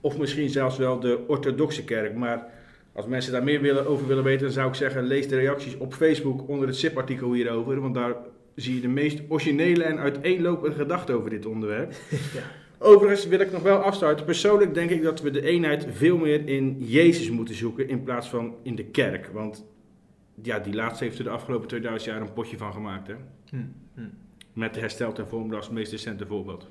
of 0.01 0.17
misschien 0.17 0.49
zelfs 0.49 0.77
wel 0.77 0.99
de 0.99 1.23
orthodoxe 1.27 1.83
kerk. 1.83 2.15
Maar 2.15 2.45
als 2.93 3.05
mensen 3.05 3.31
daar 3.31 3.43
meer 3.43 3.61
willen, 3.61 3.87
over 3.87 4.07
willen 4.07 4.23
weten, 4.23 4.45
dan 4.45 4.51
zou 4.51 4.67
ik 4.67 4.75
zeggen, 4.75 5.03
lees 5.03 5.27
de 5.27 5.35
reacties 5.35 5.77
op 5.77 5.93
Facebook 5.93 6.47
onder 6.47 6.67
het 6.67 6.77
SIP-artikel 6.77 7.33
hierover, 7.33 7.81
want 7.81 7.95
daar 7.95 8.15
zie 8.55 8.75
je 8.75 8.81
de 8.81 8.87
meest 8.87 9.21
originele 9.27 9.83
en 9.83 9.99
uiteenlopende 9.99 10.75
gedachten 10.75 11.15
over 11.15 11.29
dit 11.29 11.45
onderwerp. 11.45 11.93
Overigens 12.79 13.27
wil 13.27 13.39
ik 13.39 13.51
nog 13.51 13.61
wel 13.61 13.77
afsluiten. 13.77 14.25
Persoonlijk 14.25 14.73
denk 14.73 14.89
ik 14.89 15.03
dat 15.03 15.21
we 15.21 15.29
de 15.31 15.41
eenheid 15.41 15.87
veel 15.91 16.17
meer 16.17 16.47
in 16.47 16.75
Jezus 16.79 17.29
moeten 17.29 17.55
zoeken 17.55 17.89
in 17.89 18.03
plaats 18.03 18.29
van 18.29 18.55
in 18.63 18.75
de 18.75 18.85
kerk. 18.85 19.29
Want 19.33 19.65
ja, 20.41 20.59
die 20.59 20.73
laatste 20.73 21.03
heeft 21.03 21.17
er 21.17 21.23
de 21.23 21.29
afgelopen 21.29 21.67
2000 21.67 22.11
jaar 22.11 22.21
een 22.21 22.33
potje 22.33 22.57
van 22.57 22.73
gemaakt. 22.73 23.07
Hè? 23.07 23.13
Hm, 23.49 23.57
hm. 23.95 24.01
Met 24.53 24.73
de 24.73 24.79
hersteld 24.79 25.17
hervormde 25.17 25.55
als 25.55 25.65
het 25.65 25.73
meest 25.73 25.91
recente 25.91 26.25
voorbeeld. 26.25 26.67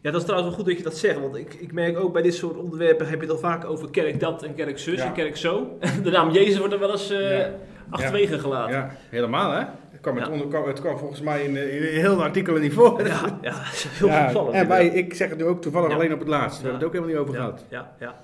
Ja, 0.00 0.12
dat 0.12 0.20
is 0.20 0.26
trouwens 0.26 0.48
wel 0.48 0.58
goed 0.64 0.68
dat 0.68 0.78
je 0.78 0.88
dat 0.90 0.98
zegt. 0.98 1.20
Want 1.20 1.36
ik, 1.36 1.54
ik 1.54 1.72
merk 1.72 1.98
ook 1.98 2.12
bij 2.12 2.22
dit 2.22 2.34
soort 2.34 2.56
onderwerpen 2.56 3.08
heb 3.08 3.14
je 3.20 3.26
het 3.26 3.34
al 3.34 3.38
vaak 3.40 3.64
over 3.64 3.90
kerk 3.90 4.20
dat 4.20 4.42
en 4.42 4.54
kerk 4.54 4.78
zus 4.78 4.98
Ja. 4.98 5.06
en 5.06 5.12
kerk 5.12 5.36
zo. 5.36 5.78
De 6.02 6.10
naam 6.10 6.30
Jezus 6.30 6.58
wordt 6.58 6.72
er 6.72 6.78
wel 6.80 6.90
eens 6.90 7.10
eh 7.10 7.38
Ja. 7.38 7.54
achterwege 7.90 8.38
gelaten. 8.38 8.76
Ja, 8.76 8.96
helemaal 9.08 9.50
hè? 9.52 9.64
Het 10.06 10.14
kwam, 10.14 10.24
het 10.24 10.26
Ja. 10.26 10.32
onder, 10.44 10.58
kwam- 10.60 10.68
het 10.68 10.80
kwam 10.80 10.98
volgens 10.98 11.20
mij 11.20 11.42
in, 11.44 11.56
eh, 11.56 11.92
in 11.94 12.00
heel 12.00 12.16
de 12.16 12.22
artikelen 12.22 12.60
niet 12.62 12.72
voor. 12.72 13.06
Ja, 13.06 13.38
ja, 13.42 13.50
dat 13.50 13.72
is 13.72 13.86
heel 13.90 14.08
Ja, 14.08 14.24
opvallend. 14.26 14.54
En 14.54 14.68
wij, 14.68 14.86
ik 14.86 15.14
zeg 15.14 15.28
het 15.28 15.38
nu 15.38 15.44
ook 15.44 15.62
toevallig 15.62 15.92
alleen 15.94 16.12
op 16.12 16.18
het 16.18 16.28
laatst. 16.28 16.56
We 16.56 16.62
hebben 16.68 16.80
het 16.80 16.84
ook 16.88 16.94
helemaal 16.94 17.14
niet 17.14 17.22
over 17.28 17.34
gehad. 17.40 17.64
ja, 17.70 17.94
ja. 18.00 18.14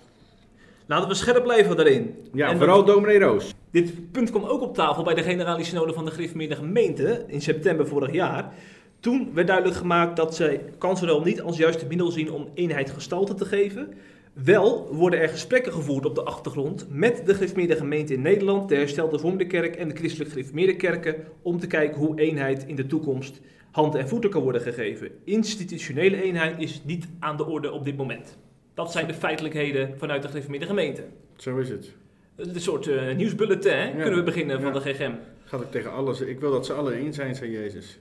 Laten 0.87 1.09
we 1.09 1.14
scherp 1.14 1.42
blijven 1.42 1.77
daarin. 1.77 2.16
Ja, 2.33 2.49
En 2.51 2.57
vooral 2.59 2.85
dominee 2.85 3.18
Roos. 3.18 3.55
Dit 3.71 4.12
punt 4.12 4.31
kwam 4.31 4.45
ook 4.45 4.61
op 4.61 4.75
tafel 4.75 5.03
bij 5.03 5.14
de 5.14 5.23
Generale 5.23 5.64
Synode 5.64 5.92
van 5.92 6.05
de 6.05 6.11
Gereformeerde 6.11 6.57
Gemeente 6.57 7.25
in 7.27 7.40
september 7.40 7.87
vorig 7.87 8.12
jaar. 8.12 8.53
Toen 9.01 9.31
werd 9.35 9.47
duidelijk 9.47 9.77
gemaakt 9.77 10.16
dat 10.16 10.35
zij 10.37 10.61
kansrel 10.79 11.23
niet 11.23 11.42
als 11.42 11.57
juiste 11.57 11.87
middel 11.87 12.11
zien 12.11 12.33
om 12.33 12.49
eenheid 12.55 12.90
gestalte 12.90 13.35
te 13.35 13.45
geven. 13.45 13.95
Wel 14.33 14.95
worden 14.95 15.21
er 15.21 15.29
gesprekken 15.29 15.73
gevoerd 15.73 16.07
op 16.07 16.14
de 16.14 16.23
achtergrond 16.23 16.87
met 16.90 17.27
de 17.27 17.35
Gereformeerde 17.35 17.77
Gemeente 17.77 18.14
in 18.14 18.23
Nederland, 18.23 18.68
de 18.68 18.75
Herstelde 18.75 19.18
Vormde 19.18 19.47
Kerk 19.47 19.77
en 19.77 19.88
de 19.88 19.95
Christelijk 19.95 20.31
Gereformeerde 20.31 20.77
Kerken 20.77 21.14
om 21.42 21.59
te 21.59 21.66
kijken 21.66 22.01
hoe 22.01 22.21
eenheid 22.21 22.64
in 22.66 22.77
de 22.77 22.87
toekomst 22.87 23.40
hand 23.71 23.95
en 23.95 24.09
voeten 24.09 24.31
kan 24.31 24.42
worden 24.42 24.61
gegeven. 24.61 25.11
Institutionele 25.25 26.23
eenheid 26.23 26.59
is 26.59 26.83
niet 26.85 27.09
aan 27.18 27.37
de 27.37 27.47
orde 27.47 27.73
op 27.73 27.85
dit 27.85 27.97
moment. 27.97 28.38
Dat 28.75 28.92
zijn 28.92 29.07
de 29.07 29.14
feitelijkheden 29.14 29.99
vanuit 29.99 30.23
de 30.23 30.29
Gereformeerde 30.29 30.66
Gemeente. 30.66 31.05
Zo 31.37 31.59
is 31.59 31.68
het. 31.68 31.92
Een 32.37 32.61
soort 32.61 32.87
eh, 32.87 33.14
nieuwsbulletin, 33.14 33.73
hè? 33.73 33.90
kunnen 33.90 34.18
we 34.18 34.23
beginnen 34.23 34.61
van 34.61 34.73
de 34.73 34.81
GGM. 34.81 35.12
Gaat 35.45 35.61
ik 35.61 35.71
tegen 35.71 35.92
alles. 35.92 36.21
Ik 36.21 36.40
wil 36.40 36.51
dat 36.51 36.66
ze 36.66 36.73
alle 36.73 36.92
één 36.92 37.12
zijn, 37.12 37.35
zei 37.35 37.51
Jezus. 37.51 37.99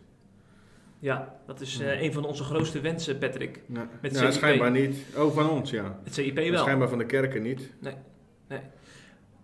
Ja, 1.01 1.35
dat 1.47 1.61
is 1.61 1.79
eh, 1.79 2.01
een 2.01 2.13
van 2.13 2.25
onze 2.25 2.43
grootste 2.43 2.79
wensen, 2.79 3.17
Patrick. 3.17 3.61
Ja, 3.73 3.89
Met 4.01 4.11
ja 4.13 4.19
CIP. 4.19 4.31
schijnbaar 4.31 4.71
niet. 4.71 4.97
Oh, 5.17 5.33
van 5.35 5.49
ons, 5.49 5.69
ja. 5.71 5.99
Het 6.03 6.13
CIP 6.13 6.35
Maar 6.35 6.51
wel. 6.51 6.59
Schijnbaar 6.59 6.89
van 6.89 6.97
de 6.97 7.05
kerken 7.05 7.41
niet. 7.41 7.69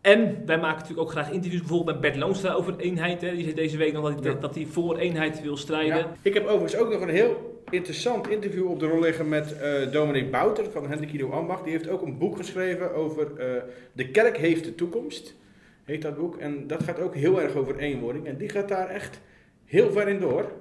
En 0.01 0.45
wij 0.45 0.57
maken 0.57 0.77
natuurlijk 0.79 0.99
ook 0.99 1.11
graag 1.11 1.31
interviews, 1.31 1.61
bijvoorbeeld 1.61 1.91
met 1.91 2.01
Bert 2.01 2.15
Loonstra 2.23 2.51
over 2.53 2.77
eenheid. 2.79 3.21
Hè. 3.21 3.31
Die 3.31 3.43
zei 3.43 3.55
deze 3.55 3.77
week 3.77 3.93
nog 3.93 4.03
dat 4.13 4.23
hij, 4.23 4.33
Ja. 4.33 4.39
dat 4.39 4.55
hij 4.55 4.65
voor 4.65 4.97
eenheid 4.97 5.41
wil 5.41 5.57
strijden. 5.57 5.97
Ja. 5.97 6.13
Ik 6.21 6.33
heb 6.33 6.43
overigens 6.45 6.75
ook 6.77 6.91
nog 6.91 7.01
een 7.01 7.09
heel 7.09 7.61
interessant 7.69 8.29
interview 8.29 8.69
op 8.69 8.79
de 8.79 8.85
rol 8.87 8.99
liggen 8.99 9.29
met 9.29 9.57
eh 9.57 9.91
Dominic 9.91 10.31
Bouter 10.31 10.71
van 10.71 10.87
Hendrik 10.89 11.11
Ido 11.13 11.29
Ambach. 11.29 11.61
Die 11.63 11.71
heeft 11.71 11.89
ook 11.89 12.01
een 12.01 12.17
boek 12.17 12.35
geschreven 12.37 12.93
over 12.93 13.37
eh, 13.37 13.61
De 13.93 14.09
kerk 14.11 14.37
heeft 14.37 14.63
de 14.63 14.75
toekomst. 14.75 15.35
Heet 15.83 16.01
dat 16.01 16.17
boek. 16.17 16.37
En 16.37 16.67
dat 16.67 16.83
gaat 16.83 16.99
ook 16.99 17.15
heel 17.15 17.41
erg 17.41 17.55
over 17.55 17.77
eenwording. 17.77 18.25
En 18.27 18.37
die 18.37 18.49
gaat 18.49 18.67
daar 18.67 18.87
echt 18.89 19.21
heel 19.65 19.91
ver 19.91 20.07
in 20.07 20.19
door. 20.19 20.51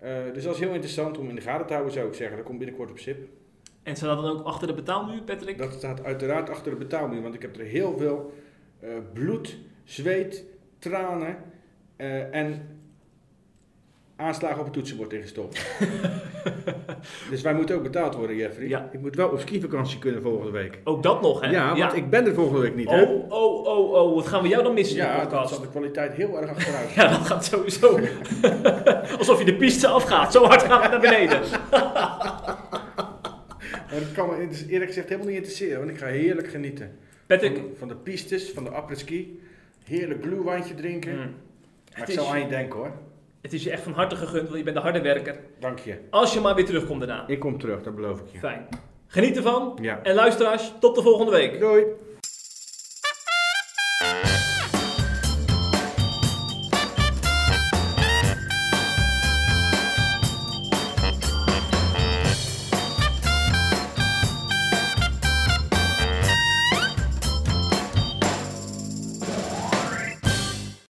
Eh, 0.00 0.32
dus 0.32 0.44
dat 0.44 0.54
is 0.54 0.60
heel 0.60 0.72
interessant 0.72 1.18
om 1.18 1.28
in 1.28 1.34
de 1.34 1.40
gaten 1.40 1.66
te 1.66 1.72
houden, 1.72 1.94
zou 1.94 2.08
ik 2.08 2.14
zeggen. 2.14 2.36
Dat 2.36 2.46
komt 2.46 2.58
binnenkort 2.58 2.90
op 2.90 2.98
SIP. 2.98 3.28
En 3.82 3.96
staat 3.96 4.16
dat 4.16 4.24
dan 4.24 4.38
ook 4.38 4.46
achter 4.46 4.66
de 4.66 4.74
betaalmuur, 4.74 5.22
Patrick? 5.22 5.58
Dat 5.58 5.72
staat 5.72 6.04
uiteraard 6.04 6.50
achter 6.50 6.70
de 6.70 6.76
betaalmuur, 6.76 7.22
want 7.22 7.34
ik 7.34 7.42
heb 7.42 7.56
er 7.56 7.64
heel 7.64 7.98
veel 7.98 8.32
eh, 8.80 8.88
bloed, 9.12 9.58
zweet, 9.84 10.44
tranen 10.78 11.36
eh, 11.96 12.34
en 12.34 12.79
aanslagen 14.20 14.58
op 14.58 14.64
het 14.64 14.72
toetsenbord 14.72 15.12
ingestopt. 15.12 15.66
dus 17.30 17.42
wij 17.42 17.54
moeten 17.54 17.76
ook 17.76 17.82
betaald 17.82 18.14
worden, 18.14 18.36
Jeffrey. 18.36 18.68
Ja. 18.68 18.88
Ik 18.92 19.00
moet 19.00 19.16
wel 19.16 19.28
op 19.28 19.40
skivakantie 19.40 19.98
kunnen 19.98 20.22
volgende 20.22 20.50
week. 20.52 20.78
Ook 20.84 21.02
dat 21.02 21.20
nog, 21.22 21.40
hè? 21.40 21.50
Ja, 21.50 21.76
want 21.76 21.96
ik 21.96 22.10
ben 22.10 22.26
er 22.26 22.34
volgende 22.34 22.60
week 22.60 22.74
niet, 22.74 22.90
hè? 22.90 23.02
Oh, 23.02 23.30
oh, 23.32 23.66
oh, 23.66 23.92
oh, 23.92 24.14
wat 24.14 24.26
gaan 24.26 24.42
we 24.42 24.48
jou 24.48 24.62
dan 24.62 24.74
missen 24.74 24.96
in 24.98 25.02
de 25.04 25.08
Ja, 25.10 25.20
podcast? 25.20 25.52
zal 25.54 25.60
de 25.62 25.68
kwaliteit 25.68 26.12
heel 26.12 26.40
erg 26.40 26.50
achteruit. 26.50 26.92
Ja, 27.00 27.08
dat 27.08 27.26
gaat 27.26 27.44
sowieso. 27.44 27.98
Alsof 29.18 29.38
je 29.38 29.44
de 29.44 29.54
piste 29.56 29.86
afgaat. 29.88 30.32
Zo 30.32 30.44
hard 30.44 30.62
gaat 30.62 30.82
het 30.82 30.90
naar 30.90 31.00
beneden. 31.00 31.40
Dat 33.90 34.12
kan 34.14 34.28
me 34.28 34.48
dus 34.48 34.66
eerlijk 34.66 34.86
gezegd 34.90 35.08
helemaal 35.08 35.28
niet 35.28 35.36
interesseren, 35.36 35.78
want 35.78 35.90
ik 35.90 35.98
ga 35.98 36.06
heerlijk 36.06 36.48
genieten. 36.48 36.98
Patrick. 37.26 37.56
Van, 37.56 37.64
van 37.78 37.88
de 37.88 37.94
pistes, 37.96 38.50
van 38.50 38.64
de 38.64 38.70
après-ski. 38.70 39.40
Heerlijk 39.84 40.22
glühweintje 40.24 40.74
drinken. 40.74 41.12
Mm. 41.12 41.18
Maar 41.18 41.28
Het 41.90 42.08
ik 42.08 42.14
is- 42.20 42.26
aan 42.26 42.40
je 42.40 42.46
denken 42.48 42.78
hoor. 42.78 42.92
Het 43.40 43.52
is 43.52 43.64
je 43.64 43.70
echt 43.70 43.82
van 43.82 43.92
harte 43.92 44.16
gegund, 44.16 44.42
want 44.42 44.58
je 44.58 44.62
bent 44.62 44.76
een 44.76 44.82
harde 44.82 45.00
werker. 45.00 45.36
Dank 45.58 45.78
je. 45.78 45.98
Als 46.10 46.34
je 46.34 46.40
maar 46.40 46.54
weer 46.54 46.64
terugkomt 46.64 47.00
daarna. 47.00 47.24
Ik 47.26 47.38
kom 47.38 47.58
terug, 47.58 47.82
dat 47.82 47.94
beloof 47.94 48.20
ik 48.20 48.26
je. 48.32 48.38
Fijn. 48.38 48.68
Geniet 49.06 49.36
ervan. 49.36 49.78
Ja. 49.82 50.02
En 50.02 50.14
luisteraars, 50.14 50.72
tot 50.80 50.94
de 50.94 51.02
volgende 51.02 51.30
week. 51.30 51.60
Doei! 51.60 51.84